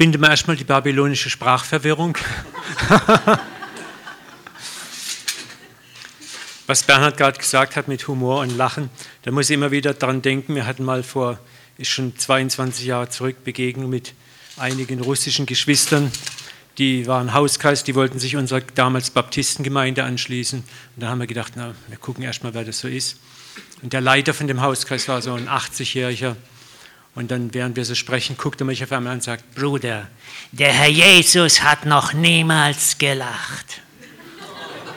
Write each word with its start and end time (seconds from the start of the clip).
binden 0.00 0.22
wir 0.22 0.30
erstmal 0.30 0.56
die 0.56 0.64
babylonische 0.64 1.28
Sprachverwirrung. 1.28 2.16
Was 6.66 6.84
Bernhard 6.84 7.18
gerade 7.18 7.38
gesagt 7.38 7.76
hat 7.76 7.86
mit 7.86 8.08
Humor 8.08 8.40
und 8.40 8.56
Lachen, 8.56 8.88
da 9.24 9.30
muss 9.30 9.50
ich 9.50 9.54
immer 9.56 9.72
wieder 9.72 9.92
dran 9.92 10.22
denken. 10.22 10.54
Wir 10.54 10.64
hatten 10.64 10.84
mal 10.84 11.02
vor, 11.02 11.38
ist 11.76 11.90
schon 11.90 12.16
22 12.16 12.86
Jahre 12.86 13.10
zurück, 13.10 13.44
Begegnung 13.44 13.90
mit 13.90 14.14
einigen 14.56 15.02
russischen 15.02 15.44
Geschwistern. 15.44 16.10
Die 16.78 17.06
waren 17.06 17.34
Hauskreis, 17.34 17.84
die 17.84 17.94
wollten 17.94 18.18
sich 18.18 18.36
unserer 18.36 18.62
damals 18.74 19.10
Baptistengemeinde 19.10 20.02
anschließen. 20.04 20.60
Und 20.60 20.66
da 20.96 21.08
haben 21.10 21.20
wir 21.20 21.26
gedacht, 21.26 21.52
na, 21.56 21.74
wir 21.88 21.98
gucken 21.98 22.24
erstmal, 22.24 22.54
wer 22.54 22.64
das 22.64 22.78
so 22.78 22.88
ist. 22.88 23.18
Und 23.82 23.92
der 23.92 24.00
Leiter 24.00 24.32
von 24.32 24.46
dem 24.46 24.62
Hauskreis 24.62 25.08
war 25.08 25.20
so 25.20 25.34
ein 25.34 25.46
80-Jähriger, 25.46 26.36
und 27.14 27.30
dann, 27.30 27.52
während 27.54 27.76
wir 27.76 27.84
so 27.84 27.94
sprechen, 27.94 28.36
guckt 28.36 28.60
er 28.60 28.64
mich 28.64 28.82
auf 28.84 28.92
einmal 28.92 29.12
an 29.12 29.18
und 29.18 29.22
sagt, 29.22 29.54
Bruder, 29.54 30.08
der 30.52 30.72
Herr 30.72 30.88
Jesus 30.88 31.62
hat 31.62 31.84
noch 31.84 32.12
niemals 32.12 32.98
gelacht. 32.98 33.80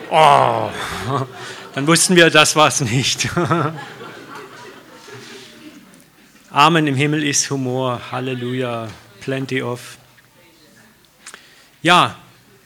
Oh, 0.09 0.69
dann 1.73 1.87
wussten 1.87 2.15
wir, 2.15 2.29
das 2.29 2.55
war 2.55 2.67
es 2.67 2.81
nicht. 2.81 3.29
Amen, 6.51 6.85
im 6.85 6.95
Himmel 6.95 7.23
ist 7.23 7.49
Humor, 7.49 7.99
Halleluja, 8.11 8.87
plenty 9.21 9.63
of. 9.63 9.97
Ja, 11.81 12.15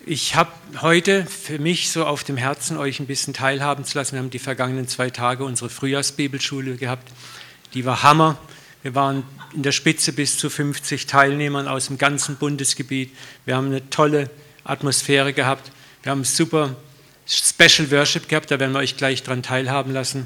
ich 0.05 0.35
habe 0.35 0.51
heute 0.81 1.25
für 1.25 1.57
mich 1.57 1.89
so 1.89 2.05
auf 2.05 2.25
dem 2.25 2.35
Herzen, 2.35 2.77
euch 2.77 2.99
ein 2.99 3.07
bisschen 3.07 3.33
teilhaben 3.33 3.85
zu 3.85 3.97
lassen. 3.97 4.11
Wir 4.13 4.19
haben 4.19 4.29
die 4.29 4.39
vergangenen 4.39 4.87
zwei 4.89 5.09
Tage 5.09 5.45
unsere 5.45 5.69
Frühjahrsbibelschule 5.69 6.75
gehabt. 6.75 7.09
Die 7.73 7.85
war 7.85 8.03
Hammer. 8.03 8.37
Wir 8.83 8.95
waren 8.95 9.23
in 9.53 9.63
der 9.63 9.71
Spitze 9.71 10.13
bis 10.13 10.37
zu 10.37 10.49
50 10.49 11.07
Teilnehmern 11.07 11.67
aus 11.67 11.87
dem 11.87 11.97
ganzen 11.97 12.35
Bundesgebiet. 12.37 13.11
Wir 13.45 13.55
haben 13.55 13.67
eine 13.67 13.89
tolle 13.89 14.29
Atmosphäre 14.63 15.33
gehabt. 15.33 15.71
Wir 16.03 16.11
haben 16.11 16.23
super 16.23 16.75
Special 17.27 17.91
Worship 17.91 18.29
gehabt, 18.29 18.51
da 18.51 18.59
werden 18.59 18.71
wir 18.71 18.79
euch 18.79 18.95
gleich 18.95 19.21
dran 19.21 19.43
teilhaben 19.43 19.91
lassen. 19.91 20.25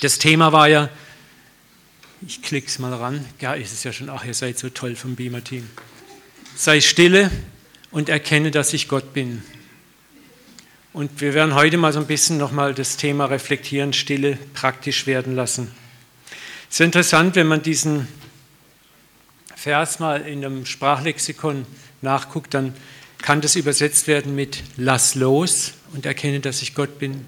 Das 0.00 0.18
Thema 0.18 0.52
war 0.52 0.68
ja, 0.68 0.88
ich 2.26 2.42
klicke 2.42 2.66
es 2.66 2.80
mal 2.80 2.92
ran, 2.92 3.24
ja, 3.40 3.54
ist 3.54 3.72
es 3.72 3.84
ja 3.84 3.92
schon, 3.92 4.10
ach, 4.10 4.24
ihr 4.24 4.34
seid 4.34 4.58
so 4.58 4.68
toll 4.70 4.96
vom 4.96 5.14
Beamer-Team. 5.14 5.70
Sei 6.56 6.80
stille 6.80 7.30
und 7.92 8.08
erkenne, 8.08 8.50
dass 8.50 8.72
ich 8.72 8.88
Gott 8.88 9.12
bin. 9.12 9.42
Und 10.92 11.20
wir 11.20 11.34
werden 11.34 11.54
heute 11.54 11.76
mal 11.76 11.92
so 11.92 12.00
ein 12.00 12.08
bisschen 12.08 12.38
nochmal 12.38 12.74
das 12.74 12.96
Thema 12.96 13.26
reflektieren, 13.26 13.92
Stille 13.92 14.36
praktisch 14.54 15.06
werden 15.06 15.36
lassen. 15.36 15.70
Es 16.70 16.76
ist 16.76 16.80
interessant, 16.80 17.34
wenn 17.34 17.46
man 17.46 17.62
diesen 17.62 18.08
Vers 19.56 20.00
mal 20.00 20.20
in 20.20 20.44
einem 20.44 20.66
Sprachlexikon 20.66 21.66
nachguckt, 22.02 22.52
dann 22.52 22.74
kann 23.22 23.40
das 23.40 23.56
übersetzt 23.56 24.06
werden 24.06 24.34
mit 24.34 24.62
Lass 24.76 25.14
los 25.14 25.72
und 25.94 26.04
erkenne, 26.04 26.40
dass 26.40 26.60
ich 26.60 26.74
Gott 26.74 26.98
bin. 26.98 27.24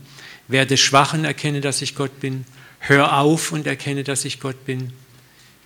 Werde 0.46 0.76
schwach 0.76 1.14
und 1.14 1.24
erkenne, 1.24 1.60
dass 1.60 1.80
ich 1.80 1.94
Gott 1.94 2.20
bin. 2.20 2.44
Hör 2.80 3.18
auf 3.18 3.50
und 3.50 3.66
erkenne, 3.66 4.04
dass 4.04 4.24
ich 4.24 4.40
Gott 4.40 4.64
bin. 4.66 4.92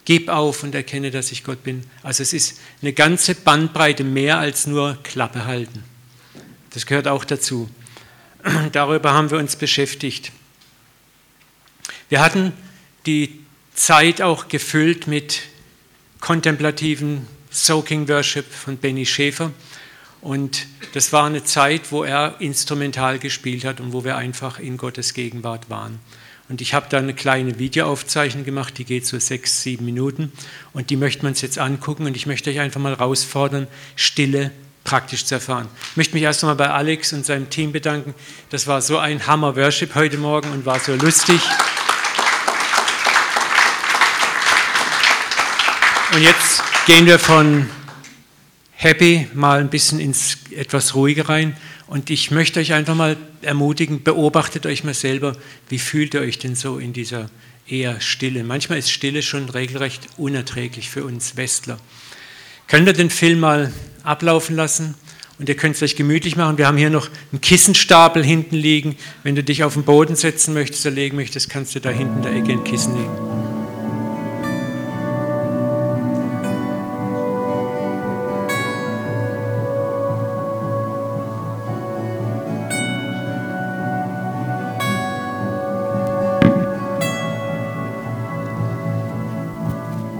Gib 0.05 0.28
auf 0.28 0.62
und 0.62 0.75
erkenne, 0.75 1.11
dass 1.11 1.33
ich 1.33 1.45
Gott 1.45 1.64
bin. 1.64 1.84
Also 2.02 2.22
es 2.22 2.33
ist 2.33 2.61
eine 2.80 2.92
ganze 2.92 3.34
Bandbreite 3.34 4.05
mehr 4.05 4.39
als 4.39 4.67
nur 4.67 4.98
Klappe 5.02 5.47
halten. 5.47 5.83
Das 6.70 6.86
gehört 6.86 7.08
auch 7.08 7.25
dazu. 7.25 7.69
Darüber 8.72 9.12
haben 9.14 9.30
wir 9.30 9.39
uns 9.39 9.56
beschäftigt. 9.56 10.30
Wir 12.08 12.20
hatten 12.20 12.52
die 13.06 13.44
Zeit 13.75 14.22
auch 14.22 14.48
gefüllt 14.48 15.06
mit 15.06 15.42
kontemplativen 16.20 17.27
Soaking 17.50 18.08
Worship 18.08 18.50
von 18.50 18.77
Benny 18.78 19.05
Schäfer. 19.05 19.53
Und 20.20 20.67
das 20.94 21.12
war 21.12 21.27
eine 21.27 21.44
Zeit, 21.44 21.92
wo 21.92 22.02
er 22.02 22.36
instrumental 22.39 23.19
gespielt 23.19 23.64
hat 23.64 23.80
und 23.80 23.92
wo 23.92 24.05
wir 24.05 24.17
einfach 24.17 24.58
in 24.58 24.78
Gottes 24.78 25.12
Gegenwart 25.12 25.69
waren. 25.69 25.98
Und 26.48 26.61
ich 26.61 26.73
habe 26.73 26.86
da 26.89 26.98
eine 26.98 27.14
kleine 27.14 27.58
Videoaufzeichnung 27.58 28.45
gemacht, 28.45 28.79
die 28.79 28.85
geht 28.85 29.07
so 29.07 29.18
sechs, 29.18 29.62
sieben 29.62 29.85
Minuten. 29.85 30.33
Und 30.73 30.91
die 30.91 30.96
möchten 30.96 31.23
wir 31.23 31.29
uns 31.29 31.41
jetzt 31.41 31.58
angucken. 31.58 32.06
Und 32.06 32.17
ich 32.17 32.27
möchte 32.27 32.51
euch 32.51 32.61
einfach 32.61 32.80
mal 32.80 32.96
herausfordern, 32.96 33.67
Stille 33.96 34.51
praktisch 34.85 35.24
zu 35.24 35.35
erfahren. 35.35 35.68
Ich 35.91 35.96
möchte 35.96 36.14
mich 36.14 36.23
erst 36.23 36.45
einmal 36.45 36.56
bei 36.56 36.70
Alex 36.70 37.12
und 37.12 37.27
seinem 37.27 37.51
Team 37.51 37.73
bedanken. 37.73 38.14
Das 38.51 38.67
war 38.67 38.83
so 38.83 38.98
ein 38.98 39.27
Hammer 39.27 39.56
Worship 39.56 39.95
heute 39.95 40.18
Morgen 40.18 40.52
und 40.52 40.64
war 40.64 40.79
so 40.79 40.95
lustig. 40.95 41.41
Und 46.14 46.23
jetzt 46.23 46.63
gehen 46.86 47.07
wir 47.07 47.19
von 47.19 47.69
happy 48.70 49.27
mal 49.35 49.58
ein 49.58 49.69
bisschen 49.69 49.98
ins 49.98 50.39
etwas 50.52 50.95
ruhige 50.95 51.29
rein. 51.29 51.57
Und 51.89 52.08
ich 52.08 52.30
möchte 52.30 52.61
euch 52.61 52.73
einfach 52.73 52.95
mal 52.95 53.17
ermutigen, 53.42 54.05
beobachtet 54.05 54.64
euch 54.64 54.85
mal 54.85 54.95
selber, 54.95 55.36
wie 55.69 55.80
fühlt 55.80 56.14
ihr 56.14 56.20
euch 56.20 56.39
denn 56.39 56.55
so 56.55 56.79
in 56.79 56.92
dieser 56.92 57.30
eher 57.67 58.01
Stille? 58.01 58.45
Manchmal 58.45 58.79
ist 58.79 58.92
Stille 58.92 59.23
schon 59.23 59.48
regelrecht 59.48 60.07
unerträglich 60.17 60.89
für 60.89 61.05
uns 61.05 61.36
Westler. 61.36 61.80
Könnt 62.69 62.86
ihr 62.86 62.92
den 62.92 63.11
Film 63.11 63.41
mal 63.41 63.73
ablaufen 64.05 64.55
lassen? 64.55 64.95
Und 65.41 65.48
ihr 65.48 65.57
könnt 65.57 65.74
es 65.74 65.83
euch 65.83 65.97
gemütlich 65.97 66.36
machen. 66.36 66.58
Wir 66.58 66.69
haben 66.69 66.79
hier 66.79 66.91
noch 66.91 67.08
einen 67.33 67.41
Kissenstapel 67.41 68.23
hinten 68.23 68.55
liegen. 68.55 68.97
Wenn 69.24 69.35
du 69.35 69.42
dich 69.42 69.64
auf 69.64 69.74
den 69.74 69.83
Boden 69.83 70.14
setzen 70.14 70.55
möchtest 70.55 70.86
oder 70.86 70.95
legen 70.95 71.17
möchtest, 71.17 71.51
kannst 71.51 71.74
du 71.74 71.80
da 71.80 71.91
hinten 71.91 72.19
in 72.19 72.23
der 72.23 72.36
Ecke 72.36 72.53
ein 72.53 72.63
Kissen 72.63 72.95
legen. 72.95 73.33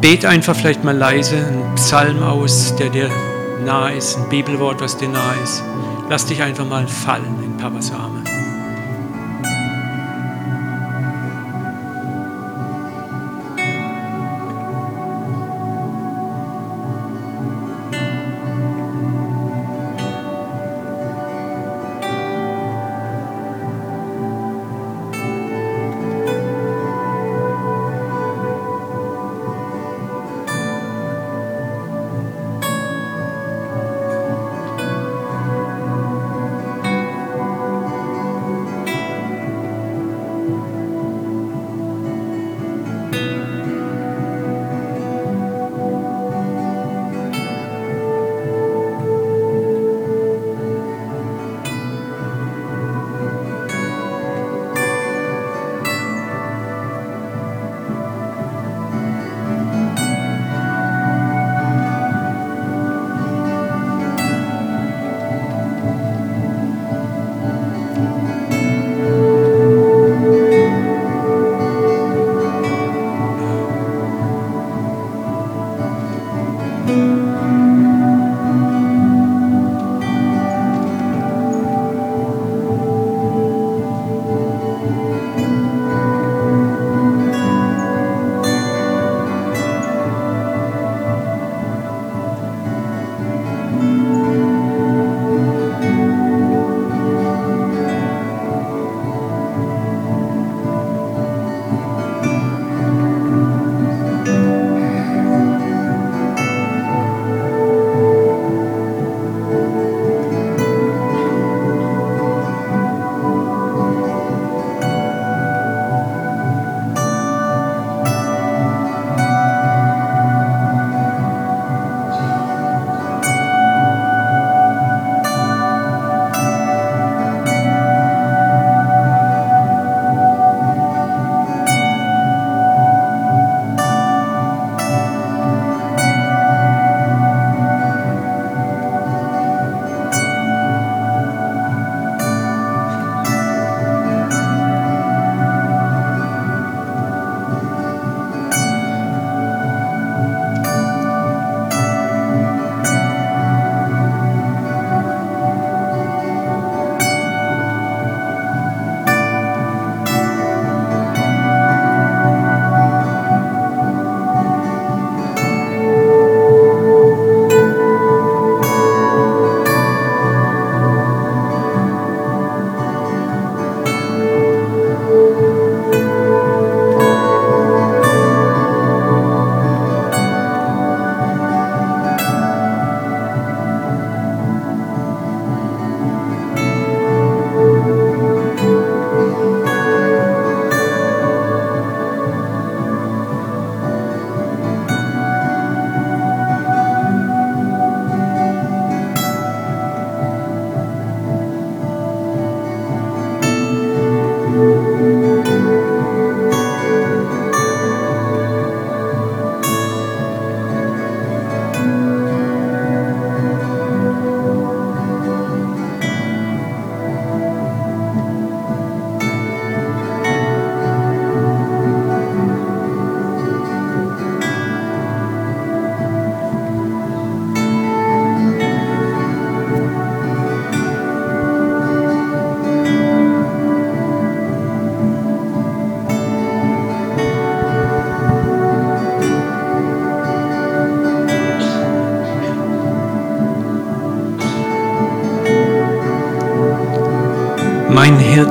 Bet 0.05 0.27
einfach 0.27 0.55
vielleicht 0.55 0.85
mal 0.85 0.95
leise 0.95 1.35
einen 1.35 1.77
Psalm 1.77 2.23
aus, 2.23 2.77
der 2.77 2.91
dir 2.91 3.09
nahe 3.65 3.95
ist, 3.95 4.19
ein 4.19 4.29
Bibelwort, 4.29 4.83
was 4.83 4.99
dir 4.99 5.09
nahe 5.09 5.35
ist. 5.43 5.63
Lass 6.11 6.27
dich 6.27 6.43
einfach 6.43 6.67
mal 6.67 6.87
fallen 6.87 7.43
in 7.43 7.57
Papas 7.57 7.91
Arme. 7.91 8.24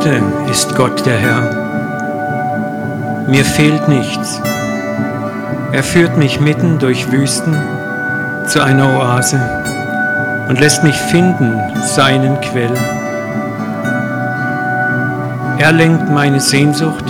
Hirte 0.04 0.22
ist 0.52 0.76
Gott 0.76 1.06
der 1.06 1.18
Herr. 1.18 1.42
Mir 3.28 3.46
fehlt 3.46 3.88
nichts. 3.88 4.42
Er 5.72 5.82
führt 5.84 6.18
mich 6.18 6.42
mitten 6.42 6.78
durch 6.78 7.10
Wüsten 7.10 7.56
zu 8.46 8.62
einer 8.62 9.00
Oase 9.00 9.40
und 10.50 10.60
lässt 10.60 10.84
mich 10.84 10.96
finden 10.96 11.58
seinen 11.96 12.42
Quell. 12.42 12.74
Er 15.60 15.72
lenkt 15.72 16.10
meine 16.12 16.42
Sehnsucht, 16.42 17.06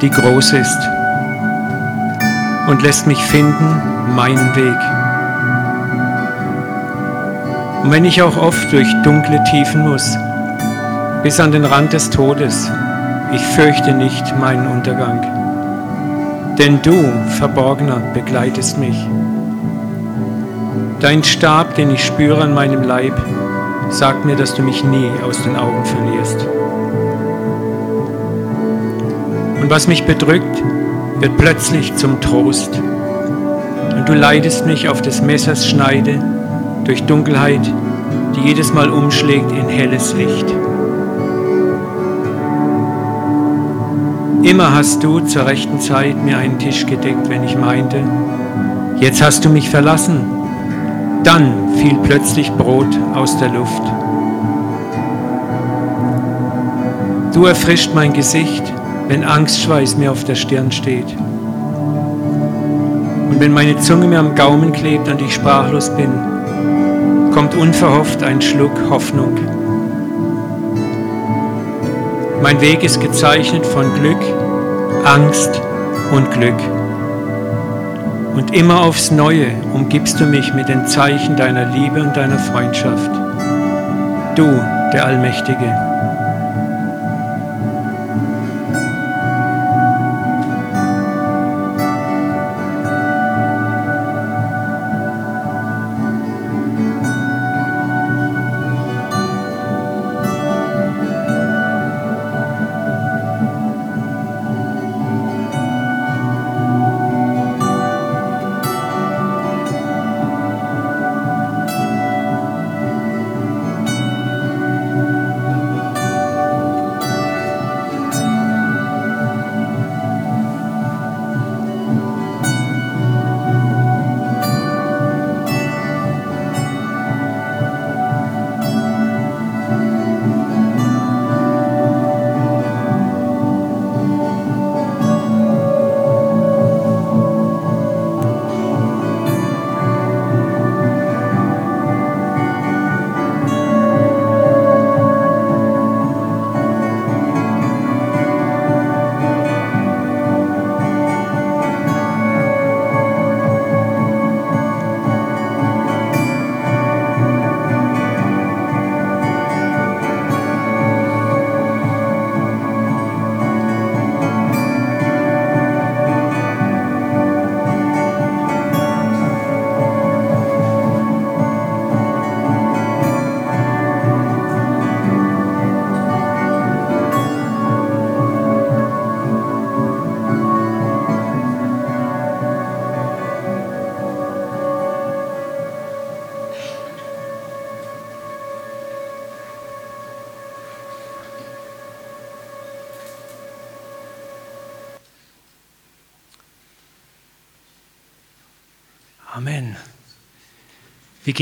die 0.00 0.10
groß 0.10 0.54
ist, 0.54 0.78
und 2.66 2.82
lässt 2.82 3.06
mich 3.06 3.22
finden 3.22 3.80
meinen 4.16 4.56
Weg. 4.56 4.80
Und 7.84 7.92
wenn 7.92 8.04
ich 8.04 8.20
auch 8.22 8.36
oft 8.36 8.72
durch 8.72 8.88
dunkle 9.04 9.42
Tiefen 9.44 9.82
muss, 9.88 10.16
bis 11.22 11.38
an 11.38 11.52
den 11.52 11.64
Rand 11.64 11.92
des 11.92 12.10
Todes, 12.10 12.68
ich 13.32 13.40
fürchte 13.40 13.92
nicht 13.94 14.36
meinen 14.38 14.66
Untergang. 14.66 15.22
Denn 16.58 16.82
du, 16.82 16.92
Verborgener, 17.38 18.00
begleitest 18.12 18.78
mich. 18.78 18.96
Dein 20.98 21.22
Stab, 21.22 21.76
den 21.76 21.92
ich 21.92 22.04
spüre 22.04 22.42
an 22.42 22.54
meinem 22.54 22.82
Leib, 22.82 23.14
sagt 23.90 24.24
mir, 24.24 24.34
dass 24.34 24.54
du 24.54 24.62
mich 24.62 24.82
nie 24.82 25.10
aus 25.24 25.42
den 25.44 25.56
Augen 25.56 25.84
verlierst. 25.84 26.46
Und 29.60 29.70
was 29.70 29.86
mich 29.86 30.04
bedrückt, 30.04 30.62
wird 31.20 31.36
plötzlich 31.38 31.94
zum 31.94 32.20
Trost. 32.20 32.80
Und 33.96 34.08
du 34.08 34.14
leidest 34.14 34.66
mich 34.66 34.88
auf 34.88 35.02
des 35.02 35.22
Messers 35.22 35.68
Schneide 35.68 36.20
durch 36.84 37.04
Dunkelheit, 37.04 37.72
die 38.34 38.40
jedes 38.40 38.74
Mal 38.74 38.90
umschlägt 38.90 39.52
in 39.52 39.68
helles 39.68 40.14
Licht. 40.14 40.61
Immer 44.42 44.74
hast 44.74 45.02
du 45.02 45.20
zur 45.20 45.46
rechten 45.46 45.80
Zeit 45.80 46.22
mir 46.24 46.38
einen 46.38 46.58
Tisch 46.58 46.86
gedeckt, 46.86 47.28
wenn 47.28 47.44
ich 47.44 47.56
meinte, 47.56 48.02
jetzt 48.98 49.22
hast 49.22 49.44
du 49.44 49.48
mich 49.48 49.70
verlassen 49.70 50.42
dann 51.24 51.74
fiel 51.76 51.96
plötzlich 52.02 52.50
Brot 52.52 52.98
aus 53.14 53.38
der 53.38 53.48
Luft. 53.50 53.82
Du 57.32 57.46
erfrischt 57.46 57.90
mein 57.94 58.12
Gesicht, 58.12 58.62
wenn 59.08 59.24
Angstschweiß 59.24 59.96
mir 59.96 60.10
auf 60.10 60.24
der 60.24 60.34
Stirn 60.34 60.72
steht. 60.72 61.16
Und 63.30 63.36
wenn 63.38 63.52
meine 63.52 63.78
Zunge 63.78 64.06
mir 64.06 64.18
am 64.18 64.34
Gaumen 64.34 64.72
klebt 64.72 65.08
und 65.08 65.22
ich 65.22 65.34
sprachlos 65.34 65.94
bin, 65.96 66.10
kommt 67.32 67.54
unverhofft 67.54 68.22
ein 68.22 68.42
Schluck 68.42 68.72
Hoffnung. 68.90 69.61
Mein 72.42 72.60
Weg 72.60 72.82
ist 72.82 73.00
gezeichnet 73.00 73.64
von 73.64 73.94
Glück, 73.94 74.20
Angst 75.04 75.62
und 76.10 76.28
Glück. 76.32 76.58
Und 78.34 78.52
immer 78.52 78.80
aufs 78.80 79.12
Neue 79.12 79.52
umgibst 79.72 80.18
du 80.18 80.24
mich 80.24 80.52
mit 80.52 80.68
den 80.68 80.88
Zeichen 80.88 81.36
deiner 81.36 81.66
Liebe 81.66 82.02
und 82.02 82.16
deiner 82.16 82.40
Freundschaft. 82.40 83.12
Du, 84.34 84.60
der 84.92 85.06
Allmächtige. 85.06 85.91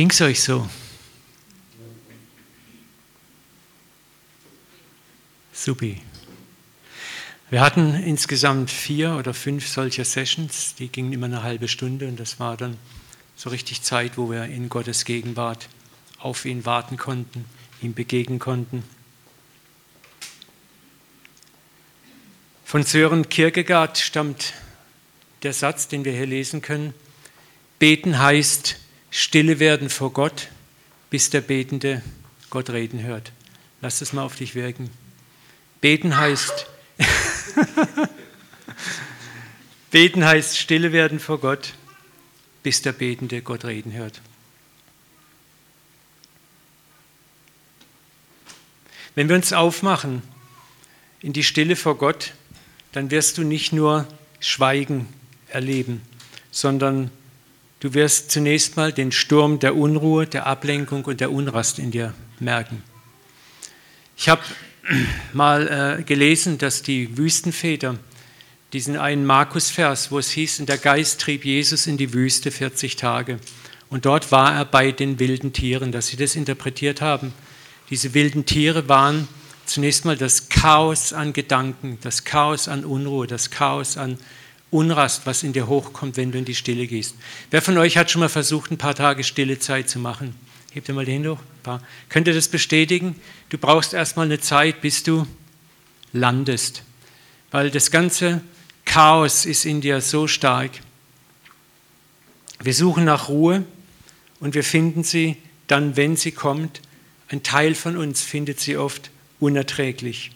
Ging 0.00 0.08
es 0.08 0.20
euch 0.22 0.42
so? 0.42 0.66
Supi. 5.52 6.00
Wir 7.50 7.60
hatten 7.60 7.92
insgesamt 7.92 8.70
vier 8.70 9.16
oder 9.16 9.34
fünf 9.34 9.68
solcher 9.68 10.06
Sessions, 10.06 10.74
die 10.74 10.88
gingen 10.88 11.12
immer 11.12 11.26
eine 11.26 11.42
halbe 11.42 11.68
Stunde 11.68 12.08
und 12.08 12.18
das 12.18 12.40
war 12.40 12.56
dann 12.56 12.78
so 13.36 13.50
richtig 13.50 13.82
Zeit, 13.82 14.16
wo 14.16 14.30
wir 14.30 14.44
in 14.44 14.70
Gottes 14.70 15.04
Gegenwart 15.04 15.68
auf 16.18 16.46
ihn 16.46 16.64
warten 16.64 16.96
konnten, 16.96 17.44
ihm 17.82 17.92
begegnen 17.92 18.38
konnten. 18.38 18.82
Von 22.64 22.84
Sören 22.84 23.28
Kierkegaard 23.28 23.98
stammt 23.98 24.54
der 25.42 25.52
Satz, 25.52 25.88
den 25.88 26.06
wir 26.06 26.12
hier 26.12 26.24
lesen 26.24 26.62
können. 26.62 26.94
Beten 27.78 28.18
heißt 28.18 28.79
stille 29.10 29.58
werden 29.58 29.90
vor 29.90 30.12
Gott, 30.12 30.48
bis 31.10 31.30
der 31.30 31.40
Betende 31.40 32.02
Gott 32.50 32.70
reden 32.70 33.02
hört. 33.02 33.32
Lass 33.80 34.00
es 34.00 34.12
mal 34.12 34.22
auf 34.22 34.36
dich 34.36 34.54
wirken. 34.54 34.90
Beten 35.80 36.16
heißt 36.16 36.66
Beten 39.90 40.24
heißt 40.24 40.56
stille 40.58 40.92
werden 40.92 41.18
vor 41.18 41.40
Gott, 41.40 41.74
bis 42.62 42.82
der 42.82 42.92
Betende 42.92 43.42
Gott 43.42 43.64
reden 43.64 43.92
hört. 43.92 44.20
Wenn 49.14 49.28
wir 49.28 49.36
uns 49.36 49.52
aufmachen 49.52 50.22
in 51.20 51.32
die 51.32 51.42
Stille 51.42 51.74
vor 51.74 51.98
Gott, 51.98 52.34
dann 52.92 53.10
wirst 53.10 53.38
du 53.38 53.42
nicht 53.42 53.72
nur 53.72 54.06
Schweigen 54.38 55.08
erleben, 55.48 56.02
sondern 56.50 57.10
Du 57.80 57.94
wirst 57.94 58.30
zunächst 58.30 58.76
mal 58.76 58.92
den 58.92 59.10
Sturm 59.10 59.58
der 59.58 59.74
Unruhe, 59.74 60.26
der 60.26 60.46
Ablenkung 60.46 61.06
und 61.06 61.18
der 61.20 61.32
Unrast 61.32 61.78
in 61.78 61.90
dir 61.90 62.12
merken. 62.38 62.82
Ich 64.18 64.28
habe 64.28 64.42
mal 65.32 65.98
äh, 65.98 66.02
gelesen, 66.02 66.58
dass 66.58 66.82
die 66.82 67.16
Wüstenväter 67.16 67.98
diesen 68.74 68.98
einen 68.98 69.24
Markus-Vers, 69.24 70.12
wo 70.12 70.18
es 70.18 70.30
hieß, 70.30 70.60
und 70.60 70.68
der 70.68 70.76
Geist 70.76 71.22
trieb 71.22 71.46
Jesus 71.46 71.86
in 71.86 71.96
die 71.96 72.12
Wüste 72.12 72.50
40 72.50 72.96
Tage. 72.96 73.40
Und 73.88 74.04
dort 74.04 74.30
war 74.30 74.54
er 74.54 74.66
bei 74.66 74.92
den 74.92 75.18
wilden 75.18 75.54
Tieren, 75.54 75.90
dass 75.90 76.08
sie 76.08 76.18
das 76.18 76.36
interpretiert 76.36 77.00
haben. 77.00 77.32
Diese 77.88 78.12
wilden 78.12 78.44
Tiere 78.44 78.90
waren 78.90 79.26
zunächst 79.64 80.04
mal 80.04 80.18
das 80.18 80.50
Chaos 80.50 81.14
an 81.14 81.32
Gedanken, 81.32 81.96
das 82.02 82.24
Chaos 82.24 82.68
an 82.68 82.84
Unruhe, 82.84 83.26
das 83.26 83.50
Chaos 83.50 83.96
an 83.96 84.18
Unrast, 84.70 85.26
was 85.26 85.42
in 85.42 85.52
dir 85.52 85.66
hochkommt, 85.66 86.16
wenn 86.16 86.30
du 86.30 86.38
in 86.38 86.44
die 86.44 86.54
Stille 86.54 86.86
gehst. 86.86 87.16
Wer 87.50 87.60
von 87.60 87.76
euch 87.78 87.96
hat 87.96 88.10
schon 88.10 88.20
mal 88.20 88.28
versucht, 88.28 88.70
ein 88.70 88.78
paar 88.78 88.94
Tage 88.94 89.24
stille 89.24 89.58
Zeit 89.58 89.90
zu 89.90 89.98
machen? 89.98 90.34
Hebt 90.72 90.88
ihr 90.88 90.94
mal 90.94 91.04
den 91.04 91.26
hoch. 91.26 91.40
Könnt 92.08 92.28
ihr 92.28 92.34
das 92.34 92.48
bestätigen? 92.48 93.16
Du 93.48 93.58
brauchst 93.58 93.92
erstmal 93.92 94.26
eine 94.26 94.40
Zeit, 94.40 94.80
bis 94.80 95.02
du 95.02 95.26
landest. 96.12 96.84
Weil 97.50 97.70
das 97.70 97.90
ganze 97.90 98.42
Chaos 98.84 99.46
ist 99.46 99.64
in 99.64 99.80
dir 99.80 100.00
so 100.00 100.28
stark. 100.28 100.70
Wir 102.62 102.74
suchen 102.74 103.04
nach 103.04 103.28
Ruhe 103.28 103.64
und 104.38 104.54
wir 104.54 104.64
finden 104.64 105.02
sie 105.02 105.36
dann, 105.66 105.96
wenn 105.96 106.16
sie 106.16 106.32
kommt. 106.32 106.80
Ein 107.28 107.42
Teil 107.42 107.74
von 107.74 107.96
uns 107.96 108.22
findet 108.22 108.60
sie 108.60 108.76
oft 108.76 109.10
unerträglich. 109.40 110.30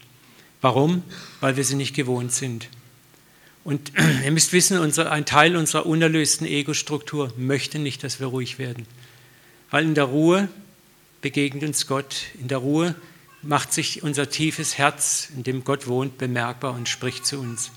Warum? 0.61 1.03
Weil 1.41 1.57
wir 1.57 1.65
sie 1.65 1.77
nicht 1.77 1.95
gewohnt 1.95 2.33
sind. 2.33 2.69
Und 3.65 3.93
ihr 4.25 4.31
müsst 4.31 4.53
wissen, 4.53 4.79
unser, 4.79 5.11
ein 5.11 5.27
Teil 5.27 5.57
unserer 5.57 5.87
unerlösten 5.87 6.47
Ego-Struktur 6.47 7.33
möchte 7.37 7.79
nicht, 7.79 8.05
dass 8.05 8.21
wir 8.21 8.29
ruhig 8.29 8.59
werden. 8.59 8.87
Weil 9.71 9.85
in 9.85 9.95
der 9.95 10.05
Ruhe 10.05 10.49
begegnet 11.23 11.65
uns 11.65 11.87
Gott. 11.87 12.27
In 12.39 12.49
der 12.49 12.59
Ruhe 12.59 12.95
macht 13.43 13.73
sich 13.73 14.03
unser 14.03 14.29
tiefes 14.29 14.79
Herz, 14.79 15.31
in 15.35 15.43
dem 15.43 15.65
Gott 15.65 15.87
wohnt, 15.87 16.19
bemerkbar 16.19 16.75
und 16.75 16.89
spricht 16.89 17.27
zu 17.27 17.39
uns. 17.41 17.71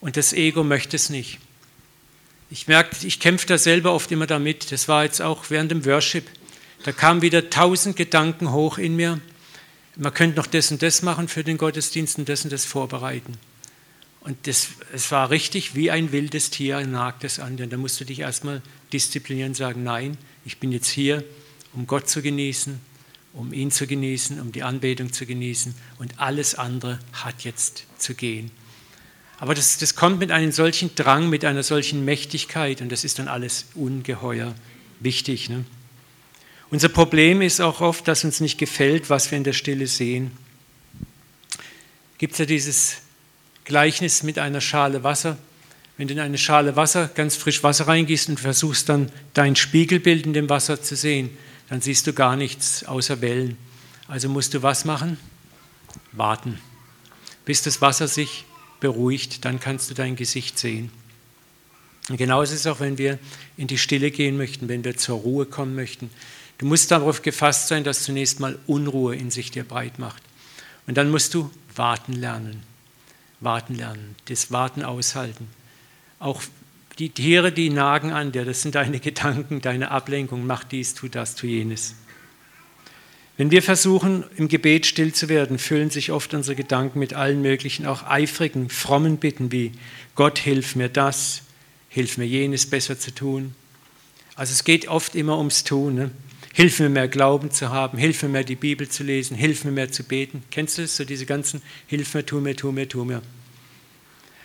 Und 0.00 0.16
das 0.16 0.32
Ego 0.32 0.62
möchte 0.64 0.96
es 0.96 1.10
nicht. 1.10 1.38
Ich 2.50 2.68
merke, 2.68 3.06
ich 3.06 3.20
kämpfe 3.20 3.46
da 3.46 3.58
selber 3.58 3.92
oft 3.92 4.12
immer 4.12 4.26
damit. 4.26 4.70
Das 4.70 4.86
war 4.86 5.04
jetzt 5.04 5.20
auch 5.20 5.50
während 5.50 5.70
dem 5.70 5.84
Worship. 5.84 6.26
Da 6.84 6.92
kamen 6.92 7.22
wieder 7.22 7.50
tausend 7.50 7.96
Gedanken 7.96 8.52
hoch 8.52 8.78
in 8.78 8.94
mir. 8.96 9.20
Man 9.96 10.12
könnte 10.12 10.36
noch 10.36 10.46
das 10.46 10.70
und 10.70 10.82
das 10.82 11.02
machen 11.02 11.28
für 11.28 11.42
den 11.42 11.56
Gottesdienst 11.56 12.18
und 12.18 12.28
das 12.28 12.44
und 12.44 12.52
das 12.52 12.64
vorbereiten. 12.64 13.38
Und 14.24 14.46
das, 14.46 14.70
es 14.94 15.12
war 15.12 15.28
richtig 15.30 15.74
wie 15.74 15.90
ein 15.90 16.10
wildes 16.10 16.48
Tier, 16.48 16.84
nagt 16.86 17.24
es 17.24 17.38
an 17.38 17.58
dir. 17.58 17.66
Da 17.66 17.76
musst 17.76 18.00
du 18.00 18.06
dich 18.06 18.20
erstmal 18.20 18.62
disziplinieren 18.92 19.50
und 19.50 19.54
sagen, 19.54 19.84
nein, 19.84 20.16
ich 20.46 20.58
bin 20.58 20.72
jetzt 20.72 20.88
hier, 20.88 21.22
um 21.74 21.86
Gott 21.86 22.08
zu 22.08 22.22
genießen, 22.22 22.80
um 23.34 23.52
ihn 23.52 23.70
zu 23.70 23.86
genießen, 23.86 24.40
um 24.40 24.50
die 24.50 24.62
Anbetung 24.62 25.12
zu 25.12 25.26
genießen 25.26 25.74
und 25.98 26.18
alles 26.18 26.54
andere 26.54 26.98
hat 27.12 27.44
jetzt 27.44 27.84
zu 27.98 28.14
gehen. 28.14 28.50
Aber 29.38 29.54
das, 29.54 29.76
das 29.76 29.94
kommt 29.94 30.20
mit 30.20 30.30
einem 30.30 30.52
solchen 30.52 30.94
Drang, 30.94 31.28
mit 31.28 31.44
einer 31.44 31.62
solchen 31.62 32.04
Mächtigkeit 32.06 32.80
und 32.80 32.90
das 32.90 33.04
ist 33.04 33.18
dann 33.18 33.28
alles 33.28 33.66
ungeheuer 33.74 34.54
wichtig. 35.00 35.50
Ne? 35.50 35.66
Unser 36.70 36.88
Problem 36.88 37.42
ist 37.42 37.60
auch 37.60 37.82
oft, 37.82 38.08
dass 38.08 38.24
uns 38.24 38.40
nicht 38.40 38.56
gefällt, 38.56 39.10
was 39.10 39.30
wir 39.30 39.36
in 39.36 39.44
der 39.44 39.52
Stille 39.52 39.86
sehen. 39.86 40.30
Gibt 42.16 42.32
es 42.32 42.38
ja 42.38 42.46
dieses 42.46 43.03
Gleichnis 43.64 44.22
mit 44.22 44.38
einer 44.38 44.60
Schale 44.60 45.02
Wasser. 45.04 45.38
Wenn 45.96 46.08
du 46.08 46.14
in 46.14 46.20
eine 46.20 46.38
Schale 46.38 46.76
Wasser, 46.76 47.10
ganz 47.14 47.36
frisch 47.36 47.62
Wasser 47.62 47.86
reingießt 47.86 48.28
und 48.28 48.40
versuchst 48.40 48.88
dann 48.88 49.10
dein 49.32 49.56
Spiegelbild 49.56 50.26
in 50.26 50.34
dem 50.34 50.50
Wasser 50.50 50.82
zu 50.82 50.96
sehen, 50.96 51.30
dann 51.70 51.80
siehst 51.80 52.06
du 52.06 52.12
gar 52.12 52.36
nichts 52.36 52.84
außer 52.84 53.20
Wellen. 53.20 53.56
Also 54.06 54.28
musst 54.28 54.52
du 54.54 54.62
was 54.62 54.84
machen? 54.84 55.16
Warten, 56.12 56.58
bis 57.44 57.62
das 57.62 57.80
Wasser 57.80 58.06
sich 58.06 58.44
beruhigt, 58.80 59.44
dann 59.44 59.60
kannst 59.60 59.88
du 59.88 59.94
dein 59.94 60.16
Gesicht 60.16 60.58
sehen. 60.58 60.90
Und 62.10 62.18
genauso 62.18 62.52
ist 62.52 62.60
es 62.60 62.66
auch, 62.66 62.80
wenn 62.80 62.98
wir 62.98 63.18
in 63.56 63.66
die 63.66 63.78
Stille 63.78 64.10
gehen 64.10 64.36
möchten, 64.36 64.68
wenn 64.68 64.84
wir 64.84 64.96
zur 64.96 65.18
Ruhe 65.18 65.46
kommen 65.46 65.74
möchten. 65.74 66.10
Du 66.58 66.66
musst 66.66 66.90
darauf 66.90 67.22
gefasst 67.22 67.68
sein, 67.68 67.82
dass 67.82 68.02
zunächst 68.02 68.40
mal 68.40 68.58
Unruhe 68.66 69.16
in 69.16 69.30
sich 69.30 69.50
dir 69.50 69.64
breit 69.64 69.98
macht. 69.98 70.22
Und 70.86 70.98
dann 70.98 71.10
musst 71.10 71.32
du 71.32 71.50
warten 71.74 72.12
lernen 72.12 72.62
warten 73.44 73.74
lernen, 73.74 74.16
das 74.26 74.50
Warten 74.50 74.82
aushalten. 74.82 75.48
Auch 76.18 76.42
die 76.98 77.10
Tiere, 77.10 77.52
die 77.52 77.70
nagen 77.70 78.12
an 78.12 78.32
dir, 78.32 78.44
das 78.44 78.62
sind 78.62 78.74
deine 78.74 78.98
Gedanken, 79.00 79.60
deine 79.60 79.90
Ablenkung, 79.90 80.46
mach 80.46 80.64
dies, 80.64 80.94
tu 80.94 81.08
das, 81.08 81.34
tu 81.34 81.46
jenes. 81.46 81.94
Wenn 83.36 83.50
wir 83.50 83.62
versuchen, 83.62 84.24
im 84.36 84.46
Gebet 84.46 84.86
still 84.86 85.12
zu 85.12 85.28
werden, 85.28 85.58
füllen 85.58 85.90
sich 85.90 86.12
oft 86.12 86.34
unsere 86.34 86.54
Gedanken 86.54 87.00
mit 87.00 87.14
allen 87.14 87.42
möglichen, 87.42 87.84
auch 87.84 88.04
eifrigen, 88.04 88.70
frommen 88.70 89.16
Bitten 89.16 89.50
wie 89.50 89.72
Gott, 90.14 90.38
hilf 90.38 90.76
mir 90.76 90.88
das, 90.88 91.42
hilf 91.88 92.16
mir 92.16 92.26
jenes 92.26 92.70
besser 92.70 92.98
zu 92.98 93.12
tun. 93.12 93.54
Also 94.36 94.52
es 94.52 94.62
geht 94.62 94.86
oft 94.86 95.16
immer 95.16 95.38
ums 95.38 95.64
Tun. 95.64 95.94
Ne? 95.94 96.10
Hilf 96.54 96.78
mir 96.78 96.88
mehr 96.88 97.08
Glauben 97.08 97.50
zu 97.50 97.70
haben, 97.70 97.98
hilf 97.98 98.22
mir 98.22 98.28
mehr 98.28 98.44
die 98.44 98.54
Bibel 98.54 98.88
zu 98.88 99.02
lesen, 99.02 99.36
hilf 99.36 99.64
mir 99.64 99.72
mehr 99.72 99.90
zu 99.90 100.04
beten. 100.04 100.44
Kennst 100.52 100.78
du 100.78 100.82
das? 100.82 100.96
So 100.96 101.04
diese 101.04 101.26
ganzen 101.26 101.60
Hilf 101.88 102.14
mir, 102.14 102.24
tu 102.24 102.40
mir, 102.40 102.54
tu 102.54 102.70
mir, 102.70 102.88
tu 102.88 103.04
mir. 103.04 103.22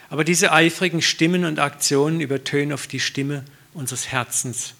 Aber 0.09 0.23
diese 0.23 0.51
eifrigen 0.51 1.03
Stimmen 1.03 1.45
und 1.45 1.59
Aktionen 1.59 2.19
übertönen 2.19 2.73
auf 2.73 2.87
die 2.87 2.99
Stimme 2.99 3.45
unseres 3.75 4.07
Herzens, 4.07 4.73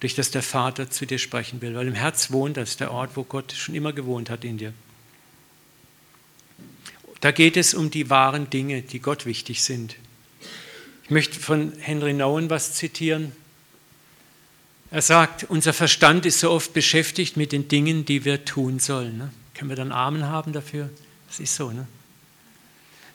durch 0.00 0.14
das 0.14 0.30
der 0.30 0.42
Vater 0.42 0.88
zu 0.88 1.04
dir 1.04 1.18
sprechen 1.18 1.60
will. 1.60 1.74
Weil 1.74 1.88
im 1.88 1.94
Herz 1.94 2.30
wohnt 2.30 2.56
das, 2.56 2.78
der 2.78 2.90
Ort, 2.90 3.18
wo 3.18 3.24
Gott 3.24 3.52
schon 3.52 3.74
immer 3.74 3.92
gewohnt 3.92 4.30
hat 4.30 4.42
in 4.42 4.56
dir. 4.56 4.72
Da 7.20 7.32
geht 7.32 7.58
es 7.58 7.74
um 7.74 7.90
die 7.90 8.08
wahren 8.08 8.48
Dinge, 8.48 8.80
die 8.80 9.00
Gott 9.00 9.26
wichtig 9.26 9.62
sind. 9.62 9.96
Ich 11.04 11.10
möchte 11.10 11.38
von 11.38 11.74
Henry 11.80 12.14
Nouwen 12.14 12.48
was 12.48 12.72
zitieren. 12.72 13.32
Er 14.90 15.02
sagt, 15.02 15.44
unser 15.44 15.72
Verstand 15.72 16.26
ist 16.26 16.40
so 16.40 16.50
oft 16.50 16.72
beschäftigt 16.72 17.36
mit 17.36 17.52
den 17.52 17.68
Dingen, 17.68 18.04
die 18.04 18.24
wir 18.24 18.44
tun 18.44 18.78
sollen. 18.78 19.18
Ne? 19.18 19.32
Können 19.54 19.70
wir 19.70 19.76
dann 19.76 19.92
Amen 19.92 20.26
haben 20.26 20.52
dafür? 20.52 20.90
Das 21.28 21.40
ist 21.40 21.56
so. 21.56 21.70
Ne? 21.70 21.86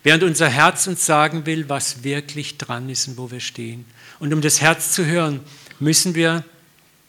Während 0.03 0.23
unser 0.23 0.49
Herz 0.49 0.87
uns 0.87 1.05
sagen 1.05 1.45
will, 1.45 1.69
was 1.69 2.03
wirklich 2.03 2.57
dran 2.57 2.89
ist 2.89 3.07
und 3.07 3.17
wo 3.17 3.31
wir 3.31 3.39
stehen. 3.39 3.85
Und 4.19 4.33
um 4.33 4.41
das 4.41 4.59
Herz 4.59 4.91
zu 4.91 5.05
hören, 5.05 5.39
müssen 5.79 6.13
wir 6.13 6.43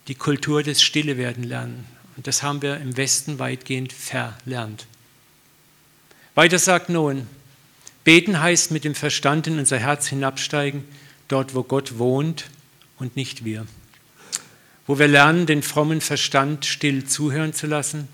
die 0.09 0.15
Kultur 0.15 0.63
des 0.63 0.83
Stillewerden 0.83 1.45
lernen. 1.45 1.87
Und 2.17 2.27
das 2.27 2.43
haben 2.43 2.63
wir 2.63 2.77
im 2.77 2.97
Westen 2.97 3.39
weitgehend 3.39 3.93
verlernt. 3.93 4.87
Weiter 6.35 6.59
sagt 6.59 6.89
Noen, 6.89 7.27
beten 8.05 8.41
heißt 8.41 8.71
mit 8.71 8.85
dem 8.85 8.95
Verstand 8.95 9.47
in 9.47 9.59
unser 9.59 9.79
Herz 9.79 10.07
hinabsteigen, 10.07 10.85
dort 11.29 11.55
wo 11.55 11.63
Gott 11.63 11.99
wohnt 11.99 12.47
und 12.99 13.17
nicht 13.17 13.45
wir 13.45 13.67
wo 14.87 14.99
wir 14.99 15.09
lernen, 15.09 15.47
den 15.47 15.63
frommen 15.63 16.01
Verstand 16.01 16.67
still 16.67 17.05
zuhören 17.05 17.53
zu 17.53 17.67
lassen, 17.67 18.09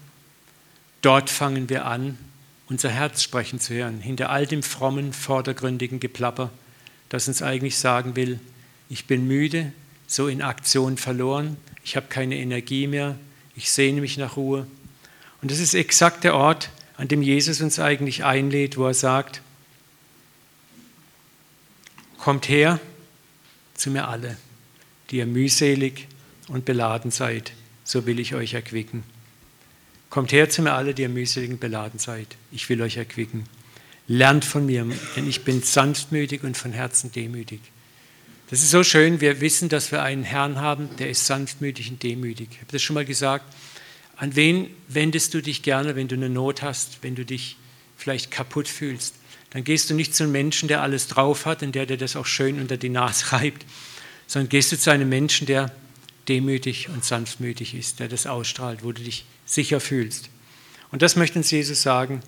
dort 1.00 1.30
fangen 1.30 1.68
wir 1.68 1.86
an, 1.86 2.18
unser 2.68 2.90
Herz 2.90 3.22
sprechen 3.22 3.60
zu 3.60 3.74
hören, 3.74 4.00
hinter 4.00 4.30
all 4.30 4.46
dem 4.46 4.62
frommen, 4.62 5.12
vordergründigen 5.12 6.00
Geplapper, 6.00 6.50
das 7.08 7.28
uns 7.28 7.42
eigentlich 7.42 7.78
sagen 7.78 8.16
will, 8.16 8.40
ich 8.90 9.06
bin 9.06 9.26
müde, 9.26 9.72
so 10.06 10.28
in 10.28 10.42
Aktion 10.42 10.96
verloren, 10.96 11.56
ich 11.84 11.96
habe 11.96 12.06
keine 12.08 12.36
Energie 12.36 12.86
mehr, 12.86 13.16
ich 13.56 13.70
sehne 13.70 14.00
mich 14.00 14.18
nach 14.18 14.36
Ruhe. 14.36 14.66
Und 15.40 15.50
das 15.50 15.58
ist 15.58 15.74
exakt 15.74 16.24
der 16.24 16.34
Ort, 16.34 16.70
an 16.96 17.08
dem 17.08 17.22
Jesus 17.22 17.60
uns 17.60 17.78
eigentlich 17.78 18.24
einlädt, 18.24 18.76
wo 18.76 18.86
er 18.86 18.94
sagt, 18.94 19.40
kommt 22.18 22.48
her 22.48 22.80
zu 23.74 23.90
mir 23.90 24.08
alle, 24.08 24.36
die 25.10 25.18
ihr 25.18 25.26
mühselig 25.26 26.08
und 26.48 26.64
beladen 26.64 27.10
seid, 27.10 27.52
so 27.84 28.06
will 28.06 28.18
ich 28.18 28.34
euch 28.34 28.54
erquicken. 28.54 29.02
Kommt 30.10 30.32
her 30.32 30.48
zu 30.48 30.62
mir 30.62 30.72
alle, 30.72 30.94
die 30.94 31.02
ihr 31.02 31.08
mühselig 31.08 31.50
und 31.50 31.60
beladen 31.60 31.98
seid. 31.98 32.36
Ich 32.50 32.68
will 32.68 32.80
euch 32.80 32.96
erquicken. 32.96 33.44
Lernt 34.06 34.44
von 34.44 34.64
mir, 34.64 34.86
denn 35.16 35.28
ich 35.28 35.44
bin 35.44 35.62
sanftmütig 35.62 36.42
und 36.42 36.56
von 36.56 36.72
Herzen 36.72 37.12
demütig. 37.12 37.60
Das 38.50 38.62
ist 38.62 38.70
so 38.70 38.82
schön, 38.82 39.20
wir 39.20 39.42
wissen, 39.42 39.68
dass 39.68 39.92
wir 39.92 40.02
einen 40.02 40.24
Herrn 40.24 40.58
haben, 40.58 40.88
der 40.98 41.10
ist 41.10 41.26
sanftmütig 41.26 41.90
und 41.90 42.02
demütig. 42.02 42.48
Ich 42.52 42.58
habe 42.58 42.72
das 42.72 42.80
schon 42.80 42.94
mal 42.94 43.04
gesagt. 43.04 43.44
An 44.16 44.34
wen 44.34 44.70
wendest 44.88 45.34
du 45.34 45.42
dich 45.42 45.62
gerne, 45.62 45.94
wenn 45.94 46.08
du 46.08 46.16
eine 46.16 46.30
Not 46.30 46.62
hast, 46.62 47.02
wenn 47.02 47.14
du 47.14 47.26
dich 47.26 47.56
vielleicht 47.98 48.30
kaputt 48.30 48.66
fühlst? 48.66 49.14
Dann 49.50 49.64
gehst 49.64 49.90
du 49.90 49.94
nicht 49.94 50.14
zu 50.14 50.24
einem 50.24 50.32
Menschen, 50.32 50.68
der 50.68 50.82
alles 50.82 51.08
drauf 51.08 51.44
hat 51.44 51.62
und 51.62 51.74
der 51.74 51.84
dir 51.84 51.98
das 51.98 52.16
auch 52.16 52.26
schön 52.26 52.58
unter 52.58 52.78
die 52.78 52.88
Nase 52.88 53.32
reibt, 53.32 53.66
sondern 54.26 54.48
gehst 54.48 54.72
du 54.72 54.78
zu 54.78 54.90
einem 54.90 55.08
Menschen, 55.10 55.46
der 55.46 55.70
demütig 56.28 56.88
und 56.88 57.04
sanftmütig 57.04 57.74
ist, 57.74 58.00
der 58.00 58.08
das 58.08 58.26
ausstrahlt, 58.26 58.84
wo 58.84 58.92
du 58.92 59.02
dich 59.02 59.24
sicher 59.46 59.80
fühlst. 59.80 60.30
Und 60.90 61.02
das 61.02 61.16
möchte 61.16 61.38
uns 61.38 61.50
Jesus 61.50 61.82
sagen. 61.82 62.22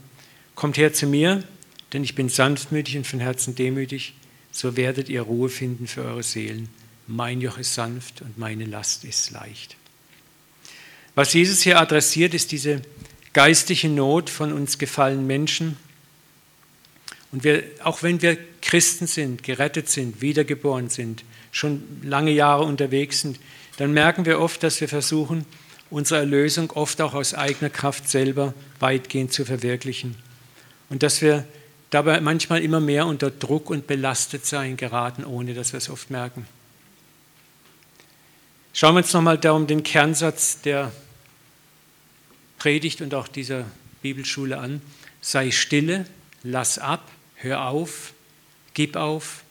Kommt 0.54 0.76
her 0.76 0.92
zu 0.92 1.06
mir, 1.06 1.44
denn 1.92 2.04
ich 2.04 2.14
bin 2.14 2.28
sanftmütig 2.28 2.96
und 2.96 3.06
von 3.06 3.20
Herzen 3.20 3.54
demütig, 3.54 4.14
so 4.52 4.76
werdet 4.76 5.08
ihr 5.08 5.22
Ruhe 5.22 5.48
finden 5.48 5.86
für 5.86 6.02
eure 6.02 6.22
Seelen. 6.22 6.68
Mein 7.06 7.40
Joch 7.40 7.58
ist 7.58 7.74
sanft 7.74 8.22
und 8.22 8.38
meine 8.38 8.64
Last 8.64 9.04
ist 9.04 9.30
leicht. 9.30 9.76
Was 11.14 11.32
Jesus 11.32 11.62
hier 11.62 11.80
adressiert, 11.80 12.34
ist 12.34 12.52
diese 12.52 12.82
geistige 13.32 13.88
Not 13.88 14.30
von 14.30 14.52
uns 14.52 14.78
gefallenen 14.78 15.26
Menschen. 15.26 15.76
Und 17.32 17.44
wir, 17.44 17.62
auch 17.84 18.02
wenn 18.02 18.22
wir 18.22 18.36
Christen 18.60 19.06
sind, 19.06 19.42
gerettet 19.42 19.88
sind, 19.88 20.20
wiedergeboren 20.20 20.88
sind, 20.88 21.24
schon 21.52 21.82
lange 22.02 22.32
Jahre 22.32 22.64
unterwegs 22.64 23.20
sind, 23.20 23.38
dann 23.80 23.94
merken 23.94 24.26
wir 24.26 24.40
oft, 24.40 24.62
dass 24.62 24.78
wir 24.82 24.90
versuchen, 24.90 25.46
unsere 25.88 26.20
Erlösung 26.20 26.70
oft 26.72 27.00
auch 27.00 27.14
aus 27.14 27.32
eigener 27.32 27.70
Kraft 27.70 28.10
selber 28.10 28.52
weitgehend 28.78 29.32
zu 29.32 29.46
verwirklichen. 29.46 30.16
Und 30.90 31.02
dass 31.02 31.22
wir 31.22 31.46
dabei 31.88 32.20
manchmal 32.20 32.62
immer 32.62 32.80
mehr 32.80 33.06
unter 33.06 33.30
Druck 33.30 33.70
und 33.70 33.86
belastet 33.86 34.44
sein 34.44 34.76
geraten, 34.76 35.24
ohne 35.24 35.54
dass 35.54 35.72
wir 35.72 35.78
es 35.78 35.88
oft 35.88 36.10
merken. 36.10 36.46
Schauen 38.74 38.96
wir 38.96 38.98
uns 38.98 39.14
nochmal 39.14 39.38
darum 39.38 39.66
den 39.66 39.82
Kernsatz 39.82 40.60
der 40.60 40.92
Predigt 42.58 43.00
und 43.00 43.14
auch 43.14 43.28
dieser 43.28 43.64
Bibelschule 44.02 44.58
an. 44.58 44.82
Sei 45.22 45.50
stille, 45.50 46.04
lass 46.42 46.78
ab, 46.78 47.10
hör 47.36 47.66
auf, 47.68 48.12
gib 48.74 48.96
auf, 48.96 49.42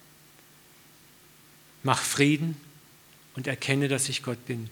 mach 1.82 2.04
Frieden 2.04 2.69
und 3.36 3.48
erkenne, 3.48 3.88
dass 3.88 4.10
ich 4.10 4.24
Gott 4.24 4.46
bin. 4.46 4.70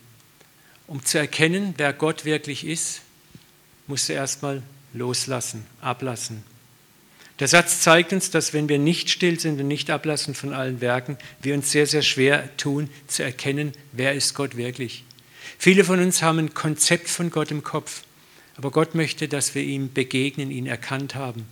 Um 0.88 1.04
zu 1.04 1.17
erkennen, 1.17 1.74
wer 1.78 1.93
Gott 1.93 2.26
wirklich 2.26 2.65
ist, 2.65 3.02
musst 3.88 4.10
du 4.10 4.13
erstmal 4.13 4.63
loslassen, 4.93 5.65
ablassen. 5.82 6.43
Der 7.39 7.48
Satz 7.48 7.82
zeigt 7.82 8.13
uns, 8.13 8.32
dass 8.32 8.54
wenn 8.54 8.67
wir 8.67 8.80
nicht 8.80 9.10
still 9.10 9.39
sind 9.39 9.60
und 9.60 9.67
nicht 9.67 9.91
ablassen 9.91 10.34
von 10.34 10.54
allen 10.54 10.82
Werken, 10.82 11.17
wir 11.41 11.54
uns 11.54 11.72
sehr, 11.72 11.86
sehr 11.86 12.02
schwer 12.02 12.56
tun 12.58 12.89
zu 13.08 13.24
erkennen, 13.24 13.74
wer 13.91 14.13
ist 14.13 14.34
Gott 14.34 14.58
wirklich. 14.58 15.04
Viele 15.60 15.84
von 15.84 16.00
uns 16.00 16.24
haben 16.24 16.39
ein 16.39 16.54
Konzept 16.54 17.10
von 17.10 17.30
Gott 17.30 17.52
im 17.52 17.63
Kopf, 17.63 18.04
aber 18.56 18.72
Gott 18.72 18.96
möchte, 18.96 19.28
dass 19.28 19.54
wir 19.54 19.62
ihm 19.62 19.93
begegnen, 19.93 20.50
ihn 20.50 20.65
erkannt 20.65 21.13
haben. 21.13 21.46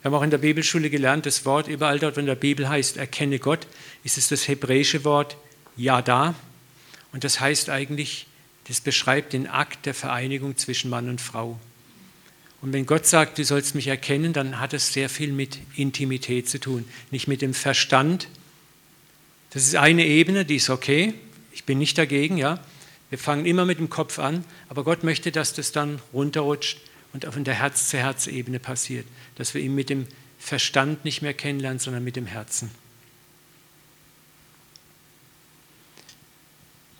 Wir 0.00 0.10
haben 0.10 0.18
auch 0.18 0.22
in 0.22 0.30
der 0.30 0.38
Bibelschule 0.38 0.88
gelernt, 0.88 1.26
das 1.26 1.44
Wort 1.44 1.68
überall 1.68 1.98
dort, 1.98 2.16
wenn 2.16 2.26
der 2.26 2.34
Bibel 2.34 2.68
heißt, 2.68 2.96
erkenne 2.96 3.38
Gott, 3.38 3.66
ist 4.04 4.18
es 4.18 4.28
das 4.28 4.48
hebräische 4.48 5.04
Wort 5.04 5.36
Yada. 5.76 6.34
Und 7.12 7.24
das 7.24 7.40
heißt 7.40 7.70
eigentlich, 7.70 8.26
das 8.68 8.80
beschreibt 8.80 9.32
den 9.32 9.46
Akt 9.46 9.86
der 9.86 9.94
Vereinigung 9.94 10.56
zwischen 10.56 10.90
Mann 10.90 11.08
und 11.08 11.20
Frau. 11.20 11.58
Und 12.60 12.72
wenn 12.72 12.86
Gott 12.86 13.06
sagt, 13.06 13.38
du 13.38 13.44
sollst 13.44 13.74
mich 13.74 13.88
erkennen, 13.88 14.32
dann 14.32 14.60
hat 14.60 14.72
es 14.72 14.92
sehr 14.92 15.08
viel 15.08 15.32
mit 15.32 15.58
Intimität 15.74 16.48
zu 16.48 16.60
tun, 16.60 16.84
nicht 17.10 17.26
mit 17.26 17.42
dem 17.42 17.54
Verstand. 17.54 18.28
Das 19.50 19.64
ist 19.64 19.74
eine 19.74 20.06
Ebene, 20.06 20.44
die 20.44 20.56
ist 20.56 20.70
okay. 20.70 21.14
Ich 21.50 21.64
bin 21.64 21.78
nicht 21.78 21.98
dagegen, 21.98 22.38
ja. 22.38 22.60
Wir 23.10 23.18
fangen 23.18 23.44
immer 23.46 23.66
mit 23.66 23.78
dem 23.78 23.90
Kopf 23.90 24.18
an, 24.18 24.44
aber 24.68 24.84
Gott 24.84 25.02
möchte, 25.04 25.32
dass 25.32 25.52
das 25.52 25.72
dann 25.72 26.00
runterrutscht 26.14 26.78
und 27.12 27.26
auf 27.26 27.34
der 27.36 27.54
Herz-zu-Herz-Ebene 27.54 28.58
passiert, 28.58 29.06
dass 29.34 29.52
wir 29.54 29.60
ihn 29.60 29.74
mit 29.74 29.90
dem 29.90 30.06
Verstand 30.38 31.04
nicht 31.04 31.20
mehr 31.20 31.34
kennenlernen, 31.34 31.78
sondern 31.78 32.02
mit 32.04 32.16
dem 32.16 32.26
Herzen. 32.26 32.70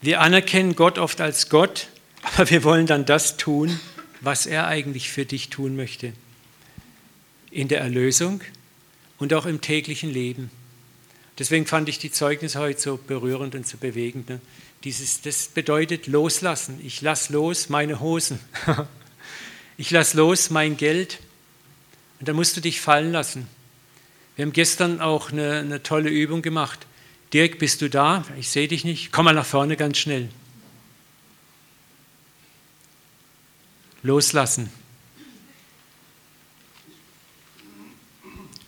Wir 0.02 0.20
anerkennen 0.20 0.74
Gott 0.74 0.98
oft 0.98 1.20
als 1.20 1.48
Gott, 1.48 1.86
aber 2.22 2.50
wir 2.50 2.64
wollen 2.64 2.88
dann 2.88 3.04
das 3.04 3.36
tun, 3.36 3.78
was 4.20 4.46
er 4.46 4.66
eigentlich 4.66 5.08
für 5.08 5.24
dich 5.24 5.48
tun 5.48 5.76
möchte. 5.76 6.12
In 7.52 7.68
der 7.68 7.80
Erlösung 7.80 8.40
und 9.18 9.32
auch 9.32 9.46
im 9.46 9.60
täglichen 9.60 10.10
Leben. 10.10 10.50
Deswegen 11.38 11.66
fand 11.66 11.88
ich 11.88 12.00
die 12.00 12.10
Zeugnisse 12.10 12.58
heute 12.58 12.80
so 12.80 12.96
berührend 12.96 13.54
und 13.54 13.64
so 13.64 13.76
bewegend. 13.76 14.28
Ne? 14.28 14.40
Dieses, 14.82 15.20
das 15.20 15.46
bedeutet 15.46 16.08
loslassen. 16.08 16.80
Ich 16.82 17.00
lasse 17.00 17.32
los 17.32 17.68
meine 17.68 18.00
Hosen. 18.00 18.40
ich 19.76 19.92
lasse 19.92 20.16
los 20.16 20.50
mein 20.50 20.76
Geld. 20.76 21.20
Und 22.18 22.28
dann 22.28 22.34
musst 22.34 22.56
du 22.56 22.60
dich 22.60 22.80
fallen 22.80 23.12
lassen. 23.12 23.46
Wir 24.34 24.44
haben 24.44 24.52
gestern 24.52 25.00
auch 25.00 25.30
eine, 25.30 25.60
eine 25.60 25.82
tolle 25.84 26.10
Übung 26.10 26.42
gemacht. 26.42 26.86
Dirk, 27.33 27.59
bist 27.59 27.81
du 27.81 27.88
da? 27.88 28.25
Ich 28.38 28.51
sehe 28.51 28.68
dich 28.68 28.85
nicht. 28.85 29.11
Komm 29.11 29.25
mal 29.25 29.35
nach 29.35 29.47
vorne 29.47 29.77
ganz 29.77 29.99
schnell. 29.99 30.29
Loslassen. 34.03 34.71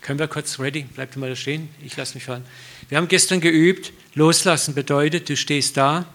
Können 0.01 0.19
wir 0.19 0.29
kurz 0.29 0.59
ready? 0.59 0.83
Bleibt 0.83 1.17
mal 1.17 1.31
da 1.31 1.37
stehen. 1.37 1.69
Ich 1.83 1.97
lasse 1.97 2.15
mich 2.15 2.25
fallen. 2.25 2.45
Wir 2.89 2.99
haben 2.99 3.09
gestern 3.09 3.41
geübt, 3.41 3.93
loslassen 4.15 4.75
bedeutet, 4.75 5.29
du 5.29 5.37
stehst 5.37 5.77
da 5.77 6.07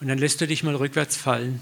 und 0.00 0.08
dann 0.08 0.18
lässt 0.18 0.40
du 0.40 0.46
dich 0.46 0.62
mal 0.62 0.74
rückwärts 0.74 1.16
fallen. 1.16 1.60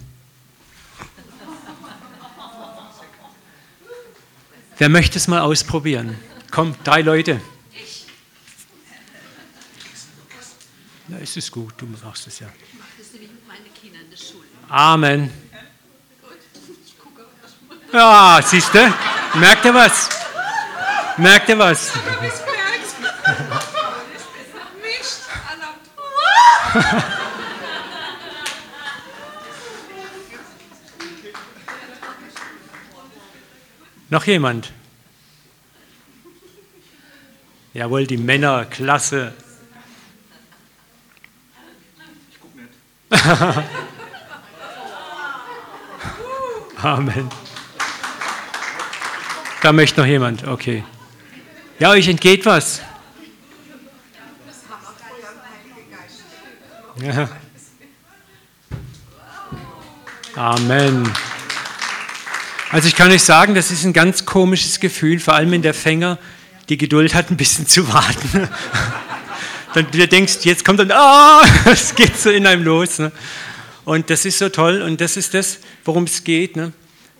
Wer 4.78 4.88
möchte 4.88 5.18
es 5.18 5.26
mal 5.26 5.40
ausprobieren? 5.40 6.16
Komm, 6.50 6.74
drei 6.84 7.00
Leute. 7.00 7.40
Ja, 11.08 11.18
es 11.22 11.36
ist 11.36 11.52
gut, 11.52 11.74
du 11.76 11.86
machst 11.86 12.26
es 12.26 12.40
ja. 12.40 12.48
Ich 12.72 12.78
mache 12.78 12.88
das 12.98 13.12
nämlich 13.12 13.30
mit 13.30 13.46
meinen 13.46 13.72
Kindern 13.80 14.02
in 14.02 14.10
der 14.10 14.16
Schule. 14.16 14.46
Amen. 14.68 15.30
Ja, 17.92 18.40
siehst 18.42 18.74
du? 18.74 18.92
Merkt 19.38 19.64
ihr 19.64 19.74
was? 19.74 20.08
Merkt 21.16 21.48
ihr 21.48 21.58
was? 21.58 21.92
Noch 34.08 34.24
jemand? 34.24 34.72
Jawohl, 37.74 38.06
die 38.06 38.16
Männer, 38.16 38.64
Amen. 46.82 47.28
Da 49.62 49.72
möchte 49.72 50.00
noch 50.00 50.06
jemand. 50.06 50.46
Okay. 50.46 50.84
Ja, 51.78 51.90
euch 51.90 52.08
entgeht 52.08 52.44
was. 52.46 52.80
Ja. 57.00 57.28
Amen. 60.34 61.12
Also 62.70 62.88
ich 62.88 62.96
kann 62.96 63.10
euch 63.10 63.22
sagen, 63.22 63.54
das 63.54 63.70
ist 63.70 63.84
ein 63.84 63.92
ganz 63.92 64.24
komisches 64.26 64.80
Gefühl, 64.80 65.20
vor 65.20 65.34
allem 65.34 65.50
wenn 65.50 65.62
der 65.62 65.74
Fänger 65.74 66.18
die 66.68 66.76
Geduld 66.76 67.14
hat, 67.14 67.30
ein 67.30 67.36
bisschen 67.36 67.66
zu 67.66 67.92
warten 67.92 68.48
dann 69.76 69.90
du 69.90 70.08
denkst, 70.08 70.38
jetzt 70.42 70.64
kommt 70.64 70.80
dann, 70.80 70.90
ah, 70.90 71.42
es 71.66 71.94
geht 71.94 72.16
so 72.16 72.30
in 72.30 72.46
einem 72.46 72.64
los. 72.64 72.98
Ne? 72.98 73.12
Und 73.84 74.08
das 74.10 74.24
ist 74.24 74.38
so 74.38 74.48
toll 74.48 74.82
und 74.82 75.00
das 75.00 75.16
ist 75.16 75.34
das, 75.34 75.58
worum 75.84 76.04
es 76.04 76.24
geht. 76.24 76.56
Ne? 76.56 76.72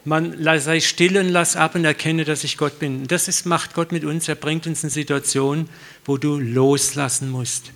Man 0.05 0.43
sei 0.61 0.81
still 0.81 1.19
und 1.19 1.29
lass 1.29 1.55
ab 1.57 1.75
und 1.75 1.85
erkenne, 1.85 2.25
dass 2.25 2.45
ich 2.45 2.57
Gott 2.57 2.79
bin. 2.79 3.07
Das 3.09 3.29
ist, 3.29 3.45
macht 3.45 3.75
Gott 3.75 3.93
mit 3.93 4.05
uns. 4.05 4.27
Er 4.29 4.37
bringt 4.37 4.67
uns 4.67 4.83
in 4.85 4.91
Situationen, 4.91 5.69
wo 6.05 6.17
du 6.17 6.39
loslassen 6.39 7.31
musst. 7.31 7.73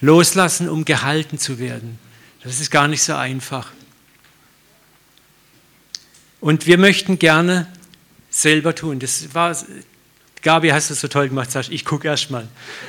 Loslassen, 0.00 0.68
um 0.68 0.84
gehalten 0.84 1.38
zu 1.38 1.58
werden. 1.58 1.98
Das 2.44 2.60
ist 2.60 2.70
gar 2.70 2.86
nicht 2.86 3.02
so 3.02 3.14
einfach. 3.14 3.72
Und 6.40 6.66
wir 6.66 6.78
möchten 6.78 7.18
gerne 7.18 7.66
selber 8.30 8.74
tun. 8.74 9.00
Das 9.00 9.34
war 9.34 9.56
Gabi, 10.46 10.68
hast 10.68 10.90
du 10.90 10.94
so 10.94 11.08
toll 11.08 11.28
gemacht, 11.28 11.50
sagst 11.50 11.72
ich 11.72 11.84
gucke 11.84 12.06
erst 12.06 12.30
mal. 12.30 12.46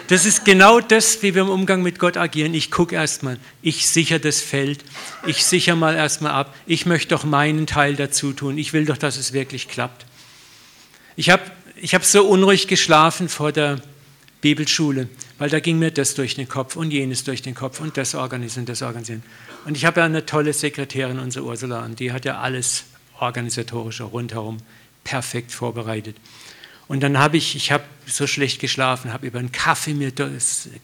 Das 0.09 0.25
ist 0.25 0.45
genau 0.45 0.79
das, 0.79 1.23
wie 1.23 1.33
wir 1.33 1.41
im 1.41 1.49
Umgang 1.49 1.81
mit 1.81 1.97
Gott 1.97 2.15
agieren. 2.15 2.53
Ich 2.53 2.69
gucke 2.69 2.93
erst 2.93 3.23
mal. 3.23 3.39
Ich 3.63 3.87
sichere 3.87 4.19
das 4.19 4.41
Feld. 4.41 4.85
Ich 5.25 5.43
sichere 5.43 5.75
mal 5.75 5.95
erst 5.95 6.21
mal 6.21 6.29
ab. 6.29 6.53
Ich 6.67 6.85
möchte 6.85 7.15
doch 7.15 7.23
meinen 7.23 7.65
Teil 7.65 7.95
dazu 7.95 8.31
tun. 8.31 8.59
Ich 8.59 8.73
will 8.73 8.85
doch, 8.85 8.95
dass 8.95 9.17
es 9.17 9.33
wirklich 9.33 9.69
klappt. 9.69 10.05
Ich 11.15 11.31
habe 11.31 11.41
ich 11.77 11.95
hab 11.95 12.05
so 12.05 12.27
unruhig 12.27 12.67
geschlafen 12.67 13.27
vor 13.27 13.51
der 13.51 13.81
Bibelschule, 14.41 15.09
weil 15.39 15.49
da 15.49 15.59
ging 15.59 15.79
mir 15.79 15.89
das 15.89 16.13
durch 16.13 16.35
den 16.35 16.47
Kopf 16.47 16.75
und 16.75 16.91
jenes 16.91 17.23
durch 17.23 17.41
den 17.41 17.55
Kopf 17.55 17.79
und 17.79 17.97
das 17.97 18.13
organisieren, 18.13 18.67
das 18.67 18.83
organisieren. 18.83 19.23
Und 19.65 19.75
ich 19.75 19.85
habe 19.85 20.01
ja 20.01 20.05
eine 20.05 20.27
tolle 20.27 20.53
Sekretärin, 20.53 21.17
unsere 21.17 21.43
Ursula, 21.43 21.83
und 21.83 21.99
die 21.99 22.11
hat 22.11 22.23
ja 22.23 22.39
alles 22.39 22.83
organisatorische 23.19 24.03
rundherum 24.03 24.57
perfekt 25.03 25.51
vorbereitet. 25.51 26.17
Und 26.87 27.01
dann 27.01 27.17
habe 27.17 27.37
ich, 27.37 27.55
ich 27.55 27.71
habe 27.71 27.83
so 28.05 28.27
schlecht 28.27 28.59
geschlafen, 28.61 29.11
habe 29.11 29.27
über 29.27 29.39
einen 29.39 29.51
Kaffee 29.51 29.93
mir 29.93 30.11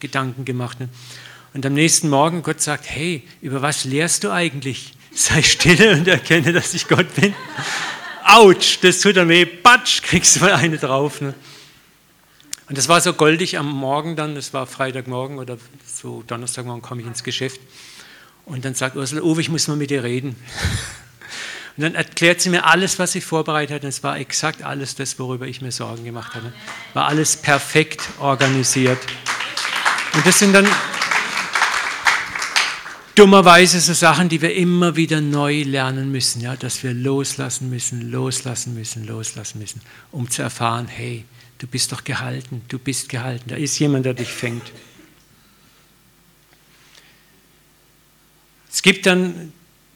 Gedanken 0.00 0.44
gemacht. 0.44 0.80
Ne? 0.80 0.88
Und 1.54 1.64
am 1.64 1.72
nächsten 1.72 2.10
Morgen 2.10 2.42
Gott 2.42 2.60
sagt, 2.60 2.90
hey, 2.90 3.22
über 3.40 3.62
was 3.62 3.84
lehrst 3.84 4.24
du 4.24 4.30
eigentlich? 4.30 4.92
Sei 5.12 5.42
still 5.42 5.96
und 5.96 6.08
erkenne, 6.08 6.52
dass 6.52 6.74
ich 6.74 6.88
Gott 6.88 7.14
bin. 7.14 7.34
Autsch, 8.24 8.78
das 8.82 9.00
tut 9.00 9.16
dann 9.16 9.28
weh, 9.28 9.44
batsch, 9.44 10.02
kriegst 10.02 10.36
du 10.36 10.40
mal 10.40 10.54
eine 10.54 10.78
drauf. 10.78 11.20
Ne? 11.20 11.34
Und 12.68 12.78
das 12.78 12.88
war 12.88 13.00
so 13.00 13.12
goldig 13.12 13.58
am 13.58 13.70
Morgen 13.70 14.16
dann, 14.16 14.34
das 14.34 14.52
war 14.52 14.66
Freitagmorgen 14.66 15.38
oder 15.38 15.58
so 15.86 16.22
Donnerstagmorgen 16.26 16.82
komme 16.82 17.02
ich 17.02 17.06
ins 17.06 17.22
Geschäft. 17.22 17.60
Und 18.46 18.64
dann 18.64 18.74
sagt 18.74 18.96
Ursula, 18.96 19.22
Uwe, 19.22 19.40
ich 19.40 19.48
muss 19.48 19.68
mal 19.68 19.76
mit 19.76 19.90
dir 19.90 20.02
reden. 20.02 20.36
Und 21.76 21.82
dann 21.82 21.94
erklärt 21.94 22.40
sie 22.40 22.50
mir 22.50 22.64
alles, 22.64 22.98
was 22.98 23.12
sie 23.12 23.20
vorbereitet 23.20 23.74
hat. 23.74 23.82
Und 23.82 23.88
es 23.88 24.02
war 24.02 24.18
exakt 24.18 24.62
alles 24.62 24.94
das, 24.94 25.18
worüber 25.18 25.46
ich 25.46 25.60
mir 25.60 25.72
Sorgen 25.72 26.04
gemacht 26.04 26.34
hatte. 26.34 26.52
War 26.92 27.06
alles 27.06 27.36
perfekt 27.36 28.02
organisiert. 28.20 28.98
Und 30.14 30.24
das 30.24 30.38
sind 30.38 30.52
dann, 30.52 30.68
dummerweise 33.14 33.80
so 33.80 33.92
Sachen, 33.92 34.28
die 34.28 34.40
wir 34.42 34.54
immer 34.54 34.96
wieder 34.96 35.20
neu 35.20 35.62
lernen 35.62 36.10
müssen, 36.10 36.40
ja, 36.40 36.56
dass 36.56 36.82
wir 36.82 36.92
loslassen 36.92 37.70
müssen, 37.70 38.10
loslassen 38.10 38.74
müssen, 38.74 39.06
loslassen 39.06 39.58
müssen, 39.60 39.80
um 40.10 40.30
zu 40.30 40.42
erfahren, 40.42 40.88
hey, 40.88 41.24
du 41.58 41.66
bist 41.66 41.92
doch 41.92 42.04
gehalten, 42.04 42.62
du 42.68 42.78
bist 42.78 43.08
gehalten, 43.08 43.48
da 43.48 43.56
ist 43.56 43.78
jemand, 43.78 44.06
der 44.06 44.14
dich 44.14 44.28
fängt. 44.28 44.72
Es 48.70 48.82
gibt 48.82 49.06
dann 49.06 49.52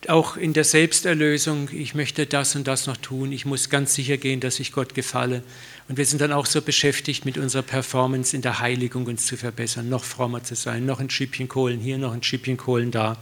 auch 0.06 0.37
in 0.37 0.52
der 0.52 0.64
Selbsterlösung, 0.64 1.70
ich 1.72 1.94
möchte 1.94 2.26
das 2.26 2.54
und 2.54 2.68
das 2.68 2.87
noch 2.87 2.96
tun, 2.96 3.32
ich 3.32 3.44
muss 3.44 3.68
ganz 3.68 3.94
sicher 3.94 4.16
gehen, 4.16 4.38
dass 4.38 4.61
ich 4.61 4.70
Gott 4.70 4.94
gefalle. 4.94 5.42
Und 5.88 5.96
wir 5.96 6.06
sind 6.06 6.20
dann 6.20 6.32
auch 6.32 6.46
so 6.46 6.62
beschäftigt 6.62 7.24
mit 7.24 7.37
unserer 7.37 7.62
Performance 7.62 8.37
in 8.37 8.42
der 8.42 8.61
Heiligung 8.61 9.06
uns 9.06 9.26
zu 9.26 9.37
verbessern, 9.37 9.88
noch 9.88 10.04
frommer 10.04 10.44
zu 10.44 10.54
sein, 10.54 10.87
noch 10.87 11.00
ein 11.00 11.11
Schippchen 11.11 11.48
Kohlen 11.48 11.80
hier, 11.80 11.98
noch 11.98 12.12
ein 12.12 12.22
Schippchen 12.22 12.56
Kohlen 12.56 12.90
da. 12.90 13.16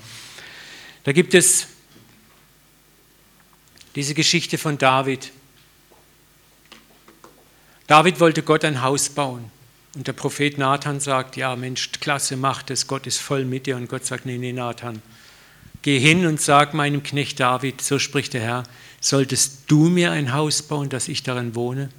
Da 1.05 1.13
gibt 1.13 1.35
es 1.35 1.69
diese 3.95 4.13
Geschichte 4.13 4.59
von 4.59 4.77
David. 4.77 5.33
David 7.87 8.21
wollte 8.21 8.43
Gott 8.43 8.65
ein 8.65 8.83
Haus 8.83 9.09
bauen. 9.09 9.51
Und 9.95 10.07
der 10.07 10.13
Prophet 10.13 10.59
Nathan 10.59 11.01
sagt, 11.01 11.37
ja 11.37 11.57
Mensch, 11.57 11.91
klasse, 12.01 12.37
mach 12.37 12.63
das, 12.63 12.87
Gott 12.87 13.07
ist 13.07 13.19
voll 13.19 13.47
mit 13.47 13.67
dir. 13.67 13.77
Und 13.77 13.89
Gott 13.89 14.05
sagt, 14.05 14.27
nee, 14.27 14.37
nee, 14.37 14.53
Nathan, 14.53 15.01
Geh 15.87 16.01
hin 16.01 16.27
und 16.27 16.41
sag 16.41 16.75
meinem 16.75 17.05
Knecht 17.05 17.39
David, 17.39 17.81
so 17.81 18.01
spricht 18.01 18.35
der 18.35 18.41
Herr, 18.41 18.63
solltest 19.01 19.61
du 19.69 19.89
mir 19.89 20.11
ein 20.11 20.33
Haus 20.33 20.63
bauen, 20.63 20.89
dass 20.89 21.07
ich 21.07 21.23
darin 21.23 21.55
wohne? 21.55 21.91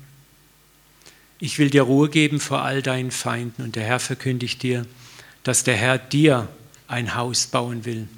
Ich 1.39 1.57
will 1.57 1.69
dir 1.69 1.83
Ruhe 1.83 2.09
geben 2.09 2.41
vor 2.41 2.63
all 2.63 2.81
deinen 2.81 3.11
Feinden 3.11 3.63
und 3.63 3.77
der 3.77 3.85
Herr 3.85 4.01
verkündigt 4.01 4.61
dir, 4.61 4.85
dass 5.43 5.63
der 5.63 5.77
Herr 5.77 5.97
dir 5.97 6.49
ein 6.89 7.15
Haus 7.15 7.47
bauen 7.47 7.85
will. 7.85 8.09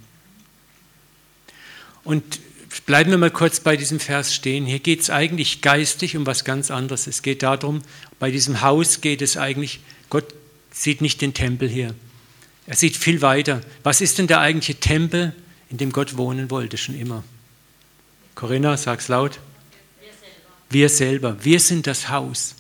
Und 2.03 2.39
bleiben 2.87 3.11
wir 3.11 3.19
mal 3.19 3.29
kurz 3.29 3.59
bei 3.59 3.77
diesem 3.77 3.99
Vers 3.99 4.33
stehen. 4.33 4.65
Hier 4.65 4.79
geht 4.79 5.01
es 5.01 5.11
eigentlich 5.11 5.61
geistig 5.61 6.17
um 6.17 6.25
was 6.25 6.45
ganz 6.45 6.71
anderes. 6.71 7.05
Es 7.05 7.21
geht 7.21 7.43
darum, 7.43 7.83
bei 8.17 8.31
diesem 8.31 8.61
Haus 8.61 9.01
geht 9.01 9.21
es 9.21 9.37
eigentlich, 9.37 9.81
Gott 10.09 10.33
sieht 10.71 11.01
nicht 11.01 11.21
den 11.21 11.35
Tempel 11.35 11.69
hier. 11.69 11.93
Er 12.65 12.75
sieht 12.75 12.97
viel 12.97 13.21
weiter. 13.21 13.61
Was 13.83 14.01
ist 14.01 14.17
denn 14.17 14.25
der 14.25 14.39
eigentliche 14.39 14.79
Tempel? 14.79 15.35
In 15.69 15.77
dem 15.77 15.91
Gott 15.91 16.17
wohnen 16.17 16.49
wollte, 16.49 16.77
schon 16.77 16.99
immer. 16.99 17.23
Corinna, 18.35 18.77
sag's 18.77 19.07
laut. 19.07 19.39
Wir 20.69 20.89
selber. 20.89 21.43
Wir 21.43 21.59
sind 21.59 21.87
das 21.87 22.09
Haus. 22.09 22.55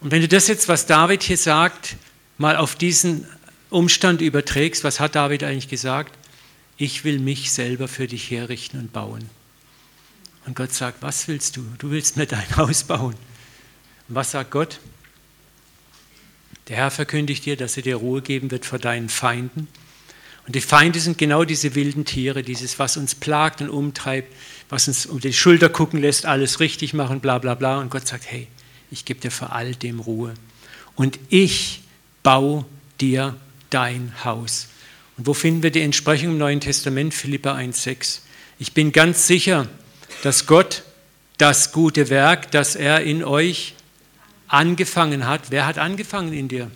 Und 0.00 0.10
wenn 0.10 0.22
du 0.22 0.28
das 0.28 0.48
jetzt, 0.48 0.68
was 0.68 0.86
David 0.86 1.22
hier 1.22 1.36
sagt, 1.36 1.96
mal 2.38 2.56
auf 2.56 2.74
diesen 2.74 3.26
Umstand 3.70 4.20
überträgst, 4.20 4.82
was 4.82 4.98
hat 4.98 5.14
David 5.14 5.44
eigentlich 5.44 5.68
gesagt? 5.68 6.16
Ich 6.76 7.04
will 7.04 7.18
mich 7.18 7.52
selber 7.52 7.86
für 7.86 8.06
dich 8.06 8.30
herrichten 8.30 8.80
und 8.80 8.92
bauen. 8.92 9.28
Und 10.46 10.56
Gott 10.56 10.72
sagt, 10.72 11.02
was 11.02 11.28
willst 11.28 11.56
du? 11.56 11.64
Du 11.78 11.90
willst 11.90 12.16
mir 12.16 12.26
dein 12.26 12.56
Haus 12.56 12.84
bauen. 12.84 13.14
Und 14.08 14.14
was 14.14 14.32
sagt 14.32 14.50
Gott? 14.50 14.80
Der 16.68 16.76
Herr 16.76 16.90
verkündigt 16.90 17.44
dir, 17.44 17.56
dass 17.56 17.76
er 17.76 17.82
dir 17.82 17.96
Ruhe 17.96 18.22
geben 18.22 18.50
wird 18.50 18.66
vor 18.66 18.78
deinen 18.78 19.08
Feinden 19.08 19.68
und 20.46 20.56
die 20.56 20.60
Feinde 20.60 20.98
sind 20.98 21.18
genau 21.18 21.44
diese 21.44 21.74
wilden 21.74 22.04
Tiere, 22.04 22.42
dieses, 22.42 22.78
was 22.78 22.96
uns 22.96 23.14
plagt 23.14 23.60
und 23.60 23.68
umtreibt, 23.70 24.32
was 24.68 24.88
uns 24.88 25.06
um 25.06 25.20
die 25.20 25.32
Schulter 25.32 25.68
gucken 25.68 26.00
lässt, 26.00 26.26
alles 26.26 26.58
richtig 26.58 26.94
machen, 26.94 27.20
bla 27.20 27.38
bla 27.38 27.54
bla. 27.54 27.78
Und 27.78 27.90
Gott 27.90 28.08
sagt, 28.08 28.24
hey, 28.26 28.48
ich 28.90 29.04
gebe 29.04 29.20
dir 29.20 29.30
vor 29.30 29.52
all 29.52 29.74
dem 29.74 30.00
Ruhe. 30.00 30.34
Und 30.96 31.18
ich 31.28 31.82
baue 32.22 32.64
dir 33.00 33.36
dein 33.70 34.12
Haus. 34.24 34.68
Und 35.16 35.26
wo 35.26 35.34
finden 35.34 35.62
wir 35.62 35.70
die 35.70 35.80
Entsprechung 35.80 36.30
im 36.30 36.38
Neuen 36.38 36.60
Testament? 36.60 37.14
Philippa 37.14 37.54
1,6. 37.54 38.20
Ich 38.58 38.72
bin 38.72 38.90
ganz 38.90 39.26
sicher, 39.26 39.68
dass 40.22 40.46
Gott 40.46 40.82
das 41.38 41.72
gute 41.72 42.10
Werk, 42.10 42.50
das 42.50 42.76
er 42.76 43.02
in 43.02 43.24
euch 43.24 43.74
angefangen 44.48 45.26
hat, 45.26 45.50
wer 45.50 45.66
hat 45.66 45.78
angefangen 45.78 46.32
in 46.32 46.48
dir? 46.48 46.70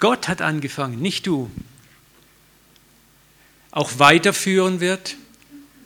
Gott 0.00 0.28
hat 0.28 0.42
angefangen, 0.42 1.00
nicht 1.00 1.26
du 1.26 1.50
auch 3.70 3.98
weiterführen 3.98 4.80
wird. 4.80 5.16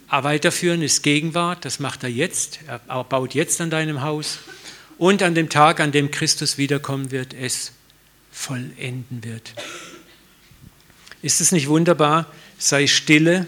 Aber 0.07 0.29
weiterführen 0.29 0.81
ist 0.81 1.01
Gegenwart, 1.01 1.65
das 1.65 1.79
macht 1.79 2.03
er 2.03 2.09
jetzt. 2.09 2.59
Er 2.67 3.03
baut 3.03 3.33
jetzt 3.33 3.59
an 3.59 3.69
deinem 3.69 4.01
Haus 4.01 4.39
und 4.97 5.23
an 5.23 5.35
dem 5.35 5.49
Tag, 5.49 5.79
an 5.79 5.91
dem 5.91 6.11
Christus 6.11 6.57
wiederkommen 6.57 7.11
wird, 7.11 7.33
es 7.33 7.71
vollenden 8.31 9.23
wird. 9.23 9.53
Ist 11.21 11.41
es 11.41 11.51
nicht 11.51 11.67
wunderbar? 11.67 12.31
Sei 12.57 12.87
stille 12.87 13.47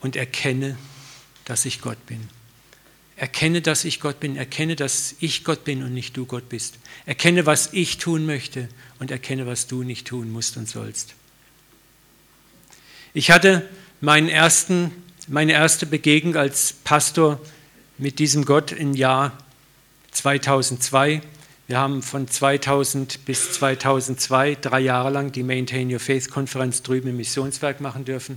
und 0.00 0.16
erkenne, 0.16 0.76
dass 1.44 1.64
ich 1.64 1.80
Gott 1.80 2.04
bin. 2.06 2.28
Erkenne, 3.16 3.62
dass 3.62 3.84
ich 3.84 4.00
Gott 4.00 4.18
bin. 4.18 4.36
Erkenne, 4.36 4.74
dass 4.74 5.14
ich 5.20 5.44
Gott 5.44 5.64
bin 5.64 5.84
und 5.84 5.94
nicht 5.94 6.16
du 6.16 6.26
Gott 6.26 6.48
bist. 6.48 6.78
Erkenne, 7.06 7.46
was 7.46 7.72
ich 7.72 7.98
tun 7.98 8.26
möchte 8.26 8.68
und 8.98 9.12
erkenne, 9.12 9.46
was 9.46 9.68
du 9.68 9.84
nicht 9.84 10.06
tun 10.08 10.32
musst 10.32 10.56
und 10.56 10.68
sollst. 10.68 11.14
Ich 13.16 13.30
hatte 13.30 13.62
meinen 14.00 14.28
ersten, 14.28 14.90
meine 15.28 15.52
erste 15.52 15.86
Begegnung 15.86 16.34
als 16.34 16.72
Pastor 16.72 17.38
mit 17.96 18.18
diesem 18.18 18.44
Gott 18.44 18.72
im 18.72 18.92
Jahr 18.92 19.38
2002. 20.10 21.22
Wir 21.68 21.78
haben 21.78 22.02
von 22.02 22.26
2000 22.26 23.24
bis 23.24 23.52
2002 23.52 24.56
drei 24.56 24.80
Jahre 24.80 25.10
lang 25.10 25.30
die 25.30 25.44
Maintain 25.44 25.92
Your 25.92 26.00
Faith 26.00 26.28
Konferenz 26.28 26.82
drüben 26.82 27.10
im 27.10 27.16
Missionswerk 27.16 27.80
machen 27.80 28.04
dürfen 28.04 28.36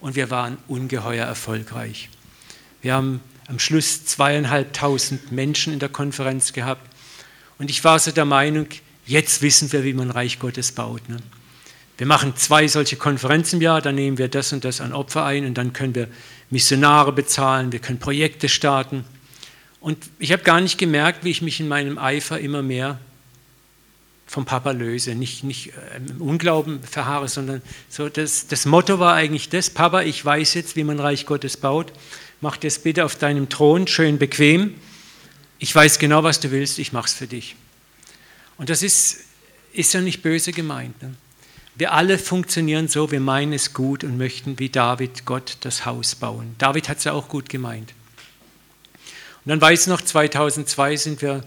und 0.00 0.16
wir 0.16 0.30
waren 0.30 0.58
ungeheuer 0.66 1.24
erfolgreich. 1.24 2.08
Wir 2.82 2.94
haben 2.94 3.20
am 3.46 3.60
Schluss 3.60 4.04
zweieinhalbtausend 4.04 5.30
Menschen 5.30 5.72
in 5.72 5.78
der 5.78 5.90
Konferenz 5.90 6.52
gehabt 6.52 6.90
und 7.58 7.70
ich 7.70 7.84
war 7.84 8.00
so 8.00 8.10
der 8.10 8.24
Meinung, 8.24 8.66
jetzt 9.06 9.42
wissen 9.42 9.70
wir, 9.70 9.84
wie 9.84 9.92
man 9.92 10.10
Reich 10.10 10.40
Gottes 10.40 10.72
baut. 10.72 11.08
Ne? 11.08 11.18
Wir 11.98 12.06
machen 12.06 12.36
zwei 12.36 12.68
solche 12.68 12.96
Konferenzen 12.96 13.56
im 13.56 13.62
Jahr, 13.62 13.82
dann 13.82 13.96
nehmen 13.96 14.18
wir 14.18 14.28
das 14.28 14.52
und 14.52 14.64
das 14.64 14.80
an 14.80 14.92
Opfer 14.92 15.24
ein 15.24 15.44
und 15.44 15.54
dann 15.54 15.72
können 15.72 15.96
wir 15.96 16.08
Missionare 16.48 17.12
bezahlen, 17.12 17.72
wir 17.72 17.80
können 17.80 17.98
Projekte 17.98 18.48
starten. 18.48 19.04
Und 19.80 19.98
ich 20.20 20.32
habe 20.32 20.44
gar 20.44 20.60
nicht 20.60 20.78
gemerkt, 20.78 21.24
wie 21.24 21.30
ich 21.30 21.42
mich 21.42 21.58
in 21.58 21.66
meinem 21.66 21.98
Eifer 21.98 22.38
immer 22.38 22.62
mehr 22.62 23.00
vom 24.28 24.44
Papa 24.44 24.70
löse, 24.70 25.16
nicht, 25.16 25.42
nicht 25.42 25.68
äh, 25.68 25.96
im 25.96 26.22
Unglauben 26.22 26.82
verharre, 26.82 27.28
sondern 27.28 27.62
so 27.88 28.08
das, 28.08 28.46
das 28.46 28.64
Motto 28.64 29.00
war 29.00 29.14
eigentlich 29.14 29.48
das, 29.48 29.70
Papa, 29.70 30.02
ich 30.02 30.24
weiß 30.24 30.54
jetzt, 30.54 30.76
wie 30.76 30.84
man 30.84 31.00
Reich 31.00 31.26
Gottes 31.26 31.56
baut, 31.56 31.92
mach 32.40 32.56
das 32.58 32.78
bitte 32.78 33.04
auf 33.04 33.16
deinem 33.16 33.48
Thron, 33.48 33.88
schön 33.88 34.18
bequem. 34.18 34.74
Ich 35.58 35.74
weiß 35.74 35.98
genau, 35.98 36.22
was 36.22 36.38
du 36.38 36.52
willst, 36.52 36.78
ich 36.78 36.92
mache 36.92 37.06
es 37.06 37.14
für 37.14 37.26
dich. 37.26 37.56
Und 38.56 38.68
das 38.68 38.82
ist, 38.82 39.24
ist 39.72 39.94
ja 39.94 40.00
nicht 40.00 40.22
böse 40.22 40.52
gemeint. 40.52 41.02
Ne? 41.02 41.14
Wir 41.78 41.92
alle 41.92 42.18
funktionieren 42.18 42.88
so, 42.88 43.12
wir 43.12 43.20
meinen 43.20 43.52
es 43.52 43.72
gut 43.72 44.02
und 44.02 44.18
möchten 44.18 44.58
wie 44.58 44.68
David 44.68 45.24
Gott 45.24 45.58
das 45.60 45.86
Haus 45.86 46.16
bauen. 46.16 46.56
David 46.58 46.88
hat 46.88 46.98
es 46.98 47.04
ja 47.04 47.12
auch 47.12 47.28
gut 47.28 47.48
gemeint. 47.48 47.94
Und 49.44 49.50
dann 49.50 49.60
weiß 49.60 49.86
noch, 49.86 50.00
2002 50.00 50.96
sind 50.96 51.22
wir, 51.22 51.44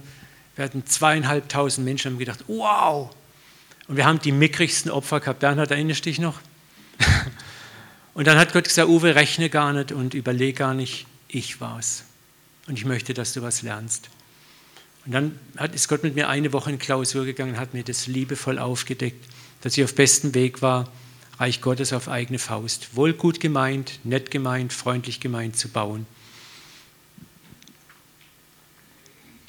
wir 0.55 0.63
hatten 0.63 0.85
zweieinhalbtausend 0.85 1.83
Menschen, 1.83 2.13
haben 2.13 2.17
gedacht, 2.17 2.45
wow! 2.47 3.13
Und 3.89 3.97
wir 3.97 4.05
haben 4.05 4.19
die 4.19 4.31
mickrigsten 4.31 4.89
Opfer 4.89 5.19
gehabt. 5.19 5.41
Bernhard, 5.41 5.69
erinnerst 5.69 6.05
du 6.05 6.09
dich 6.09 6.19
noch? 6.19 6.39
Und 8.13 8.25
dann 8.25 8.37
hat 8.37 8.53
Gott 8.53 8.63
gesagt, 8.63 8.87
Uwe, 8.87 9.15
rechne 9.15 9.49
gar 9.49 9.71
nicht 9.73 9.93
und 9.93 10.13
überlege 10.13 10.53
gar 10.53 10.73
nicht, 10.73 11.07
ich 11.29 11.61
war's. 11.61 12.03
Und 12.67 12.77
ich 12.77 12.83
möchte, 12.83 13.13
dass 13.13 13.31
du 13.31 13.41
was 13.41 13.61
lernst. 13.61 14.09
Und 15.05 15.13
dann 15.13 15.39
ist 15.73 15.87
Gott 15.87 16.03
mit 16.03 16.15
mir 16.15 16.27
eine 16.27 16.51
Woche 16.51 16.71
in 16.71 16.77
Klausur 16.77 17.23
gegangen, 17.23 17.57
hat 17.57 17.73
mir 17.73 17.83
das 17.83 18.07
liebevoll 18.07 18.59
aufgedeckt 18.59 19.25
dass 19.61 19.77
ich 19.77 19.83
auf 19.83 19.95
bestem 19.95 20.33
Weg 20.33 20.61
war, 20.61 20.91
Reich 21.39 21.61
Gottes 21.61 21.91
auf 21.91 22.07
eigene 22.07 22.37
Faust, 22.37 22.95
wohl 22.95 23.13
gut 23.13 23.39
gemeint, 23.39 23.99
nett 24.03 24.29
gemeint, 24.29 24.73
freundlich 24.73 25.19
gemeint 25.19 25.57
zu 25.57 25.69
bauen. 25.69 26.05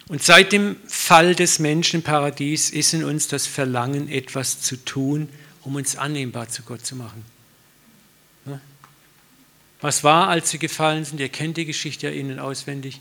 Und 0.08 0.22
seit 0.22 0.52
dem 0.52 0.76
Fall 0.86 1.34
des 1.34 1.58
Menschen 1.58 1.96
im 1.96 2.02
Paradies 2.02 2.70
ist 2.70 2.94
in 2.94 3.04
uns 3.04 3.28
das 3.28 3.46
Verlangen, 3.46 4.08
etwas 4.08 4.60
zu 4.60 4.76
tun, 4.76 5.28
um 5.62 5.74
uns 5.74 5.96
annehmbar 5.96 6.48
zu 6.48 6.62
Gott 6.62 6.84
zu 6.84 6.96
machen. 6.96 7.24
Was 9.82 10.04
war, 10.04 10.28
als 10.28 10.50
sie 10.50 10.58
gefallen 10.58 11.04
sind? 11.04 11.18
Ihr 11.18 11.28
kennt 11.28 11.56
die 11.56 11.66
Geschichte 11.66 12.06
ja 12.06 12.12
innen 12.12 12.38
auswendig. 12.38 13.00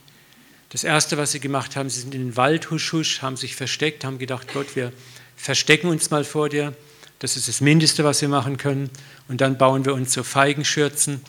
Das 0.70 0.84
Erste, 0.84 1.16
was 1.16 1.32
sie 1.32 1.40
gemacht 1.40 1.76
haben, 1.76 1.90
sie 1.90 2.02
sind 2.02 2.16
in 2.16 2.22
den 2.22 2.38
Wald 2.38 2.72
husch 2.72 2.92
husch, 2.92 3.22
haben 3.22 3.38
sich 3.38 3.56
versteckt, 3.56 4.04
haben 4.04 4.18
gedacht, 4.18 4.52
Gott, 4.52 4.76
wir 4.76 4.92
verstecken 5.36 5.88
uns 5.88 6.10
mal 6.10 6.24
vor 6.24 6.50
dir. 6.50 6.76
Das 7.22 7.38
ist 7.38 7.48
das 7.48 7.62
Mindeste, 7.62 8.04
was 8.04 8.20
wir 8.22 8.30
machen 8.30 8.58
können. 8.58 8.90
Und 9.28 9.42
dann 9.42 9.60
bauen 9.60 9.86
wir 9.86 9.94
uns 9.94 10.12
so 10.12 10.24
Feigenschürzen. 10.24 11.22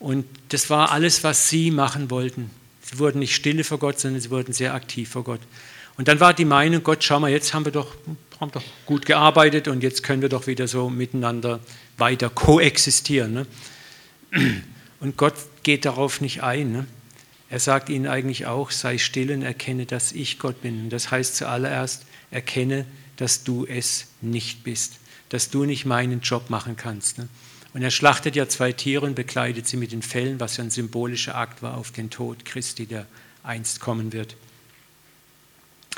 Und 0.00 0.26
das 0.48 0.68
war 0.68 0.90
alles, 0.90 1.22
was 1.22 1.48
sie 1.48 1.70
machen 1.70 2.10
wollten. 2.10 2.50
Sie 2.82 2.98
wurden 2.98 3.20
nicht 3.20 3.36
stille 3.36 3.62
vor 3.62 3.78
Gott, 3.78 4.00
sondern 4.00 4.20
sie 4.20 4.30
wurden 4.30 4.52
sehr 4.52 4.74
aktiv 4.74 5.10
vor 5.10 5.22
Gott. 5.22 5.40
Und 5.96 6.08
dann 6.08 6.18
war 6.18 6.34
die 6.34 6.44
Meinung, 6.44 6.82
Gott, 6.82 7.04
schau 7.04 7.20
mal, 7.20 7.30
jetzt 7.30 7.54
haben 7.54 7.64
wir 7.64 7.70
doch, 7.70 7.94
haben 8.40 8.50
doch 8.50 8.64
gut 8.84 9.06
gearbeitet 9.06 9.68
und 9.68 9.84
jetzt 9.84 10.02
können 10.02 10.22
wir 10.22 10.28
doch 10.28 10.48
wieder 10.48 10.66
so 10.66 10.90
miteinander 10.90 11.60
weiter 11.98 12.30
koexistieren. 12.30 13.32
Ne? 13.32 13.46
Und 15.00 15.16
Gott 15.16 15.34
geht 15.62 15.84
darauf 15.84 16.20
nicht 16.20 16.42
ein. 16.42 16.72
Ne? 16.72 16.86
Er 17.48 17.60
sagt 17.60 17.90
ihnen 17.90 18.08
eigentlich 18.08 18.46
auch, 18.46 18.72
sei 18.72 18.98
still 18.98 19.30
und 19.30 19.42
erkenne, 19.42 19.86
dass 19.86 20.10
ich 20.10 20.40
Gott 20.40 20.62
bin. 20.62 20.84
Und 20.84 20.90
das 20.90 21.12
heißt 21.12 21.36
zuallererst, 21.36 22.06
erkenne, 22.32 22.86
dass 23.16 23.44
du 23.44 23.66
es 23.66 24.08
nicht 24.20 24.64
bist, 24.64 24.94
dass 25.28 25.50
du 25.50 25.64
nicht 25.64 25.84
meinen 25.84 26.20
Job 26.20 26.50
machen 26.50 26.76
kannst. 26.76 27.18
Ne? 27.18 27.28
Und 27.74 27.82
er 27.82 27.90
schlachtet 27.90 28.34
ja 28.34 28.48
zwei 28.48 28.72
Tiere 28.72 29.04
und 29.04 29.14
bekleidet 29.14 29.66
sie 29.66 29.76
mit 29.76 29.92
den 29.92 30.02
Fellen, 30.02 30.40
was 30.40 30.56
ja 30.56 30.64
ein 30.64 30.70
symbolischer 30.70 31.36
Akt 31.36 31.62
war 31.62 31.76
auf 31.76 31.90
den 31.90 32.10
Tod 32.10 32.44
Christi, 32.44 32.86
der 32.86 33.06
einst 33.42 33.80
kommen 33.80 34.12
wird. 34.12 34.36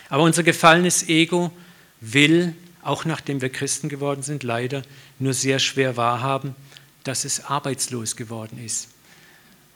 Aber 0.09 0.25
unser 0.25 0.43
gefallenes 0.43 1.09
Ego 1.09 1.53
will, 2.01 2.55
auch 2.83 3.05
nachdem 3.05 3.41
wir 3.41 3.51
Christen 3.51 3.89
geworden 3.89 4.23
sind, 4.23 4.43
leider 4.43 4.83
nur 5.19 5.35
sehr 5.35 5.59
schwer 5.59 5.97
wahrhaben, 5.97 6.55
dass 7.05 7.25
es 7.25 7.45
arbeitslos 7.45 8.17
geworden 8.17 8.63
ist. 8.65 8.89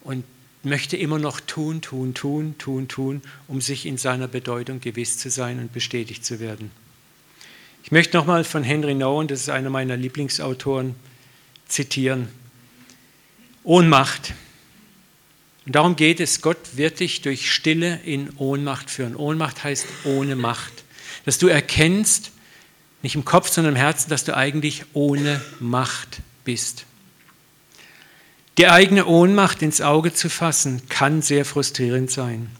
Und 0.03 0.25
möchte 0.65 0.97
immer 0.97 1.19
noch 1.19 1.41
tun, 1.41 1.81
tun, 1.81 2.15
tun, 2.15 2.57
tun, 2.59 2.89
tun, 2.89 3.23
um 3.49 3.61
sich 3.61 3.87
in 3.87 3.99
seiner 3.99 4.29
Bedeutung 4.29 4.81
gewiss 4.81 5.19
zu 5.19 5.31
sein 5.31 5.59
und 5.59 5.73
bestätigt 5.73 6.25
zu 6.25 6.41
werden. 6.41 6.71
Ich 7.85 7.93
möchte 7.93 8.17
nochmal 8.17 8.45
von 8.45 8.63
Henry 8.63 8.95
Nouwen, 8.95 9.29
das 9.29 9.41
ist 9.41 9.51
einer 9.51 9.69
meiner 9.69 9.99
Lieblingsautoren, 9.99 10.95
zitieren. 11.69 12.29
Ohnmacht. 13.63 14.33
Und 15.67 15.75
darum 15.75 15.95
geht 15.95 16.19
es, 16.19 16.41
Gott 16.41 16.57
wird 16.77 17.01
dich 17.01 17.21
durch 17.21 17.53
Stille 17.53 18.01
in 18.03 18.31
Ohnmacht 18.39 18.91
führen. 18.91 19.15
Ohnmacht 19.15 19.65
heißt 19.65 19.87
ohne 20.05 20.35
Macht. 20.35 20.73
Dass 21.27 21.37
du 21.37 21.47
erkennst, 21.47 22.33
nicht 23.03 23.17
im 23.17 23.27
Kopf, 23.27 23.51
sondern 23.51 23.75
im 23.75 23.81
Herzen, 23.81 24.09
dass 24.09 24.25
du 24.25 24.35
eigentlich 24.35 24.85
ohne 24.95 25.43
Macht 25.61 26.23
bist. 26.43 26.87
Die 28.57 28.67
eigene 28.67 29.05
Ohnmacht 29.05 29.61
ins 29.61 29.83
Auge 29.83 30.15
zu 30.15 30.31
fassen, 30.31 30.81
kann 30.89 31.21
sehr 31.21 31.45
frustrierend 31.45 32.11
sein. 32.11 32.51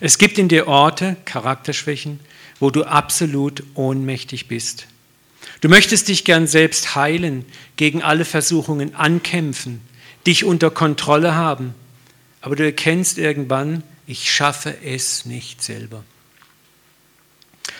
Es 0.00 0.18
gibt 0.18 0.38
in 0.38 0.48
dir 0.48 0.66
Orte, 0.66 1.16
Charakterschwächen, 1.24 2.20
wo 2.60 2.70
du 2.70 2.84
absolut 2.84 3.62
ohnmächtig 3.74 4.48
bist. 4.48 4.86
Du 5.60 5.68
möchtest 5.68 6.08
dich 6.08 6.24
gern 6.24 6.46
selbst 6.46 6.94
heilen, 6.94 7.44
gegen 7.76 8.02
alle 8.02 8.24
Versuchungen 8.24 8.94
ankämpfen, 8.94 9.80
dich 10.26 10.44
unter 10.44 10.70
Kontrolle 10.70 11.34
haben, 11.34 11.74
aber 12.40 12.56
du 12.56 12.64
erkennst 12.64 13.18
irgendwann, 13.18 13.82
ich 14.06 14.32
schaffe 14.32 14.74
es 14.84 15.24
nicht 15.24 15.62
selber. 15.62 16.04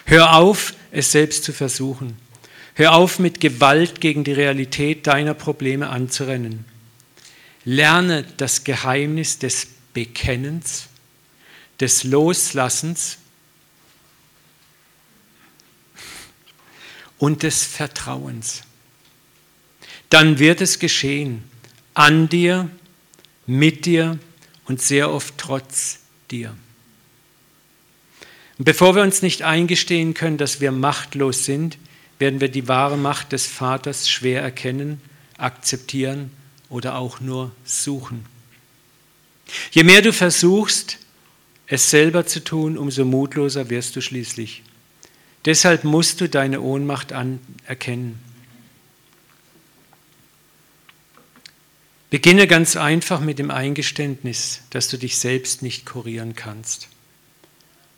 Hör 0.05 0.35
auf, 0.35 0.75
es 0.91 1.13
selbst 1.13 1.45
zu 1.45 1.53
versuchen. 1.53 2.17
Hör 2.75 2.95
auf, 2.95 3.19
mit 3.19 3.41
Gewalt 3.41 4.01
gegen 4.01 4.25
die 4.25 4.33
Realität 4.33 5.07
deiner 5.07 5.35
Probleme 5.35 5.89
anzurennen. 5.89 6.65
Lerne 7.65 8.25
das 8.37 8.65
Geheimnis 8.65 9.39
des 9.39 9.67
Bekennens, 9.95 10.88
des 11.81 12.05
Loslassens 12.05 13.19
und 17.19 17.43
des 17.43 17.65
Vertrauens. 17.65 18.63
Dann 20.11 20.39
wird 20.39 20.61
es 20.61 20.79
geschehen, 20.79 21.45
an 21.95 22.29
dir, 22.29 22.71
mit 23.47 23.87
dir 23.87 24.19
und 24.67 24.81
sehr 24.81 25.11
oft 25.11 25.37
trotz 25.37 26.01
dir. 26.31 26.55
Und 28.59 28.65
bevor 28.65 28.95
wir 28.95 29.03
uns 29.03 29.23
nicht 29.23 29.43
eingestehen 29.43 30.15
können, 30.15 30.39
dass 30.39 30.61
wir 30.61 30.73
machtlos 30.73 31.45
sind, 31.45 31.79
werden 32.19 32.41
wir 32.41 32.49
die 32.49 32.67
wahre 32.67 32.97
Macht 32.97 33.33
des 33.33 33.47
Vaters 33.47 34.09
schwer 34.09 34.43
erkennen, 34.43 35.01
akzeptieren 35.37 36.31
oder 36.69 36.97
auch 36.97 37.21
nur 37.21 37.53
suchen. 37.65 38.27
Je 39.71 39.85
mehr 39.85 40.03
du 40.03 40.13
versuchst, 40.13 40.99
es 41.69 41.91
selber 41.91 42.27
zu 42.27 42.43
tun, 42.43 42.79
umso 42.79 43.05
mutloser 43.05 43.71
wirst 43.71 43.95
du 43.95 44.01
schließlich. 44.01 44.63
Deshalb 45.45 45.85
musst 45.85 46.21
du 46.21 46.29
deine 46.29 46.61
Ohnmacht 46.61 47.13
anerkennen. 47.13 48.19
Beginne 52.11 52.47
ganz 52.47 52.77
einfach 52.77 53.21
mit 53.21 53.39
dem 53.39 53.51
Eingeständnis, 53.51 54.63
dass 54.71 54.89
du 54.89 54.97
dich 54.97 55.19
selbst 55.19 55.63
nicht 55.63 55.85
kurieren 55.85 56.35
kannst. 56.35 56.89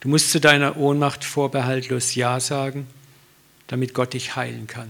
Du 0.01 0.09
musst 0.09 0.31
zu 0.31 0.41
deiner 0.41 0.75
Ohnmacht 0.75 1.23
vorbehaltlos 1.23 2.15
Ja 2.15 2.41
sagen, 2.41 2.87
damit 3.67 3.93
Gott 3.93 4.13
dich 4.13 4.35
heilen 4.35 4.67
kann. 4.67 4.89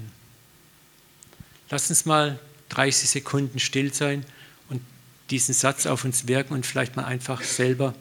Lass 1.70 1.90
uns 1.90 2.06
mal 2.06 2.40
30 2.70 3.10
Sekunden 3.10 3.60
still 3.60 3.94
sein 3.94 4.26
und 4.70 4.82
diesen 5.30 5.54
Satz 5.54 5.86
auf 5.86 6.04
uns 6.04 6.28
wirken 6.28 6.56
und 6.56 6.66
vielleicht 6.66 6.96
mal 6.96 7.06
einfach 7.06 7.44
selber, 7.44 7.94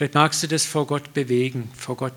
vielleicht 0.00 0.14
magst 0.14 0.42
du 0.42 0.46
das 0.46 0.64
vor 0.64 0.86
Gott 0.86 1.12
bewegen, 1.12 1.70
vor 1.76 1.94
Gott 1.94 2.14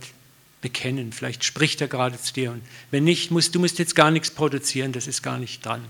bekennen. 0.61 1.11
Vielleicht 1.11 1.43
spricht 1.43 1.81
er 1.81 1.89
gerade 1.89 2.17
zu 2.17 2.31
dir. 2.31 2.53
Und 2.53 2.61
wenn 2.91 3.03
nicht, 3.03 3.29
musst, 3.29 3.53
du 3.55 3.59
musst 3.59 3.77
jetzt 3.77 3.93
gar 3.93 4.09
nichts 4.09 4.31
produzieren, 4.31 4.93
das 4.93 5.05
ist 5.05 5.21
gar 5.21 5.37
nicht 5.37 5.65
dran. 5.65 5.83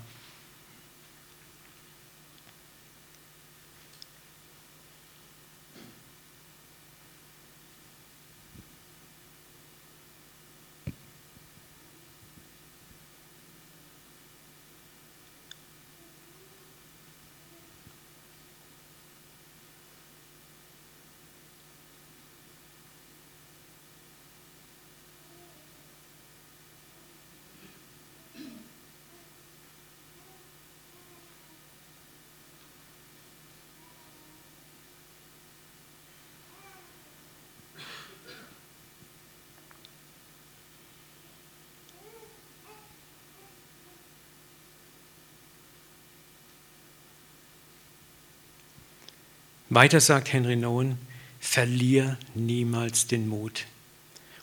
Weiter 49.75 50.01
sagt 50.01 50.31
Henry 50.31 50.55
Nouwen, 50.55 50.99
verlier 51.39 52.17
niemals 52.35 53.07
den 53.07 53.27
Mut 53.27 53.65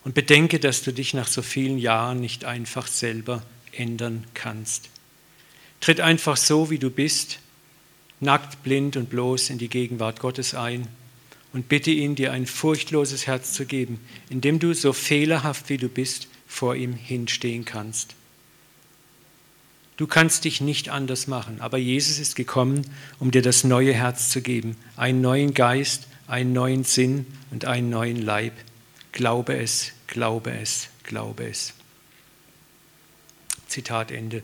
und 0.02 0.12
bedenke, 0.12 0.58
dass 0.58 0.82
du 0.82 0.92
dich 0.92 1.14
nach 1.14 1.28
so 1.28 1.40
vielen 1.40 1.78
Jahren 1.78 2.20
nicht 2.20 2.44
einfach 2.44 2.88
selber 2.88 3.44
ändern 3.70 4.24
kannst. 4.34 4.88
Tritt 5.78 6.00
einfach 6.00 6.36
so, 6.36 6.68
wie 6.68 6.80
du 6.80 6.90
bist, 6.90 7.38
nackt, 8.18 8.64
blind 8.64 8.96
und 8.96 9.08
bloß 9.08 9.50
in 9.50 9.58
die 9.58 9.68
Gegenwart 9.68 10.18
Gottes 10.18 10.54
ein 10.54 10.88
und 11.52 11.68
bitte 11.68 11.92
ihn, 11.92 12.16
dir 12.16 12.32
ein 12.32 12.46
furchtloses 12.46 13.28
Herz 13.28 13.52
zu 13.52 13.66
geben, 13.66 14.00
indem 14.30 14.58
du 14.58 14.74
so 14.74 14.92
fehlerhaft 14.92 15.68
wie 15.68 15.78
du 15.78 15.88
bist 15.88 16.26
vor 16.48 16.74
ihm 16.74 16.92
hinstehen 16.92 17.64
kannst. 17.64 18.16
Du 20.00 20.06
kannst 20.06 20.46
dich 20.46 20.62
nicht 20.62 20.88
anders 20.88 21.26
machen, 21.26 21.60
aber 21.60 21.76
Jesus 21.76 22.18
ist 22.18 22.34
gekommen, 22.34 22.90
um 23.18 23.30
dir 23.30 23.42
das 23.42 23.64
neue 23.64 23.92
Herz 23.92 24.30
zu 24.30 24.40
geben, 24.40 24.78
einen 24.96 25.20
neuen 25.20 25.52
Geist, 25.52 26.06
einen 26.26 26.54
neuen 26.54 26.84
Sinn 26.84 27.26
und 27.50 27.66
einen 27.66 27.90
neuen 27.90 28.16
Leib. 28.16 28.54
Glaube 29.12 29.58
es, 29.58 29.92
glaube 30.06 30.52
es, 30.52 30.88
glaube 31.02 31.46
es. 31.46 31.74
Zitat 33.66 34.10
Ende. 34.10 34.40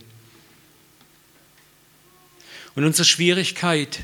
Und 2.75 2.83
unsere 2.83 3.05
Schwierigkeit, 3.05 4.03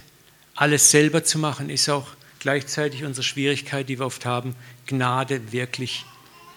alles 0.56 0.90
selber 0.90 1.24
zu 1.24 1.38
machen, 1.38 1.70
ist 1.70 1.88
auch 1.88 2.08
gleichzeitig 2.40 3.04
unsere 3.04 3.24
Schwierigkeit, 3.24 3.88
die 3.90 4.00
wir 4.00 4.08
oft 4.08 4.26
haben, 4.26 4.56
Gnade 4.88 5.52
wirklich 5.52 6.04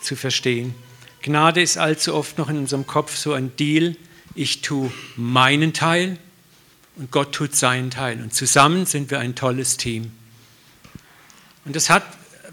zu 0.00 0.16
verstehen. 0.16 0.74
Gnade 1.20 1.60
ist 1.60 1.76
allzu 1.76 2.14
oft 2.14 2.38
noch 2.38 2.48
in 2.48 2.56
unserem 2.56 2.86
Kopf 2.86 3.14
so 3.14 3.34
ein 3.34 3.54
Deal, 3.56 3.94
ich 4.36 4.62
tue 4.62 4.92
meinen 5.16 5.72
Teil 5.72 6.18
und 6.96 7.10
Gott 7.10 7.32
tut 7.32 7.56
seinen 7.56 7.90
Teil. 7.90 8.22
Und 8.22 8.32
zusammen 8.32 8.86
sind 8.86 9.10
wir 9.10 9.18
ein 9.18 9.34
tolles 9.34 9.76
Team. 9.76 10.12
Und 11.64 11.74
das 11.74 11.90
hat 11.90 12.04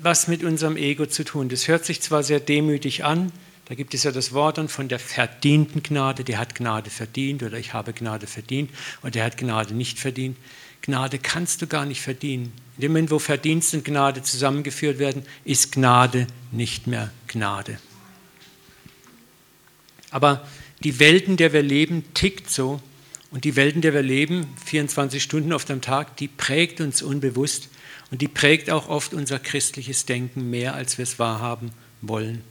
was 0.01 0.27
mit 0.27 0.43
unserem 0.43 0.75
Ego 0.75 1.05
zu 1.05 1.23
tun. 1.23 1.49
Das 1.49 1.67
hört 1.67 1.85
sich 1.85 2.01
zwar 2.01 2.23
sehr 2.23 2.39
demütig 2.39 3.05
an, 3.05 3.31
da 3.65 3.75
gibt 3.75 3.93
es 3.93 4.03
ja 4.03 4.11
das 4.11 4.33
Wort 4.33 4.57
dann 4.57 4.67
von 4.67 4.89
der 4.89 4.99
verdienten 4.99 5.83
Gnade, 5.83 6.23
der 6.23 6.37
hat 6.37 6.53
Gnade 6.55 6.89
verdient 6.89 7.43
oder 7.43 7.57
ich 7.57 7.73
habe 7.73 7.93
Gnade 7.93 8.27
verdient 8.27 8.69
oder 9.01 9.11
der 9.11 9.23
hat 9.23 9.37
Gnade 9.37 9.73
nicht 9.73 9.99
verdient. 9.99 10.37
Gnade 10.81 11.17
kannst 11.17 11.61
du 11.61 11.67
gar 11.67 11.85
nicht 11.85 12.01
verdienen. 12.01 12.51
In 12.75 12.81
dem 12.81 12.91
Moment, 12.91 13.11
wo 13.11 13.19
Verdienst 13.19 13.73
und 13.73 13.85
Gnade 13.85 14.21
zusammengeführt 14.21 14.99
werden, 14.99 15.25
ist 15.45 15.71
Gnade 15.71 16.27
nicht 16.51 16.87
mehr 16.87 17.11
Gnade. 17.27 17.79
Aber 20.11 20.45
die 20.83 20.99
Welt, 20.99 21.27
in 21.27 21.37
der 21.37 21.53
wir 21.53 21.63
leben, 21.63 22.03
tickt 22.13 22.49
so. 22.49 22.81
Und 23.31 23.45
die 23.45 23.55
Welt, 23.55 23.75
in 23.75 23.81
der 23.81 23.93
wir 23.93 24.03
leben, 24.03 24.45
24 24.65 25.21
Stunden 25.23 25.53
auf 25.53 25.65
dem 25.65 25.81
Tag, 25.81 26.17
die 26.17 26.27
prägt 26.27 26.81
uns 26.81 27.01
unbewusst 27.01 27.69
und 28.11 28.21
die 28.21 28.27
prägt 28.27 28.69
auch 28.69 28.89
oft 28.89 29.13
unser 29.13 29.39
christliches 29.39 30.05
Denken 30.05 30.51
mehr, 30.51 30.75
als 30.75 30.99
wir 30.99 31.03
es 31.03 31.17
wahrhaben 31.17 31.71
wollen. 32.01 32.41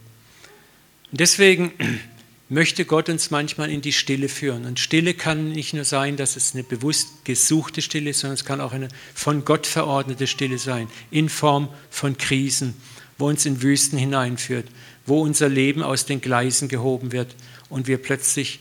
Und 1.11 1.21
deswegen 1.21 1.71
möchte 2.49 2.83
Gott 2.83 3.07
uns 3.07 3.31
manchmal 3.31 3.69
in 3.69 3.81
die 3.81 3.93
Stille 3.93 4.27
führen. 4.27 4.65
Und 4.65 4.77
Stille 4.77 5.13
kann 5.13 5.53
nicht 5.53 5.73
nur 5.73 5.85
sein, 5.85 6.17
dass 6.17 6.35
es 6.35 6.53
eine 6.53 6.63
bewusst 6.63 7.23
gesuchte 7.23 7.81
Stille 7.81 8.09
ist, 8.09 8.19
sondern 8.19 8.35
es 8.35 8.43
kann 8.43 8.59
auch 8.59 8.73
eine 8.73 8.89
von 9.13 9.45
Gott 9.45 9.65
verordnete 9.65 10.27
Stille 10.27 10.57
sein, 10.57 10.89
in 11.11 11.29
Form 11.29 11.69
von 11.89 12.17
Krisen, 12.17 12.73
wo 13.17 13.29
uns 13.29 13.45
in 13.45 13.61
Wüsten 13.61 13.97
hineinführt, 13.97 14.67
wo 15.05 15.21
unser 15.21 15.47
Leben 15.47 15.81
aus 15.81 16.05
den 16.05 16.19
Gleisen 16.19 16.67
gehoben 16.67 17.13
wird 17.13 17.33
und 17.69 17.87
wir 17.87 17.97
plötzlich 17.97 18.59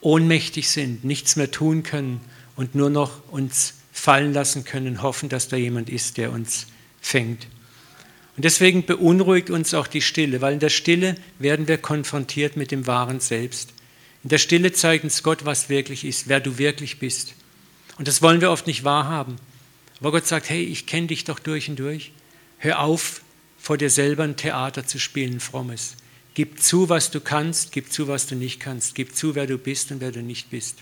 ohnmächtig 0.00 0.68
sind, 0.68 1.04
nichts 1.04 1.36
mehr 1.36 1.50
tun 1.50 1.82
können 1.82 2.20
und 2.54 2.74
nur 2.74 2.90
noch 2.90 3.28
uns 3.30 3.74
fallen 3.92 4.32
lassen 4.32 4.64
können, 4.64 5.02
hoffen, 5.02 5.28
dass 5.28 5.48
da 5.48 5.56
jemand 5.56 5.88
ist, 5.88 6.16
der 6.16 6.32
uns 6.32 6.66
fängt. 7.00 7.46
Und 8.36 8.44
deswegen 8.44 8.84
beunruhigt 8.84 9.48
uns 9.48 9.72
auch 9.72 9.86
die 9.86 10.02
Stille, 10.02 10.42
weil 10.42 10.54
in 10.54 10.60
der 10.60 10.68
Stille 10.68 11.14
werden 11.38 11.68
wir 11.68 11.78
konfrontiert 11.78 12.56
mit 12.56 12.70
dem 12.70 12.86
wahren 12.86 13.20
Selbst. 13.20 13.72
In 14.22 14.28
der 14.28 14.38
Stille 14.38 14.72
zeigt 14.72 15.04
uns 15.04 15.22
Gott, 15.22 15.44
was 15.44 15.68
wirklich 15.68 16.04
ist, 16.04 16.28
wer 16.28 16.40
du 16.40 16.58
wirklich 16.58 16.98
bist. 16.98 17.34
Und 17.96 18.08
das 18.08 18.20
wollen 18.20 18.42
wir 18.42 18.50
oft 18.50 18.66
nicht 18.66 18.84
wahrhaben. 18.84 19.36
Aber 20.00 20.12
Gott 20.12 20.26
sagt, 20.26 20.50
hey, 20.50 20.62
ich 20.62 20.86
kenne 20.86 21.06
dich 21.06 21.24
doch 21.24 21.38
durch 21.38 21.70
und 21.70 21.78
durch. 21.78 22.12
Hör 22.58 22.80
auf, 22.80 23.22
vor 23.58 23.78
dir 23.78 23.88
selber 23.88 24.24
ein 24.24 24.36
Theater 24.36 24.86
zu 24.86 24.98
spielen, 24.98 25.40
frommes. 25.40 25.96
Gib 26.36 26.62
zu, 26.62 26.90
was 26.90 27.10
du 27.10 27.20
kannst, 27.20 27.72
gib 27.72 27.90
zu, 27.90 28.08
was 28.08 28.26
du 28.26 28.34
nicht 28.34 28.60
kannst. 28.60 28.94
Gib 28.94 29.16
zu, 29.16 29.34
wer 29.34 29.46
du 29.46 29.56
bist 29.56 29.90
und 29.90 30.02
wer 30.02 30.12
du 30.12 30.20
nicht 30.20 30.50
bist. 30.50 30.80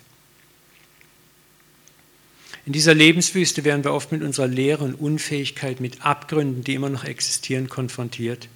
In 2.67 2.73
dieser 2.73 2.93
Lebenswüste 2.93 3.62
werden 3.62 3.85
wir 3.85 3.93
oft 3.93 4.11
mit 4.11 4.25
unserer 4.25 4.49
Leere 4.49 4.83
und 4.83 4.97
Unfähigkeit, 4.97 5.79
mit 5.79 6.05
Abgründen, 6.05 6.64
die 6.64 6.75
immer 6.75 6.88
noch 6.88 7.05
existieren, 7.05 7.69
konfrontiert. 7.69 8.49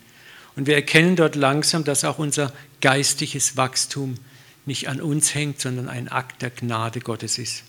Und 0.57 0.67
wir 0.67 0.75
erkennen 0.75 1.15
dort 1.15 1.37
langsam, 1.37 1.85
dass 1.85 2.03
auch 2.03 2.19
unser 2.19 2.53
geistiges 2.81 3.57
Wachstum 3.57 4.17
nicht 4.67 4.89
an 4.89 5.01
uns 5.01 5.37
hängt, 5.37 5.61
sondern 5.61 5.89
ein 5.89 6.09
Akt 6.09 6.43
der 6.43 6.51
Gnade 6.51 6.99
Gottes 6.99 7.39
ist. 7.39 7.63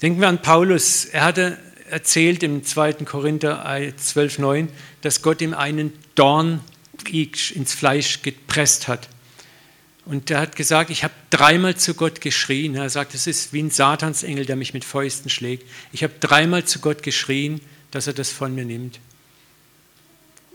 Denken 0.00 0.20
wir 0.20 0.28
an 0.28 0.42
Paulus. 0.42 1.06
Er 1.06 1.24
hatte 1.24 1.58
erzählt 1.90 2.44
im 2.44 2.62
2. 2.62 2.92
Korinther 3.04 3.66
12,9, 3.66 4.68
dass 5.00 5.22
Gott 5.22 5.40
ihm 5.40 5.54
einen 5.54 5.92
Dorn 6.14 6.60
ins 7.54 7.74
Fleisch 7.74 8.22
gepresst 8.22 8.88
hat. 8.88 9.08
Und 10.06 10.30
er 10.30 10.40
hat 10.40 10.56
gesagt, 10.56 10.90
ich 10.90 11.02
habe 11.02 11.14
dreimal 11.30 11.76
zu 11.76 11.94
Gott 11.94 12.20
geschrien. 12.20 12.74
Er 12.74 12.90
sagt, 12.90 13.14
es 13.14 13.26
ist 13.26 13.52
wie 13.52 13.62
ein 13.62 13.70
Satansengel, 13.70 14.44
der 14.44 14.56
mich 14.56 14.74
mit 14.74 14.84
Fäusten 14.84 15.30
schlägt. 15.30 15.66
Ich 15.92 16.02
habe 16.02 16.12
dreimal 16.20 16.64
zu 16.64 16.78
Gott 16.80 17.02
geschrien, 17.02 17.60
dass 17.90 18.06
er 18.06 18.12
das 18.12 18.30
von 18.30 18.54
mir 18.54 18.64
nimmt. 18.64 19.00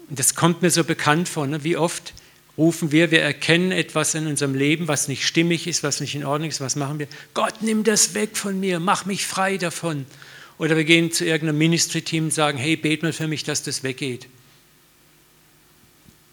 Und 0.09 0.19
das 0.19 0.35
kommt 0.35 0.61
mir 0.61 0.69
so 0.69 0.83
bekannt 0.83 1.29
vor. 1.29 1.47
Ne? 1.47 1.63
Wie 1.63 1.77
oft 1.77 2.13
rufen 2.59 2.91
wir, 2.91 3.09
wir 3.09 3.21
erkennen 3.21 3.71
etwas 3.71 4.13
in 4.15 4.27
unserem 4.27 4.53
Leben, 4.53 4.87
was 4.87 5.07
nicht 5.07 5.25
stimmig 5.25 5.65
ist, 5.65 5.81
was 5.81 6.01
nicht 6.01 6.13
in 6.13 6.25
Ordnung 6.25 6.49
ist. 6.49 6.61
Was 6.61 6.75
machen 6.75 6.99
wir? 6.99 7.07
Gott, 7.33 7.61
nimm 7.61 7.83
das 7.83 8.13
weg 8.13 8.35
von 8.35 8.59
mir, 8.59 8.79
mach 8.79 9.05
mich 9.05 9.25
frei 9.25 9.57
davon. 9.57 10.05
Oder 10.57 10.75
wir 10.75 10.83
gehen 10.83 11.11
zu 11.11 11.25
irgendeinem 11.25 11.57
Ministry-Team 11.57 12.25
und 12.25 12.33
sagen, 12.33 12.57
hey, 12.57 12.75
bet 12.75 13.01
mal 13.01 13.13
für 13.13 13.29
mich, 13.29 13.45
dass 13.45 13.63
das 13.63 13.81
weggeht. 13.81 14.27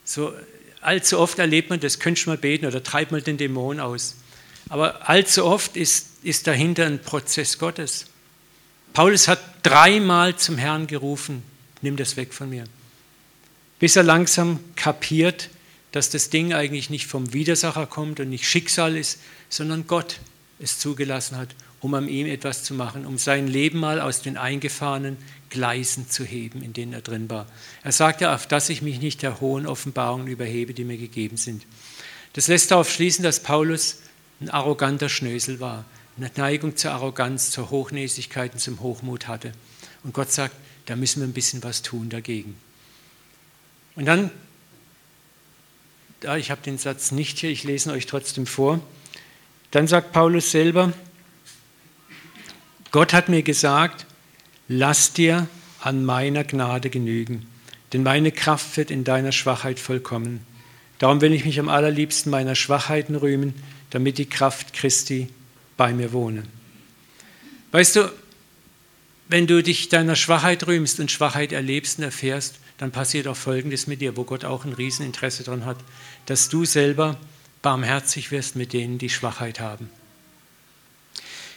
So 0.06 0.32
allzu 0.80 1.18
oft 1.18 1.38
erlebt 1.38 1.68
man 1.68 1.80
das, 1.80 1.98
könntest 1.98 2.26
du 2.26 2.30
mal 2.30 2.38
beten 2.38 2.64
oder 2.64 2.82
treib 2.82 3.10
mal 3.10 3.20
den 3.20 3.36
Dämon 3.36 3.80
aus. 3.80 4.14
Aber 4.68 5.08
allzu 5.08 5.44
oft 5.44 5.76
ist, 5.76 6.06
ist 6.22 6.46
dahinter 6.46 6.86
ein 6.86 7.02
Prozess 7.02 7.58
Gottes. 7.58 8.06
Paulus 8.92 9.28
hat 9.28 9.40
dreimal 9.62 10.36
zum 10.36 10.56
Herrn 10.56 10.86
gerufen, 10.86 11.42
nimm 11.82 11.96
das 11.96 12.16
weg 12.16 12.32
von 12.32 12.48
mir. 12.48 12.64
Bis 13.78 13.96
er 13.96 14.04
langsam 14.04 14.60
kapiert, 14.74 15.50
dass 15.92 16.08
das 16.08 16.30
Ding 16.30 16.54
eigentlich 16.54 16.88
nicht 16.88 17.06
vom 17.06 17.32
Widersacher 17.32 17.86
kommt 17.86 18.20
und 18.20 18.30
nicht 18.30 18.48
Schicksal 18.48 18.96
ist, 18.96 19.20
sondern 19.48 19.86
Gott 19.86 20.20
es 20.58 20.78
zugelassen 20.78 21.36
hat, 21.36 21.48
um 21.86 21.94
an 21.94 22.08
ihm 22.08 22.26
etwas 22.26 22.64
zu 22.64 22.74
machen, 22.74 23.06
um 23.06 23.16
sein 23.16 23.46
Leben 23.46 23.78
mal 23.78 24.00
aus 24.00 24.20
den 24.20 24.36
eingefahrenen 24.36 25.18
Gleisen 25.50 26.10
zu 26.10 26.24
heben, 26.24 26.60
in 26.60 26.72
denen 26.72 26.92
er 26.92 27.00
drin 27.00 27.30
war. 27.30 27.46
Er 27.84 27.92
sagte, 27.92 28.32
auf 28.32 28.48
dass 28.48 28.70
ich 28.70 28.82
mich 28.82 29.00
nicht 29.00 29.22
der 29.22 29.40
hohen 29.40 29.68
Offenbarungen 29.68 30.26
überhebe, 30.26 30.74
die 30.74 30.82
mir 30.82 30.96
gegeben 30.96 31.36
sind. 31.36 31.64
Das 32.32 32.48
lässt 32.48 32.72
darauf 32.72 32.90
schließen, 32.90 33.22
dass 33.22 33.38
Paulus 33.38 34.00
ein 34.40 34.50
arroganter 34.50 35.08
Schnösel 35.08 35.60
war, 35.60 35.84
eine 36.16 36.28
Neigung 36.34 36.76
zur 36.76 36.90
Arroganz, 36.90 37.52
zur 37.52 37.70
Hochnäsigkeit 37.70 38.54
und 38.54 38.58
zum 38.58 38.80
Hochmut 38.80 39.28
hatte. 39.28 39.52
Und 40.02 40.12
Gott 40.12 40.32
sagt, 40.32 40.56
da 40.86 40.96
müssen 40.96 41.20
wir 41.20 41.28
ein 41.28 41.34
bisschen 41.34 41.62
was 41.62 41.82
tun 41.82 42.08
dagegen. 42.08 42.56
Und 43.94 44.06
dann, 44.06 44.32
ich 46.36 46.50
habe 46.50 46.62
den 46.62 46.78
Satz 46.78 47.12
nicht 47.12 47.38
hier, 47.38 47.50
ich 47.50 47.62
lese 47.62 47.90
ihn 47.90 47.92
euch 47.94 48.06
trotzdem 48.06 48.46
vor. 48.46 48.80
Dann 49.70 49.86
sagt 49.86 50.10
Paulus 50.10 50.50
selber, 50.50 50.92
Gott 52.96 53.12
hat 53.12 53.28
mir 53.28 53.42
gesagt, 53.42 54.06
lass 54.68 55.12
dir 55.12 55.48
an 55.80 56.06
meiner 56.06 56.44
Gnade 56.44 56.88
genügen, 56.88 57.46
denn 57.92 58.02
meine 58.02 58.32
Kraft 58.32 58.74
wird 58.78 58.90
in 58.90 59.04
deiner 59.04 59.32
Schwachheit 59.32 59.78
vollkommen. 59.78 60.40
Darum 60.98 61.20
will 61.20 61.34
ich 61.34 61.44
mich 61.44 61.60
am 61.60 61.68
allerliebsten 61.68 62.30
meiner 62.30 62.54
Schwachheiten 62.54 63.14
rühmen, 63.14 63.52
damit 63.90 64.16
die 64.16 64.24
Kraft 64.24 64.72
Christi 64.72 65.28
bei 65.76 65.92
mir 65.92 66.14
wohne. 66.14 66.44
Weißt 67.72 67.96
du, 67.96 68.10
wenn 69.28 69.46
du 69.46 69.62
dich 69.62 69.90
deiner 69.90 70.16
Schwachheit 70.16 70.66
rühmst 70.66 70.98
und 70.98 71.10
Schwachheit 71.10 71.52
erlebst 71.52 71.98
und 71.98 72.04
erfährst, 72.04 72.60
dann 72.78 72.92
passiert 72.92 73.28
auch 73.28 73.36
Folgendes 73.36 73.86
mit 73.86 74.00
dir, 74.00 74.16
wo 74.16 74.24
Gott 74.24 74.46
auch 74.46 74.64
ein 74.64 74.72
Rieseninteresse 74.72 75.44
daran 75.44 75.66
hat, 75.66 75.76
dass 76.24 76.48
du 76.48 76.64
selber 76.64 77.18
barmherzig 77.60 78.30
wirst 78.30 78.56
mit 78.56 78.72
denen, 78.72 78.96
die 78.96 79.10
Schwachheit 79.10 79.60
haben. 79.60 79.90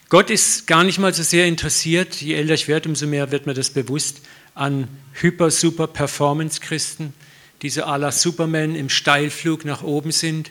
Gott 0.09 0.31
ist 0.31 0.65
gar 0.65 0.83
nicht 0.83 0.97
mal 0.97 1.13
so 1.13 1.21
sehr 1.21 1.45
interessiert, 1.45 2.15
je 2.15 2.33
älter 2.33 2.55
ich 2.55 2.67
werde, 2.67 2.89
umso 2.89 3.05
mehr 3.05 3.31
wird 3.31 3.45
mir 3.45 3.53
das 3.53 3.69
bewusst, 3.69 4.21
an 4.55 4.87
hyper-super-Performance-Christen, 5.13 7.13
die 7.61 7.69
so 7.69 7.83
à 7.83 7.99
la 7.99 8.11
Superman 8.11 8.73
im 8.73 8.89
Steilflug 8.89 9.65
nach 9.65 9.83
oben 9.83 10.11
sind 10.11 10.49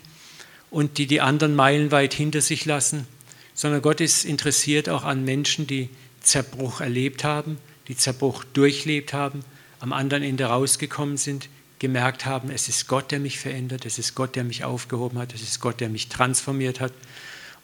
und 0.71 0.99
die 0.99 1.09
die 1.09 1.21
anderen 1.21 1.57
meilenweit 1.57 2.15
hinter 2.15 2.41
sich 2.41 2.67
lassen, 2.67 3.09
sondern 3.53 3.83
Gott 3.83 4.01
ist 4.01 4.25
interessiert 4.25 4.89
auch 4.89 5.03
an 5.03 5.25
Menschen, 5.25 5.67
die 5.67 5.91
Zerbruch 6.21 6.81
erlebt 6.81 7.25
haben, 7.25 7.59
die 7.89 7.97
Zerbruch 7.97 8.45
durchlebt 8.45 9.13
haben, 9.13 9.41
am 9.81 9.93
anderen 9.93 10.23
Ende 10.23 10.45
rausgekommen 10.45 11.17
sind, 11.17 11.49
gemerkt 11.81 12.27
haben, 12.27 12.51
es 12.51 12.69
ist 12.69 12.87
Gott, 12.87 13.11
der 13.11 13.19
mich 13.19 13.41
verändert, 13.41 13.87
es 13.87 13.99
ist 13.99 14.15
Gott, 14.15 14.37
der 14.37 14.45
mich 14.45 14.63
aufgehoben 14.63 15.19
hat, 15.19 15.35
es 15.35 15.43
ist 15.43 15.59
Gott, 15.59 15.81
der 15.81 15.89
mich 15.89 16.09
transformiert 16.09 16.79
hat 16.79 16.93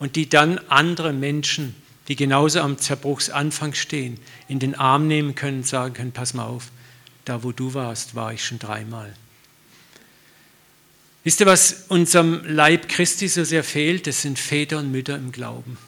und 0.01 0.17
die 0.17 0.29
dann 0.29 0.59
andere 0.69 1.13
Menschen 1.13 1.77
die 2.09 2.17
genauso 2.17 2.61
am 2.61 2.79
Zerbruchsanfang 2.79 3.75
stehen, 3.75 4.19
in 4.49 4.59
den 4.59 4.75
Arm 4.75 5.07
nehmen 5.07 5.35
können 5.35 5.59
und 5.59 5.67
sagen 5.67 5.95
können, 5.95 6.13
pass 6.13 6.35
mal 6.35 6.45
auf, 6.45 6.71
da 7.25 7.43
wo 7.43 7.53
du 7.53 7.75
warst, 7.75 8.15
war 8.15 8.33
ich 8.33 8.45
schon 8.45 8.59
dreimal. 8.59 9.15
Wisst 11.25 11.41
ihr, 11.41 11.47
was 11.47 11.87
unserem 11.89 12.43
Leib 12.45 12.89
Christi 12.89 13.29
so 13.29 13.45
sehr 13.45 13.65
fehlt? 13.65 14.07
Das 14.07 14.21
sind 14.21 14.39
Väter 14.39 14.79
und 14.79 14.93
Mütter 14.93 15.17
im 15.17 15.33
Glauben. 15.33 15.79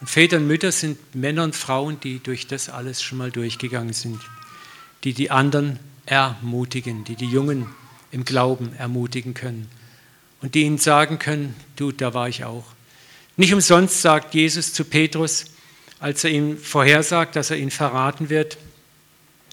Und 0.00 0.10
Väter 0.10 0.38
und 0.38 0.48
Mütter 0.48 0.72
sind 0.72 1.14
Männer 1.14 1.44
und 1.44 1.54
Frauen, 1.54 2.00
die 2.00 2.18
durch 2.18 2.48
das 2.48 2.68
alles 2.68 3.00
schon 3.00 3.18
mal 3.18 3.30
durchgegangen 3.30 3.92
sind, 3.92 4.20
die 5.04 5.14
die 5.14 5.30
anderen 5.30 5.78
ermutigen, 6.04 7.04
die 7.04 7.14
die 7.14 7.30
Jungen 7.30 7.66
im 8.10 8.24
Glauben 8.24 8.74
ermutigen 8.76 9.34
können 9.34 9.70
und 10.42 10.54
die 10.54 10.62
ihnen 10.62 10.78
sagen 10.78 11.18
können, 11.18 11.54
du, 11.76 11.92
da 11.92 12.12
war 12.12 12.28
ich 12.28 12.44
auch. 12.44 12.66
Nicht 13.36 13.52
umsonst 13.52 14.00
sagt 14.00 14.34
Jesus 14.34 14.72
zu 14.72 14.84
Petrus, 14.84 15.46
als 15.98 16.24
er 16.24 16.30
ihm 16.30 16.58
vorhersagt, 16.58 17.36
dass 17.36 17.50
er 17.50 17.56
ihn 17.56 17.70
verraten 17.70 18.28
wird, 18.30 18.58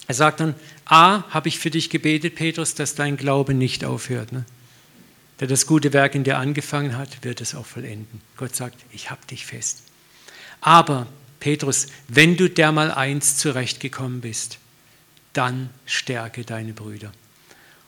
er 0.06 0.14
sagt 0.14 0.40
dann, 0.40 0.54
A, 0.84 1.22
habe 1.30 1.48
ich 1.48 1.58
für 1.58 1.70
dich 1.70 1.88
gebetet, 1.88 2.34
Petrus, 2.34 2.74
dass 2.74 2.94
dein 2.94 3.16
Glaube 3.16 3.54
nicht 3.54 3.84
aufhört. 3.84 4.32
Ne? 4.32 4.44
Der 5.40 5.48
das 5.48 5.66
gute 5.66 5.92
Werk 5.92 6.14
in 6.14 6.24
dir 6.24 6.38
angefangen 6.38 6.96
hat, 6.96 7.24
wird 7.24 7.40
es 7.40 7.54
auch 7.54 7.66
vollenden. 7.66 8.20
Gott 8.36 8.54
sagt, 8.54 8.76
ich 8.92 9.10
habe 9.10 9.24
dich 9.26 9.46
fest. 9.46 9.82
Aber, 10.60 11.06
Petrus, 11.40 11.86
wenn 12.08 12.36
du 12.36 12.50
dermal 12.50 12.90
eins 12.90 13.36
zurechtgekommen 13.36 14.20
bist, 14.20 14.58
dann 15.32 15.70
stärke 15.86 16.44
deine 16.44 16.72
Brüder. 16.72 17.12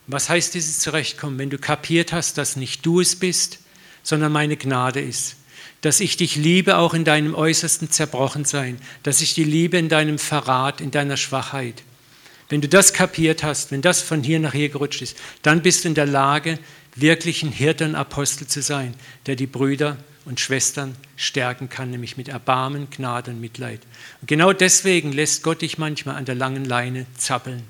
Und 0.06 0.12
was 0.14 0.28
heißt 0.28 0.54
dieses 0.54 0.80
Zurechtkommen? 0.80 1.38
Wenn 1.38 1.50
du 1.50 1.58
kapiert 1.58 2.12
hast, 2.12 2.38
dass 2.38 2.56
nicht 2.56 2.84
du 2.86 3.00
es 3.00 3.16
bist, 3.16 3.58
sondern 4.02 4.32
meine 4.32 4.56
Gnade 4.56 5.00
ist, 5.00 5.36
dass 5.84 6.00
ich 6.00 6.16
dich 6.16 6.36
liebe 6.36 6.78
auch 6.78 6.94
in 6.94 7.04
deinem 7.04 7.34
äußersten 7.34 7.90
Zerbrochensein, 7.90 8.78
dass 9.02 9.20
ich 9.20 9.34
dich 9.34 9.44
liebe 9.44 9.76
in 9.76 9.90
deinem 9.90 10.18
Verrat, 10.18 10.80
in 10.80 10.90
deiner 10.90 11.18
Schwachheit. 11.18 11.82
Wenn 12.48 12.62
du 12.62 12.68
das 12.68 12.94
kapiert 12.94 13.42
hast, 13.42 13.70
wenn 13.70 13.82
das 13.82 14.00
von 14.00 14.22
hier 14.22 14.40
nach 14.40 14.54
hier 14.54 14.70
gerutscht 14.70 15.02
ist, 15.02 15.16
dann 15.42 15.60
bist 15.60 15.84
du 15.84 15.88
in 15.88 15.94
der 15.94 16.06
Lage, 16.06 16.58
wirklich 16.94 17.42
ein 17.42 17.52
Hirte 17.52 17.84
und 17.84 17.96
Apostel 17.96 18.46
zu 18.46 18.62
sein, 18.62 18.94
der 19.26 19.36
die 19.36 19.46
Brüder 19.46 19.98
und 20.24 20.40
Schwestern 20.40 20.96
stärken 21.16 21.68
kann, 21.68 21.90
nämlich 21.90 22.16
mit 22.16 22.28
Erbarmen, 22.28 22.88
Gnade 22.88 23.32
und 23.32 23.40
Mitleid. 23.42 23.80
Und 24.22 24.28
genau 24.28 24.54
deswegen 24.54 25.12
lässt 25.12 25.42
Gott 25.42 25.60
dich 25.60 25.76
manchmal 25.76 26.16
an 26.16 26.24
der 26.24 26.34
langen 26.34 26.64
Leine 26.64 27.04
zappeln. 27.18 27.62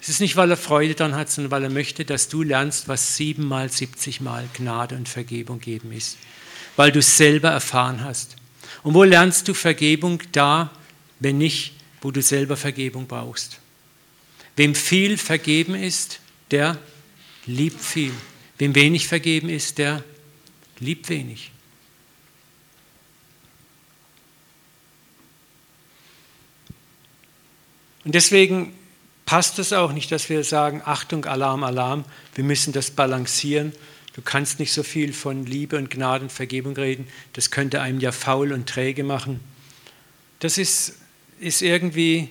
Es 0.00 0.08
ist 0.08 0.20
nicht, 0.20 0.34
weil 0.34 0.50
er 0.50 0.56
Freude 0.56 0.96
daran 0.96 1.14
hat, 1.14 1.30
sondern 1.30 1.52
weil 1.52 1.62
er 1.62 1.70
möchte, 1.70 2.04
dass 2.04 2.28
du 2.28 2.42
lernst, 2.42 2.88
was 2.88 3.16
siebenmal, 3.16 3.70
siebzigmal 3.70 4.48
Gnade 4.54 4.96
und 4.96 5.08
Vergebung 5.08 5.60
geben 5.60 5.92
ist. 5.92 6.18
Weil 6.76 6.92
du 6.92 6.98
es 6.98 7.16
selber 7.16 7.50
erfahren 7.50 8.02
hast. 8.02 8.36
Und 8.82 8.94
wo 8.94 9.04
lernst 9.04 9.48
du 9.48 9.54
Vergebung 9.54 10.20
da, 10.32 10.70
wenn 11.20 11.38
nicht, 11.38 11.74
wo 12.00 12.10
du 12.10 12.20
selber 12.20 12.56
Vergebung 12.56 13.06
brauchst? 13.06 13.60
Wem 14.56 14.74
viel 14.74 15.16
vergeben 15.16 15.74
ist, 15.74 16.20
der 16.50 16.78
liebt 17.46 17.80
viel. 17.80 18.12
Wem 18.58 18.74
wenig 18.74 19.08
vergeben 19.08 19.48
ist, 19.48 19.78
der 19.78 20.04
liebt 20.78 21.08
wenig. 21.08 21.50
Und 28.04 28.14
deswegen 28.14 28.74
passt 29.24 29.58
es 29.58 29.72
auch 29.72 29.92
nicht, 29.92 30.12
dass 30.12 30.28
wir 30.28 30.44
sagen, 30.44 30.82
Achtung, 30.84 31.24
Alarm, 31.24 31.64
Alarm, 31.64 32.04
wir 32.34 32.44
müssen 32.44 32.72
das 32.72 32.90
balancieren. 32.90 33.72
Du 34.14 34.22
kannst 34.22 34.60
nicht 34.60 34.72
so 34.72 34.82
viel 34.82 35.12
von 35.12 35.44
Liebe 35.44 35.76
und 35.76 35.90
Gnade 35.90 36.24
und 36.24 36.32
Vergebung 36.32 36.74
reden, 36.76 37.06
das 37.32 37.50
könnte 37.50 37.80
einem 37.80 38.00
ja 38.00 38.12
faul 38.12 38.52
und 38.52 38.68
träge 38.68 39.02
machen. 39.02 39.40
Das 40.38 40.56
ist, 40.56 40.94
ist 41.40 41.62
irgendwie 41.62 42.28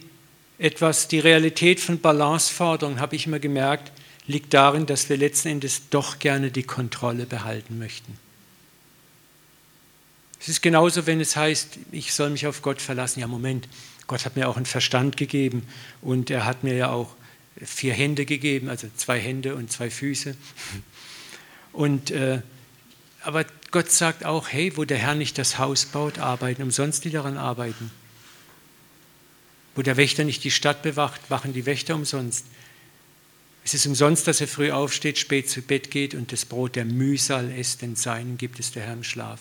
etwas, 0.60 1.10
die 1.10 1.20
Realität 1.20 1.80
von 1.80 2.00
Balanceforderungen, 2.00 3.00
habe 3.00 3.16
ich 3.16 3.28
immer 3.28 3.40
gemerkt, 3.40 3.92
liegt 4.28 4.54
darin, 4.54 4.86
dass 4.86 5.10
wir 5.10 5.18
letzten 5.18 5.50
Endes 5.50 5.90
doch 5.90 6.20
gerne 6.20 6.52
die 6.52 6.64
Kontrolle 6.64 7.26
behalten 7.26 7.78
möchten. 7.80 8.18
Es 10.40 10.48
ist 10.48 10.62
genauso, 10.62 11.06
wenn 11.06 11.20
es 11.20 11.36
heißt, 11.36 11.80
ich 11.92 12.14
soll 12.14 12.30
mich 12.30 12.48
auf 12.48 12.62
Gott 12.62 12.82
verlassen. 12.82 13.20
Ja, 13.20 13.28
Moment, 13.28 13.68
Gott 14.08 14.26
hat 14.26 14.36
mir 14.36 14.48
auch 14.48 14.58
einen 14.58 14.66
Verstand 14.66 15.18
gegeben 15.18 15.66
und 16.02 16.30
er 16.30 16.46
hat 16.46 16.64
mir 16.64 16.76
ja 16.76 16.92
auch 16.92 17.16
vier 17.62 17.94
Hände 17.94 18.26
gegeben, 18.26 18.70
also 18.70 18.88
zwei 18.96 19.20
Hände 19.20 19.56
und 19.56 19.72
zwei 19.72 19.90
Füße. 19.90 20.36
Und, 21.74 22.12
äh, 22.12 22.42
aber 23.22 23.46
Gott 23.72 23.92
sagt 23.92 24.24
auch, 24.24 24.50
hey, 24.50 24.78
wo 24.78 24.86
der 24.86 25.00
Herr 25.00 25.16
nicht 25.16 25.38
das 25.38 25.58
Haus 25.58 25.86
baut, 25.86 26.20
arbeiten 26.20 26.62
umsonst 26.62 27.04
die 27.04 27.10
daran 27.10 27.38
arbeiten. 27.38 27.92
Wo 29.76 29.82
der 29.82 29.98
Wächter 29.98 30.24
nicht 30.24 30.44
die 30.44 30.52
Stadt 30.52 30.84
bewacht, 30.84 31.20
wachen 31.30 31.54
die 31.54 31.66
Wächter 31.66 31.96
umsonst. 31.96 32.46
Es 33.66 33.74
ist 33.74 33.88
umsonst, 33.88 34.28
dass 34.28 34.42
er 34.42 34.48
früh 34.48 34.72
aufsteht, 34.72 35.18
spät 35.18 35.50
zu 35.50 35.62
Bett 35.62 35.90
geht 35.90 36.14
und 36.14 36.32
das 36.32 36.46
Brot 36.46 36.76
der 36.76 36.86
Mühsal 36.86 37.52
isst, 37.52 37.82
denn 37.82 37.96
seinen 37.96 38.38
gibt 38.38 38.60
es 38.60 38.72
der 38.72 38.84
Herr 38.84 38.94
im 38.94 39.04
Schlaf. 39.04 39.40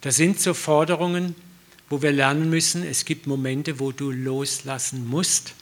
Das 0.00 0.16
sind 0.16 0.40
so 0.40 0.54
Forderungen, 0.54 1.34
wo 1.88 2.02
wir 2.02 2.10
lernen 2.10 2.50
müssen, 2.50 2.82
es 2.82 3.04
gibt 3.04 3.26
Momente, 3.26 3.78
wo 3.78 3.92
du 3.92 4.10
loslassen 4.10 5.06
musst. 5.06 5.54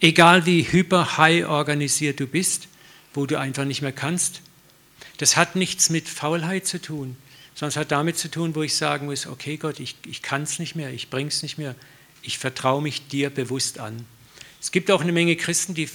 Egal 0.00 0.44
wie 0.44 0.62
hyper-high 0.62 1.46
organisiert 1.46 2.20
du 2.20 2.26
bist, 2.26 2.68
wo 3.14 3.24
du 3.24 3.38
einfach 3.38 3.64
nicht 3.64 3.80
mehr 3.80 3.92
kannst. 3.92 4.42
Das 5.18 5.36
hat 5.36 5.56
nichts 5.56 5.90
mit 5.90 6.08
Faulheit 6.08 6.66
zu 6.66 6.80
tun, 6.80 7.16
sondern 7.54 7.70
es 7.70 7.76
hat 7.76 7.92
damit 7.92 8.18
zu 8.18 8.30
tun, 8.30 8.54
wo 8.54 8.62
ich 8.62 8.74
sagen 8.74 9.06
muss, 9.06 9.26
okay 9.26 9.56
Gott, 9.56 9.80
ich, 9.80 9.96
ich 10.06 10.22
kann 10.22 10.42
es 10.42 10.58
nicht 10.58 10.76
mehr, 10.76 10.90
ich 10.90 11.08
bringe 11.08 11.28
es 11.28 11.42
nicht 11.42 11.58
mehr, 11.58 11.74
ich 12.22 12.38
vertraue 12.38 12.82
mich 12.82 13.08
dir 13.08 13.30
bewusst 13.30 13.78
an. 13.78 14.04
Es 14.60 14.72
gibt 14.72 14.90
auch 14.90 15.00
eine 15.00 15.12
Menge 15.12 15.36
Christen, 15.36 15.74
die, 15.74 15.88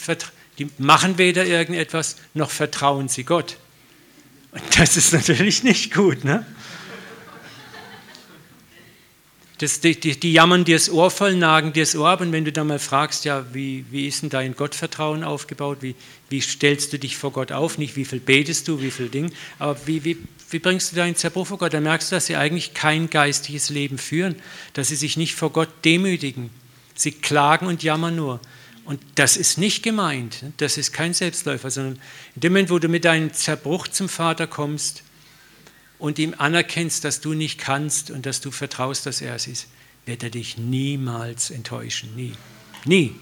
die 0.57 0.69
machen 0.77 1.17
weder 1.17 1.45
irgendetwas, 1.45 2.17
noch 2.33 2.49
vertrauen 2.49 3.09
sie 3.09 3.23
Gott. 3.23 3.57
Und 4.51 4.63
das 4.77 4.97
ist 4.97 5.13
natürlich 5.13 5.63
nicht 5.63 5.93
gut. 5.93 6.23
Ne? 6.23 6.45
Das, 9.61 9.79
die, 9.79 9.99
die, 9.99 10.19
die, 10.19 10.33
jammern 10.33 10.65
dir 10.65 10.75
das 10.75 10.89
Ohr 10.89 11.11
voll, 11.11 11.35
nagen 11.35 11.71
dir 11.71 11.83
das 11.83 11.95
Ohr 11.95 12.09
ab 12.09 12.21
und 12.21 12.31
wenn 12.31 12.45
du 12.45 12.51
dann 12.51 12.65
mal 12.65 12.79
fragst, 12.79 13.25
ja, 13.25 13.45
wie, 13.53 13.85
wie 13.91 14.07
ist 14.07 14.23
denn 14.23 14.31
dein 14.31 14.55
Gottvertrauen 14.55 15.23
aufgebaut, 15.23 15.77
wie, 15.81 15.93
wie 16.29 16.41
stellst 16.41 16.91
du 16.93 16.97
dich 16.97 17.15
vor 17.15 17.31
Gott 17.31 17.51
auf, 17.51 17.77
nicht 17.77 17.95
wie 17.95 18.05
viel 18.05 18.19
betest 18.19 18.67
du, 18.67 18.81
wie 18.81 18.89
viel 18.89 19.09
Ding, 19.09 19.31
aber 19.59 19.77
wie, 19.85 20.03
wie, 20.03 20.17
wie 20.49 20.57
bringst 20.57 20.91
du 20.91 20.95
deinen 20.95 21.15
Zerbruch 21.15 21.45
vor 21.45 21.59
Gott, 21.59 21.75
dann 21.75 21.83
merkst 21.83 22.11
du, 22.11 22.15
dass 22.15 22.25
sie 22.25 22.37
eigentlich 22.37 22.73
kein 22.73 23.07
geistiges 23.11 23.69
Leben 23.69 23.99
führen, 23.99 24.33
dass 24.73 24.87
sie 24.87 24.95
sich 24.95 25.15
nicht 25.15 25.35
vor 25.35 25.51
Gott 25.51 25.69
demütigen, 25.85 26.49
sie 26.95 27.11
klagen 27.11 27.67
und 27.67 27.83
jammern 27.83 28.15
nur. 28.15 28.39
Und 28.85 28.99
das 29.13 29.37
ist 29.37 29.59
nicht 29.59 29.83
gemeint, 29.83 30.43
das 30.57 30.79
ist 30.79 30.91
kein 30.91 31.13
Selbstläufer, 31.13 31.69
sondern 31.69 31.99
in 32.33 32.41
dem 32.41 32.53
Moment, 32.53 32.71
wo 32.71 32.79
du 32.79 32.87
mit 32.87 33.05
deinem 33.05 33.31
Zerbruch 33.31 33.87
zum 33.87 34.09
Vater 34.09 34.47
kommst, 34.47 35.03
und 36.01 36.17
ihm 36.17 36.33
anerkennst, 36.35 37.03
dass 37.03 37.21
du 37.21 37.35
nicht 37.35 37.59
kannst 37.59 38.09
und 38.09 38.25
dass 38.25 38.41
du 38.41 38.49
vertraust, 38.49 39.05
dass 39.05 39.21
er 39.21 39.35
es 39.35 39.45
ist, 39.45 39.67
wird 40.07 40.23
er 40.23 40.31
dich 40.31 40.57
niemals 40.57 41.51
enttäuschen. 41.51 42.15
Nie. 42.15 42.33
Nie. 42.85 43.15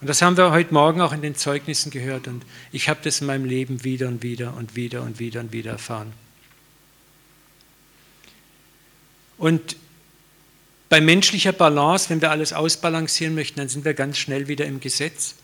Und 0.00 0.08
das 0.08 0.22
haben 0.22 0.38
wir 0.38 0.52
heute 0.52 0.72
Morgen 0.72 1.02
auch 1.02 1.12
in 1.12 1.20
den 1.20 1.34
Zeugnissen 1.34 1.90
gehört 1.90 2.28
und 2.28 2.46
ich 2.72 2.88
habe 2.88 3.00
das 3.02 3.20
in 3.20 3.26
meinem 3.26 3.44
Leben 3.44 3.84
wieder 3.84 4.08
und 4.08 4.22
wieder 4.22 4.56
und 4.56 4.74
wieder 4.74 5.02
und 5.02 5.18
wieder 5.18 5.40
und 5.40 5.52
wieder 5.52 5.72
erfahren. 5.72 6.14
Und 9.36 9.76
bei 10.88 11.02
menschlicher 11.02 11.52
Balance, 11.52 12.08
wenn 12.08 12.22
wir 12.22 12.30
alles 12.30 12.54
ausbalancieren 12.54 13.34
möchten, 13.34 13.58
dann 13.58 13.68
sind 13.68 13.84
wir 13.84 13.92
ganz 13.92 14.16
schnell 14.16 14.48
wieder 14.48 14.64
im 14.64 14.80
Gesetz. 14.80 15.34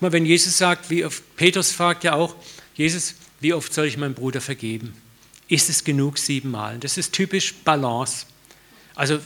Mal, 0.00 0.10
wenn 0.10 0.26
Jesus 0.26 0.58
sagt, 0.58 0.90
wie 0.90 1.04
oft, 1.04 1.22
Petrus 1.36 1.70
fragt 1.70 2.02
ja 2.02 2.14
auch, 2.14 2.34
Jesus, 2.74 3.14
wie 3.38 3.54
oft 3.54 3.72
soll 3.72 3.86
ich 3.86 3.96
meinem 3.96 4.14
Bruder 4.14 4.40
vergeben? 4.40 4.96
Ist 5.50 5.68
es 5.68 5.84
genug 5.84 6.16
siebenmal. 6.16 6.78
Das 6.78 6.96
ist 6.96 7.12
typisch 7.12 7.54
Balance. 7.64 8.24
Also 8.94 9.18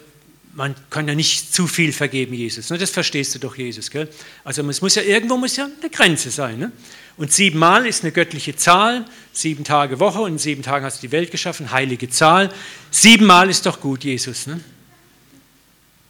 man 0.54 0.74
kann 0.88 1.06
ja 1.06 1.14
nicht 1.14 1.54
zu 1.54 1.66
viel 1.66 1.92
vergeben, 1.92 2.34
Jesus. 2.34 2.70
Ne? 2.70 2.78
Das 2.78 2.90
verstehst 2.90 3.34
du 3.34 3.38
doch, 3.38 3.56
Jesus. 3.56 3.90
Gell? 3.90 4.08
Also 4.42 4.68
es 4.68 4.80
muss 4.80 4.94
ja 4.94 5.02
irgendwo 5.02 5.36
muss 5.36 5.56
ja 5.56 5.68
eine 5.80 5.90
Grenze 5.90 6.30
sein. 6.30 6.58
Ne? 6.58 6.72
Und 7.16 7.30
siebenmal 7.30 7.86
ist 7.86 8.02
eine 8.02 8.12
göttliche 8.12 8.56
Zahl, 8.56 9.04
sieben 9.32 9.64
Tage 9.64 10.00
Woche 10.00 10.20
und 10.20 10.32
in 10.32 10.38
sieben 10.38 10.62
Tagen 10.62 10.84
hast 10.84 11.02
du 11.02 11.06
die 11.08 11.12
Welt 11.12 11.30
geschaffen, 11.30 11.70
heilige 11.70 12.08
Zahl. 12.08 12.52
Siebenmal 12.90 13.50
ist 13.50 13.66
doch 13.66 13.80
gut, 13.80 14.04
Jesus. 14.04 14.46
Ne? 14.46 14.60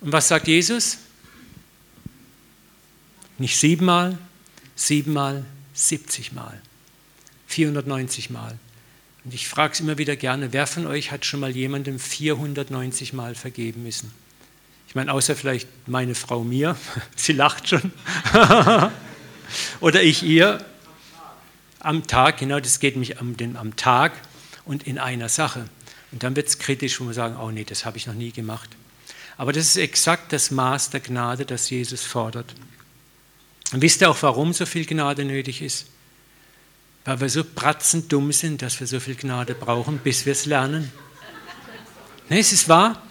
Und 0.01 0.13
was 0.13 0.29
sagt 0.29 0.47
Jesus? 0.47 0.99
Nicht 3.39 3.57
siebenmal, 3.57 4.17
siebenmal, 4.77 5.45
siebzigmal, 5.73 6.61
490 7.49 8.31
Mal. 8.31 8.59
Und 9.25 9.33
ich 9.33 9.49
frage 9.49 9.73
es 9.73 9.81
immer 9.81 9.97
wieder 9.97 10.17
gerne, 10.17 10.53
wer 10.53 10.67
von 10.67 10.87
euch 10.87 11.11
hat 11.11 11.25
schon 11.25 11.41
mal 11.41 11.51
jemandem 11.51 11.99
490 11.99 13.15
Mal 13.15 13.35
vergeben 13.35 13.83
müssen? 13.83 14.13
Ich 14.87 14.95
meine, 14.95 15.13
außer 15.13 15.35
vielleicht 15.35 15.69
meine 15.89 16.15
Frau 16.15 16.45
mir, 16.45 16.77
sie 17.17 17.33
lacht 17.33 17.69
schon. 17.69 17.93
Oder 19.81 20.03
ich 20.03 20.23
ihr. 20.23 20.65
Am 21.81 22.07
Tag, 22.07 22.39
genau, 22.39 22.61
das 22.61 22.81
geht 22.81 22.97
mich 22.97 23.19
am, 23.19 23.37
den, 23.37 23.57
am 23.57 23.77
Tag 23.77 24.13
und 24.65 24.87
in 24.87 24.99
einer 24.99 25.29
Sache. 25.29 25.69
Und 26.13 26.23
dann 26.23 26.35
wird 26.35 26.49
es 26.49 26.59
kritisch, 26.59 26.99
wo 27.01 27.07
wir 27.07 27.13
sagen, 27.13 27.37
oh 27.37 27.51
nee, 27.51 27.65
das 27.65 27.85
habe 27.85 27.99
ich 27.99 28.07
noch 28.07 28.15
nie 28.15 28.31
gemacht. 28.31 28.71
Aber 29.37 29.53
das 29.53 29.67
ist 29.67 29.77
exakt 29.77 30.33
das 30.33 30.51
Maß 30.51 30.91
der 30.91 31.01
Gnade, 31.01 31.45
das 31.45 31.69
Jesus 31.69 32.03
fordert. 32.03 32.55
Und 33.73 33.83
wisst 33.83 34.01
ihr 34.01 34.09
auch, 34.09 34.23
warum 34.23 34.53
so 34.53 34.65
viel 34.65 34.87
Gnade 34.87 35.25
nötig 35.25 35.61
ist? 35.61 35.87
Weil 37.05 37.21
wir 37.21 37.29
so 37.29 37.45
bratzend 37.45 38.13
dumm 38.13 38.33
sind, 38.33 38.63
dass 38.63 38.81
wir 38.81 38.87
so 38.87 38.99
viel 39.01 39.15
Gnade 39.15 39.55
brauchen, 39.55 39.99
bis 39.99 40.25
wir 40.25 40.33
es 40.33 40.47
lernen. 40.47 40.91
Ne, 42.29 42.39
es 42.39 42.53
ist 42.53 42.69
wahr. 42.69 43.03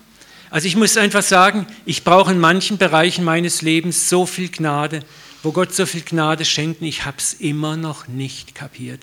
Also 0.49 0.67
ich 0.67 0.75
muss 0.75 0.97
einfach 0.97 1.23
sagen, 1.23 1.67
ich 1.85 2.03
brauche 2.03 2.31
in 2.31 2.39
manchen 2.39 2.77
Bereichen 2.77 3.23
meines 3.23 3.61
Lebens 3.61 4.09
so 4.09 4.25
viel 4.25 4.49
Gnade, 4.49 5.03
wo 5.41 5.51
Gott 5.51 5.73
so 5.73 5.85
viel 5.85 6.01
Gnade 6.01 6.45
schenkt, 6.45 6.81
ich 6.81 7.05
habe 7.05 7.17
es 7.17 7.33
immer 7.33 7.75
noch 7.75 8.07
nicht 8.07 8.55
kapiert. 8.55 9.01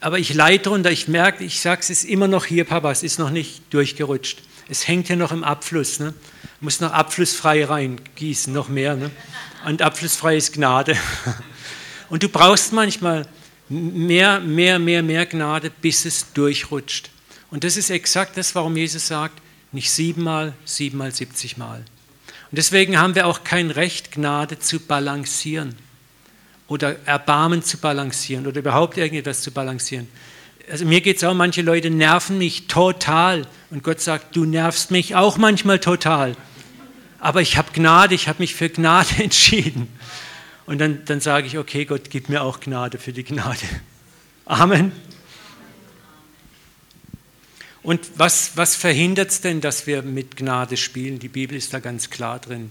Aber 0.00 0.18
ich 0.18 0.32
leide 0.32 0.64
darunter, 0.64 0.90
ich 0.90 1.08
merke, 1.08 1.44
ich 1.44 1.60
sage 1.60 1.80
es 1.82 1.90
ist 1.90 2.04
immer 2.04 2.28
noch 2.28 2.46
hier, 2.46 2.64
Papa, 2.64 2.90
es 2.90 3.02
ist 3.02 3.18
noch 3.18 3.30
nicht 3.30 3.62
durchgerutscht. 3.72 4.38
Es 4.68 4.88
hängt 4.88 5.08
hier 5.08 5.16
noch 5.16 5.32
im 5.32 5.44
Abfluss. 5.44 6.00
Ne? 6.00 6.14
Muss 6.60 6.80
noch 6.80 6.92
abflussfrei 6.92 7.64
reingießen, 7.64 8.52
noch 8.52 8.68
mehr. 8.68 8.96
Ne? 8.96 9.10
Und 9.66 9.82
abflussfrei 9.82 10.36
ist 10.36 10.54
Gnade. 10.54 10.96
Und 12.08 12.22
du 12.22 12.28
brauchst 12.28 12.72
manchmal 12.72 13.26
mehr, 13.70 14.40
mehr, 14.40 14.78
mehr, 14.78 15.02
mehr 15.02 15.26
Gnade, 15.26 15.70
bis 15.70 16.04
es 16.04 16.32
durchrutscht. 16.32 17.10
Und 17.50 17.64
das 17.64 17.76
ist 17.76 17.90
exakt 17.90 18.36
das, 18.36 18.54
warum 18.54 18.76
Jesus 18.76 19.06
sagt, 19.06 19.40
nicht 19.72 19.90
siebenmal, 19.90 20.52
siebenmal, 20.64 21.12
siebzigmal. 21.12 21.78
Und 21.78 22.58
deswegen 22.58 22.98
haben 22.98 23.14
wir 23.14 23.26
auch 23.26 23.44
kein 23.44 23.70
Recht, 23.70 24.10
Gnade 24.12 24.58
zu 24.58 24.80
balancieren 24.80 25.76
oder 26.66 26.96
Erbarmen 27.06 27.62
zu 27.62 27.78
balancieren 27.78 28.46
oder 28.46 28.58
überhaupt 28.58 28.96
irgendetwas 28.96 29.42
zu 29.42 29.52
balancieren. 29.52 30.08
also 30.70 30.84
mir 30.84 31.00
geht 31.00 31.18
es 31.18 31.24
auch, 31.24 31.34
manche 31.34 31.62
Leute 31.62 31.90
nerven 31.90 32.38
mich 32.38 32.66
total. 32.66 33.46
Und 33.70 33.84
Gott 33.84 34.00
sagt, 34.00 34.34
du 34.34 34.44
nervst 34.44 34.90
mich 34.90 35.14
auch 35.14 35.36
manchmal 35.36 35.78
total. 35.78 36.36
Aber 37.20 37.40
ich 37.40 37.56
habe 37.56 37.70
Gnade, 37.72 38.14
ich 38.16 38.26
habe 38.26 38.42
mich 38.42 38.54
für 38.54 38.68
Gnade 38.68 39.08
entschieden. 39.22 39.88
Und 40.66 40.78
dann, 40.78 41.04
dann 41.04 41.20
sage 41.20 41.46
ich, 41.46 41.58
okay, 41.58 41.84
Gott, 41.84 42.10
gib 42.10 42.28
mir 42.28 42.42
auch 42.42 42.60
Gnade 42.60 42.98
für 42.98 43.12
die 43.12 43.24
Gnade. 43.24 43.66
Amen. 44.44 44.92
Und 47.82 48.10
was, 48.16 48.56
was 48.56 48.76
verhindert 48.76 49.30
es 49.30 49.40
denn, 49.40 49.60
dass 49.60 49.86
wir 49.86 50.02
mit 50.02 50.36
Gnade 50.36 50.76
spielen? 50.76 51.18
Die 51.18 51.28
Bibel 51.28 51.56
ist 51.56 51.72
da 51.72 51.80
ganz 51.80 52.10
klar 52.10 52.38
drin. 52.38 52.70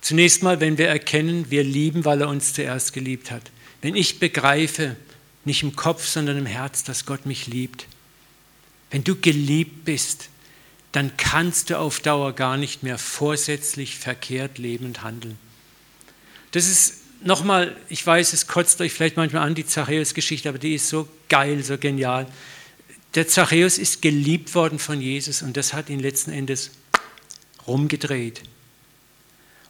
Zunächst 0.00 0.42
mal, 0.42 0.60
wenn 0.60 0.78
wir 0.78 0.88
erkennen, 0.88 1.50
wir 1.50 1.64
lieben, 1.64 2.04
weil 2.04 2.20
er 2.20 2.28
uns 2.28 2.52
zuerst 2.52 2.92
geliebt 2.92 3.30
hat. 3.30 3.50
Wenn 3.80 3.94
ich 3.96 4.18
begreife, 4.18 4.96
nicht 5.44 5.62
im 5.62 5.76
Kopf, 5.76 6.06
sondern 6.06 6.38
im 6.38 6.46
Herz, 6.46 6.84
dass 6.84 7.06
Gott 7.06 7.26
mich 7.26 7.46
liebt. 7.46 7.86
Wenn 8.90 9.04
du 9.04 9.16
geliebt 9.16 9.84
bist, 9.84 10.28
dann 10.92 11.16
kannst 11.16 11.70
du 11.70 11.78
auf 11.78 12.00
Dauer 12.00 12.34
gar 12.34 12.56
nicht 12.56 12.82
mehr 12.82 12.98
vorsätzlich 12.98 13.96
verkehrt 13.96 14.58
leben 14.58 14.86
und 14.86 15.02
handeln. 15.02 15.38
Das 16.52 16.68
ist 16.68 17.02
nochmal, 17.24 17.76
ich 17.88 18.06
weiß, 18.06 18.32
es 18.32 18.46
kotzt 18.46 18.80
euch 18.80 18.92
vielleicht 18.92 19.16
manchmal 19.16 19.46
an, 19.46 19.54
die 19.54 19.66
Zachäus-Geschichte, 19.66 20.48
aber 20.48 20.58
die 20.58 20.74
ist 20.74 20.88
so 20.88 21.08
geil, 21.28 21.62
so 21.64 21.78
genial. 21.78 22.26
Der 23.14 23.28
Zachäus 23.28 23.78
ist 23.78 24.00
geliebt 24.00 24.54
worden 24.54 24.78
von 24.78 25.00
Jesus 25.00 25.42
und 25.42 25.56
das 25.56 25.74
hat 25.74 25.90
ihn 25.90 26.00
letzten 26.00 26.32
Endes 26.32 26.70
rumgedreht. 27.66 28.42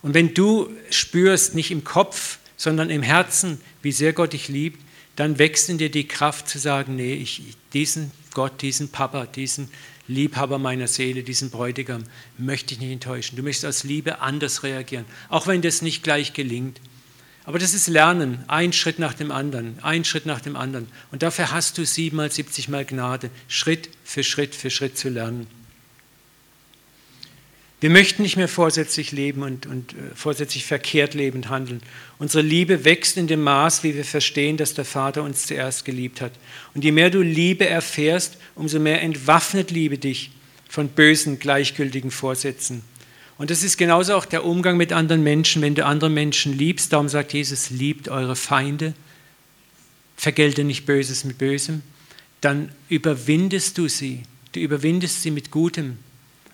Und 0.02 0.14
wenn 0.14 0.34
du 0.34 0.70
spürst, 0.90 1.54
nicht 1.54 1.70
im 1.70 1.84
Kopf, 1.84 2.38
sondern 2.56 2.90
im 2.90 3.02
Herzen, 3.02 3.60
wie 3.82 3.92
sehr 3.92 4.12
Gott 4.12 4.32
dich 4.32 4.48
liebt, 4.48 4.80
dann 5.16 5.38
wächst 5.38 5.68
in 5.68 5.78
dir 5.78 5.90
die 5.90 6.08
Kraft 6.08 6.48
zu 6.48 6.58
sagen, 6.58 6.96
nee, 6.96 7.14
ich, 7.14 7.42
diesen 7.72 8.10
Gott, 8.32 8.62
diesen 8.62 8.88
Papa, 8.88 9.26
diesen 9.26 9.68
Liebhaber 10.12 10.58
meiner 10.58 10.86
Seele, 10.86 11.22
diesen 11.22 11.50
Bräutigam, 11.50 12.04
möchte 12.38 12.74
ich 12.74 12.80
nicht 12.80 12.92
enttäuschen. 12.92 13.36
Du 13.36 13.42
möchtest 13.42 13.66
aus 13.66 13.84
Liebe 13.84 14.20
anders 14.20 14.62
reagieren, 14.62 15.04
auch 15.28 15.46
wenn 15.46 15.62
das 15.62 15.82
nicht 15.82 16.02
gleich 16.02 16.32
gelingt. 16.32 16.80
Aber 17.44 17.58
das 17.58 17.74
ist 17.74 17.88
Lernen, 17.88 18.44
ein 18.46 18.72
Schritt 18.72 18.98
nach 19.00 19.14
dem 19.14 19.32
anderen, 19.32 19.78
ein 19.82 20.04
Schritt 20.04 20.26
nach 20.26 20.40
dem 20.40 20.54
anderen. 20.54 20.86
Und 21.10 21.22
dafür 21.22 21.50
hast 21.50 21.76
du 21.76 21.84
siebenmal, 21.84 22.30
siebzigmal 22.30 22.84
Gnade, 22.84 23.30
Schritt 23.48 23.88
für 24.04 24.22
Schritt 24.22 24.54
für 24.54 24.70
Schritt 24.70 24.96
zu 24.96 25.08
lernen. 25.08 25.48
Wir 27.82 27.90
möchten 27.90 28.22
nicht 28.22 28.36
mehr 28.36 28.46
vorsätzlich 28.46 29.10
leben 29.10 29.42
und, 29.42 29.66
und 29.66 29.94
äh, 29.94 29.96
vorsätzlich 30.14 30.64
verkehrt 30.64 31.14
lebend 31.14 31.48
handeln. 31.48 31.82
Unsere 32.20 32.40
Liebe 32.40 32.84
wächst 32.84 33.16
in 33.16 33.26
dem 33.26 33.42
Maß, 33.42 33.82
wie 33.82 33.96
wir 33.96 34.04
verstehen, 34.04 34.56
dass 34.56 34.74
der 34.74 34.84
Vater 34.84 35.24
uns 35.24 35.48
zuerst 35.48 35.84
geliebt 35.84 36.20
hat. 36.20 36.30
Und 36.74 36.84
je 36.84 36.92
mehr 36.92 37.10
du 37.10 37.22
Liebe 37.22 37.66
erfährst, 37.66 38.38
umso 38.54 38.78
mehr 38.78 39.02
entwaffnet 39.02 39.72
Liebe 39.72 39.98
dich 39.98 40.30
von 40.68 40.90
bösen, 40.90 41.40
gleichgültigen 41.40 42.12
Vorsätzen. 42.12 42.84
Und 43.36 43.50
das 43.50 43.64
ist 43.64 43.78
genauso 43.78 44.14
auch 44.14 44.26
der 44.26 44.44
Umgang 44.44 44.76
mit 44.76 44.92
anderen 44.92 45.24
Menschen. 45.24 45.60
Wenn 45.60 45.74
du 45.74 45.84
andere 45.84 46.08
Menschen 46.08 46.56
liebst, 46.56 46.92
darum 46.92 47.08
sagt 47.08 47.32
Jesus, 47.32 47.70
liebt 47.70 48.08
eure 48.08 48.36
Feinde, 48.36 48.94
vergelte 50.16 50.62
nicht 50.62 50.86
Böses 50.86 51.24
mit 51.24 51.36
Bösem, 51.36 51.82
dann 52.42 52.70
überwindest 52.88 53.76
du 53.76 53.88
sie. 53.88 54.22
Du 54.52 54.60
überwindest 54.60 55.22
sie 55.22 55.32
mit 55.32 55.50
Gutem. 55.50 55.98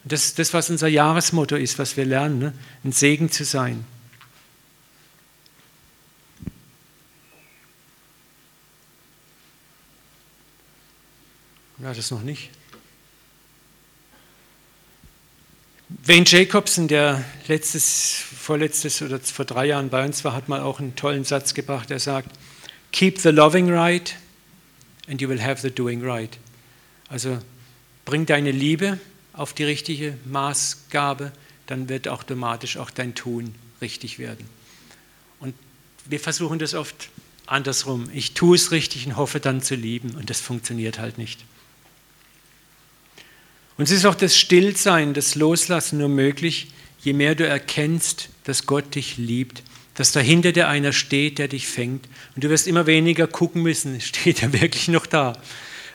Das 0.04 0.24
ist 0.24 0.38
das, 0.38 0.54
was 0.54 0.70
unser 0.70 0.88
Jahresmotto 0.88 1.56
ist, 1.56 1.78
was 1.78 1.96
wir 1.96 2.04
lernen, 2.04 2.38
ne? 2.38 2.54
ein 2.84 2.92
Segen 2.92 3.30
zu 3.30 3.44
sein. 3.44 3.84
Ja, 11.80 11.94
das 11.94 12.10
noch 12.10 12.22
nicht. 12.22 12.50
Wayne 15.88 16.24
Jacobson, 16.26 16.88
der 16.88 17.24
letztes, 17.46 18.14
vorletztes 18.14 19.00
oder 19.02 19.20
vor 19.20 19.44
drei 19.44 19.66
Jahren 19.66 19.88
bei 19.88 20.04
uns 20.04 20.24
war, 20.24 20.34
hat 20.34 20.48
mal 20.48 20.60
auch 20.60 20.80
einen 20.80 20.96
tollen 20.96 21.24
Satz 21.24 21.54
gebracht. 21.54 21.90
Er 21.90 22.00
sagt: 22.00 22.30
Keep 22.92 23.20
the 23.20 23.30
loving 23.30 23.70
right 23.70 24.14
and 25.08 25.20
you 25.20 25.28
will 25.28 25.40
have 25.40 25.60
the 25.60 25.70
doing 25.70 26.02
right. 26.02 26.38
Also 27.08 27.38
bring 28.04 28.26
deine 28.26 28.50
Liebe 28.50 28.98
auf 29.38 29.52
die 29.52 29.64
richtige 29.64 30.16
Maßgabe, 30.24 31.32
dann 31.66 31.88
wird 31.88 32.08
automatisch 32.08 32.76
auch 32.76 32.90
dein 32.90 33.14
Tun 33.14 33.54
richtig 33.80 34.18
werden. 34.18 34.46
Und 35.38 35.54
wir 36.06 36.18
versuchen 36.18 36.58
das 36.58 36.74
oft 36.74 37.10
andersrum. 37.46 38.08
Ich 38.12 38.34
tue 38.34 38.56
es 38.56 38.72
richtig 38.72 39.06
und 39.06 39.16
hoffe 39.16 39.38
dann 39.38 39.62
zu 39.62 39.74
lieben 39.74 40.16
und 40.16 40.28
das 40.28 40.40
funktioniert 40.40 40.98
halt 40.98 41.18
nicht. 41.18 41.44
Und 43.76 43.84
es 43.84 43.92
ist 43.92 44.06
auch 44.06 44.16
das 44.16 44.36
Stillsein, 44.36 45.14
das 45.14 45.36
Loslassen 45.36 45.98
nur 45.98 46.08
möglich, 46.08 46.72
je 47.00 47.12
mehr 47.12 47.36
du 47.36 47.46
erkennst, 47.46 48.30
dass 48.42 48.66
Gott 48.66 48.96
dich 48.96 49.18
liebt, 49.18 49.62
dass 49.94 50.10
dahinter 50.10 50.50
dir 50.50 50.68
einer 50.68 50.92
steht, 50.92 51.38
der 51.38 51.46
dich 51.46 51.68
fängt. 51.68 52.08
Und 52.34 52.42
du 52.42 52.50
wirst 52.50 52.66
immer 52.66 52.86
weniger 52.86 53.28
gucken 53.28 53.62
müssen, 53.62 54.00
steht 54.00 54.42
er 54.42 54.52
wirklich 54.52 54.88
noch 54.88 55.06
da. 55.06 55.40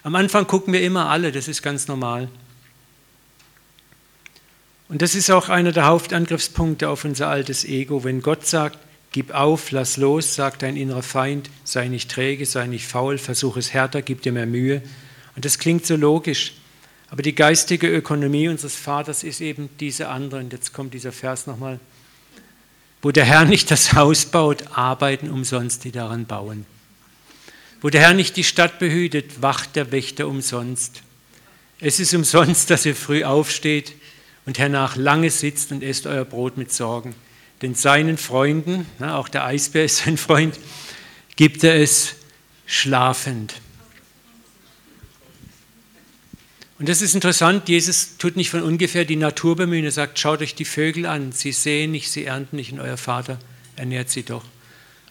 Am 0.02 0.16
Anfang 0.16 0.48
gucken 0.48 0.72
wir 0.72 0.82
immer 0.82 1.10
alle, 1.10 1.34
das 1.34 1.50
ist 1.50 1.62
ganz 1.62 1.90
normal. 1.90 2.30
Und 4.90 5.02
das 5.02 5.16
ist 5.16 5.32
auch 5.32 5.50
einer 5.50 5.72
der 5.72 5.86
Hauptangriffspunkte 5.86 6.90
auf 6.90 7.06
unser 7.06 7.30
altes 7.30 7.66
Ego. 7.66 8.04
Wenn 8.04 8.22
Gott 8.22 8.46
sagt, 8.46 8.78
gib 9.12 9.32
auf, 9.32 9.72
lass 9.72 9.98
los, 9.98 10.36
sagt 10.36 10.62
dein 10.62 10.76
innerer 10.76 11.04
Feind, 11.04 11.50
sei 11.64 11.88
nicht 11.88 12.12
träge, 12.12 12.46
sei 12.46 12.68
nicht 12.68 12.88
faul, 12.88 13.18
versuch 13.18 13.58
es 13.58 13.74
härter, 13.74 14.02
gib 14.02 14.22
dir 14.22 14.32
mehr 14.32 14.46
Mühe. 14.46 14.82
Und 15.36 15.46
das 15.46 15.58
klingt 15.58 15.86
so 15.86 15.96
logisch. 15.96 16.54
Aber 17.10 17.22
die 17.22 17.36
geistige 17.36 17.88
Ökonomie 17.88 18.48
unseres 18.48 18.76
Vaters 18.76 19.24
ist 19.24 19.40
eben 19.40 19.70
diese 19.80 20.10
andere. 20.10 20.40
Und 20.40 20.52
jetzt 20.52 20.74
kommt 20.74 20.94
dieser 20.94 21.12
Vers 21.12 21.48
nochmal. 21.48 21.80
Wo 23.04 23.12
der 23.12 23.26
Herr 23.26 23.46
nicht 23.46 23.70
das 23.70 23.94
Haus 23.94 24.26
baut, 24.26 24.64
arbeiten 24.72 25.30
umsonst 25.30 25.84
die 25.84 25.92
daran 25.92 26.26
bauen. 26.26 26.66
Wo 27.82 27.90
der 27.90 28.02
Herr 28.02 28.14
nicht 28.14 28.38
die 28.38 28.44
Stadt 28.44 28.80
behütet, 28.80 29.42
wacht 29.42 29.76
der 29.76 29.92
Wächter 29.92 30.28
umsonst. 30.28 31.04
Es 31.80 32.00
ist 32.00 32.14
umsonst, 32.14 32.70
dass 32.70 32.86
ihr 32.86 32.96
früh 32.96 33.24
aufsteht, 33.26 33.94
und 34.46 34.60
hernach 34.60 34.96
lange 34.96 35.30
sitzt 35.30 35.72
und 35.72 35.84
esst 35.84 36.06
euer 36.06 36.26
Brot 36.26 36.58
mit 36.58 36.72
Sorgen. 36.72 37.16
Denn 37.62 37.76
seinen 37.76 38.18
Freunden, 38.18 38.86
auch 39.00 39.30
der 39.30 39.46
Eisbär 39.46 39.86
ist 39.86 39.98
sein 39.98 40.18
Freund, 40.18 40.60
gibt 41.36 41.64
er 41.64 41.76
es 41.82 42.16
schlafend. 42.66 43.56
Und 46.80 46.90
das 46.90 47.02
ist 47.02 47.16
interessant, 47.16 47.70
Jesus 47.70 48.18
tut 48.18 48.36
nicht 48.36 48.50
von 48.50 48.62
ungefähr 48.62 49.06
die 49.06 49.16
Natur 49.16 49.56
bemühen. 49.56 49.86
Er 49.86 49.92
sagt, 49.92 50.20
schaut 50.20 50.42
euch 50.42 50.56
die 50.56 50.66
Vögel 50.66 51.06
an, 51.06 51.32
sie 51.32 51.54
säen 51.54 51.92
nicht, 51.92 52.12
sie 52.12 52.26
ernten 52.26 52.58
nicht 52.58 52.74
und 52.74 52.80
euer 52.80 52.98
Vater 52.98 53.40
ernährt 53.78 54.10
sie 54.10 54.24
doch. 54.24 54.44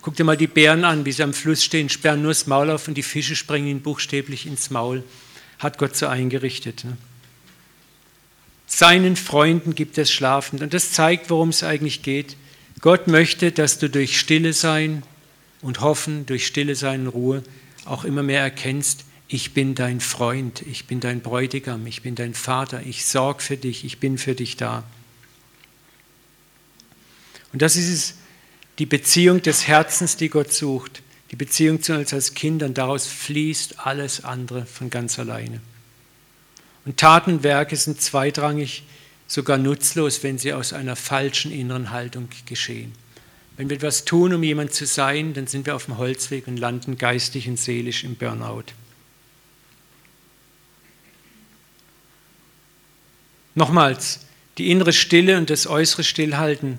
Guckt 0.02 0.18
dir 0.18 0.24
mal 0.24 0.36
die 0.36 0.48
Bären 0.48 0.84
an, 0.84 1.06
wie 1.06 1.12
sie 1.12 1.22
am 1.22 1.32
Fluss 1.32 1.64
stehen, 1.64 1.88
sperren 1.88 2.22
nur 2.22 2.32
das 2.32 2.46
Maul 2.46 2.70
auf 2.70 2.88
und 2.88 2.94
die 2.94 3.02
Fische 3.02 3.36
springen 3.36 3.68
ihnen 3.68 3.80
buchstäblich 3.82 4.46
ins 4.46 4.68
Maul. 4.70 5.04
Hat 5.60 5.78
Gott 5.78 5.96
so 5.96 6.08
eingerichtet. 6.08 6.84
Ne? 6.84 6.96
Seinen 8.74 9.16
Freunden 9.16 9.74
gibt 9.74 9.98
es 9.98 10.10
schlafend. 10.10 10.62
Und 10.62 10.72
das 10.72 10.92
zeigt, 10.92 11.28
worum 11.28 11.50
es 11.50 11.62
eigentlich 11.62 12.00
geht. 12.00 12.38
Gott 12.80 13.06
möchte, 13.06 13.52
dass 13.52 13.78
du 13.78 13.90
durch 13.90 14.18
Stille 14.18 14.54
sein 14.54 15.02
und 15.60 15.82
Hoffen, 15.82 16.24
durch 16.24 16.46
Stille 16.46 16.74
sein 16.74 17.02
und 17.02 17.08
Ruhe 17.08 17.42
auch 17.84 18.04
immer 18.04 18.22
mehr 18.22 18.40
erkennst, 18.40 19.04
ich 19.28 19.52
bin 19.52 19.74
dein 19.74 20.00
Freund, 20.00 20.62
ich 20.62 20.86
bin 20.86 21.00
dein 21.00 21.20
Bräutigam, 21.20 21.86
ich 21.86 22.00
bin 22.00 22.14
dein 22.14 22.32
Vater, 22.32 22.82
ich 22.84 23.04
sorge 23.04 23.42
für 23.42 23.56
dich, 23.58 23.84
ich 23.84 24.00
bin 24.00 24.16
für 24.16 24.34
dich 24.34 24.56
da. 24.56 24.84
Und 27.52 27.60
das 27.60 27.76
ist 27.76 27.88
es, 27.88 28.14
die 28.78 28.86
Beziehung 28.86 29.42
des 29.42 29.68
Herzens, 29.68 30.16
die 30.16 30.30
Gott 30.30 30.52
sucht, 30.52 31.02
die 31.30 31.36
Beziehung 31.36 31.82
zu 31.82 31.94
uns 31.94 32.12
als 32.14 32.32
Kindern, 32.32 32.72
daraus 32.72 33.06
fließt 33.06 33.80
alles 33.80 34.24
andere 34.24 34.64
von 34.64 34.88
ganz 34.88 35.18
alleine. 35.18 35.60
Und 36.84 36.96
Taten 36.96 37.34
und 37.34 37.42
Werke 37.42 37.76
sind 37.76 38.00
zweitrangig, 38.00 38.82
sogar 39.26 39.56
nutzlos, 39.56 40.22
wenn 40.22 40.38
sie 40.38 40.52
aus 40.52 40.72
einer 40.72 40.96
falschen 40.96 41.52
inneren 41.52 41.90
Haltung 41.90 42.28
geschehen. 42.46 42.92
Wenn 43.56 43.68
wir 43.70 43.76
etwas 43.76 44.04
tun, 44.04 44.34
um 44.34 44.42
jemand 44.42 44.72
zu 44.72 44.86
sein, 44.86 45.34
dann 45.34 45.46
sind 45.46 45.66
wir 45.66 45.76
auf 45.76 45.86
dem 45.86 45.98
Holzweg 45.98 46.48
und 46.48 46.56
landen 46.56 46.98
geistig 46.98 47.48
und 47.48 47.58
seelisch 47.58 48.02
im 48.04 48.16
Burnout. 48.16 48.64
Nochmals, 53.54 54.20
die 54.58 54.70
innere 54.70 54.92
Stille 54.92 55.38
und 55.38 55.50
das 55.50 55.66
äußere 55.66 56.04
Stillhalten 56.04 56.78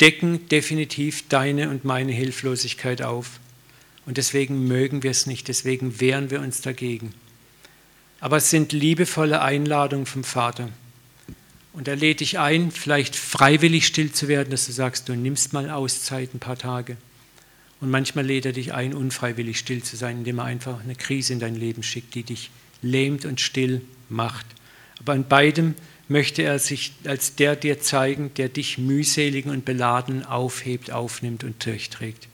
decken 0.00 0.48
definitiv 0.48 1.28
deine 1.28 1.70
und 1.70 1.84
meine 1.84 2.12
Hilflosigkeit 2.12 3.02
auf. 3.02 3.40
Und 4.06 4.18
deswegen 4.18 4.66
mögen 4.66 5.02
wir 5.02 5.10
es 5.10 5.26
nicht, 5.26 5.48
deswegen 5.48 6.00
wehren 6.00 6.30
wir 6.30 6.40
uns 6.40 6.60
dagegen 6.60 7.14
aber 8.20 8.36
es 8.36 8.50
sind 8.50 8.72
liebevolle 8.72 9.40
Einladungen 9.40 10.06
vom 10.06 10.24
Vater. 10.24 10.68
Und 11.72 11.88
er 11.88 11.96
lädt 11.96 12.20
dich 12.20 12.38
ein, 12.38 12.70
vielleicht 12.70 13.16
freiwillig 13.16 13.86
still 13.86 14.12
zu 14.12 14.28
werden, 14.28 14.50
dass 14.50 14.66
du 14.66 14.72
sagst, 14.72 15.08
du 15.08 15.14
nimmst 15.14 15.52
mal 15.52 15.70
Auszeit 15.70 16.34
ein 16.34 16.40
paar 16.40 16.58
Tage. 16.58 16.96
Und 17.80 17.90
manchmal 17.90 18.26
lädt 18.26 18.44
er 18.44 18.52
dich 18.52 18.74
ein, 18.74 18.92
unfreiwillig 18.92 19.58
still 19.58 19.82
zu 19.82 19.96
sein, 19.96 20.18
indem 20.18 20.38
er 20.38 20.44
einfach 20.44 20.82
eine 20.82 20.94
Krise 20.94 21.32
in 21.32 21.38
dein 21.38 21.54
Leben 21.54 21.82
schickt, 21.82 22.14
die 22.14 22.24
dich 22.24 22.50
lähmt 22.82 23.24
und 23.24 23.40
still 23.40 23.80
macht. 24.08 24.46
Aber 24.98 25.12
an 25.14 25.26
beidem 25.26 25.74
möchte 26.08 26.42
er 26.42 26.58
sich 26.58 26.92
als 27.04 27.36
der 27.36 27.56
dir 27.56 27.80
zeigen, 27.80 28.32
der 28.36 28.48
dich 28.48 28.76
mühseligen 28.76 29.50
und 29.50 29.64
beladen 29.64 30.26
aufhebt, 30.26 30.90
aufnimmt 30.90 31.44
und 31.44 31.64
durchträgt. 31.64 32.28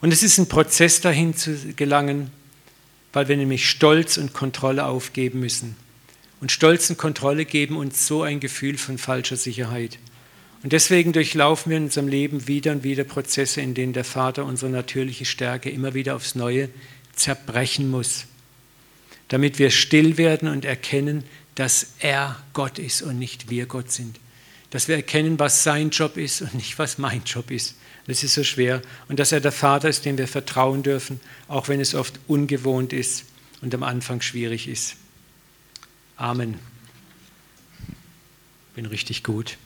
Und 0.00 0.12
es 0.12 0.22
ist 0.22 0.38
ein 0.38 0.48
Prozess 0.48 1.00
dahin 1.00 1.36
zu 1.36 1.74
gelangen, 1.74 2.30
weil 3.14 3.28
wir 3.28 3.36
nämlich 3.36 3.70
Stolz 3.70 4.18
und 4.18 4.34
Kontrolle 4.34 4.84
aufgeben 4.84 5.40
müssen. 5.40 5.76
Und 6.40 6.52
Stolz 6.52 6.90
und 6.90 6.98
Kontrolle 6.98 7.46
geben 7.46 7.76
uns 7.76 8.06
so 8.06 8.22
ein 8.22 8.40
Gefühl 8.40 8.76
von 8.76 8.98
falscher 8.98 9.36
Sicherheit. 9.36 9.98
Und 10.62 10.72
deswegen 10.72 11.12
durchlaufen 11.12 11.70
wir 11.70 11.76
in 11.76 11.84
unserem 11.84 12.08
Leben 12.08 12.48
wieder 12.48 12.72
und 12.72 12.84
wieder 12.84 13.04
Prozesse, 13.04 13.60
in 13.60 13.74
denen 13.74 13.92
der 13.92 14.04
Vater 14.04 14.44
unsere 14.44 14.70
natürliche 14.70 15.24
Stärke 15.24 15.70
immer 15.70 15.94
wieder 15.94 16.16
aufs 16.16 16.34
Neue 16.34 16.68
zerbrechen 17.14 17.90
muss, 17.90 18.24
damit 19.28 19.58
wir 19.58 19.70
still 19.70 20.18
werden 20.18 20.48
und 20.48 20.64
erkennen, 20.64 21.24
dass 21.54 21.94
er 22.00 22.36
Gott 22.52 22.78
ist 22.78 23.02
und 23.02 23.18
nicht 23.18 23.48
wir 23.48 23.66
Gott 23.66 23.92
sind. 23.92 24.18
Dass 24.70 24.88
wir 24.88 24.96
erkennen, 24.96 25.38
was 25.38 25.62
sein 25.62 25.90
Job 25.90 26.16
ist 26.16 26.42
und 26.42 26.54
nicht, 26.54 26.78
was 26.78 26.98
mein 26.98 27.22
Job 27.24 27.50
ist. 27.50 27.76
Das 28.06 28.22
ist 28.22 28.34
so 28.34 28.44
schwer. 28.44 28.82
Und 29.08 29.18
dass 29.18 29.32
er 29.32 29.40
der 29.40 29.52
Vater 29.52 29.88
ist, 29.88 30.04
dem 30.04 30.18
wir 30.18 30.28
vertrauen 30.28 30.82
dürfen, 30.82 31.20
auch 31.48 31.68
wenn 31.68 31.80
es 31.80 31.94
oft 31.94 32.18
ungewohnt 32.26 32.92
ist 32.92 33.24
und 33.62 33.74
am 33.74 33.82
Anfang 33.82 34.20
schwierig 34.20 34.68
ist. 34.68 34.96
Amen. 36.16 36.58
Bin 38.74 38.86
richtig 38.86 39.22
gut. 39.22 39.56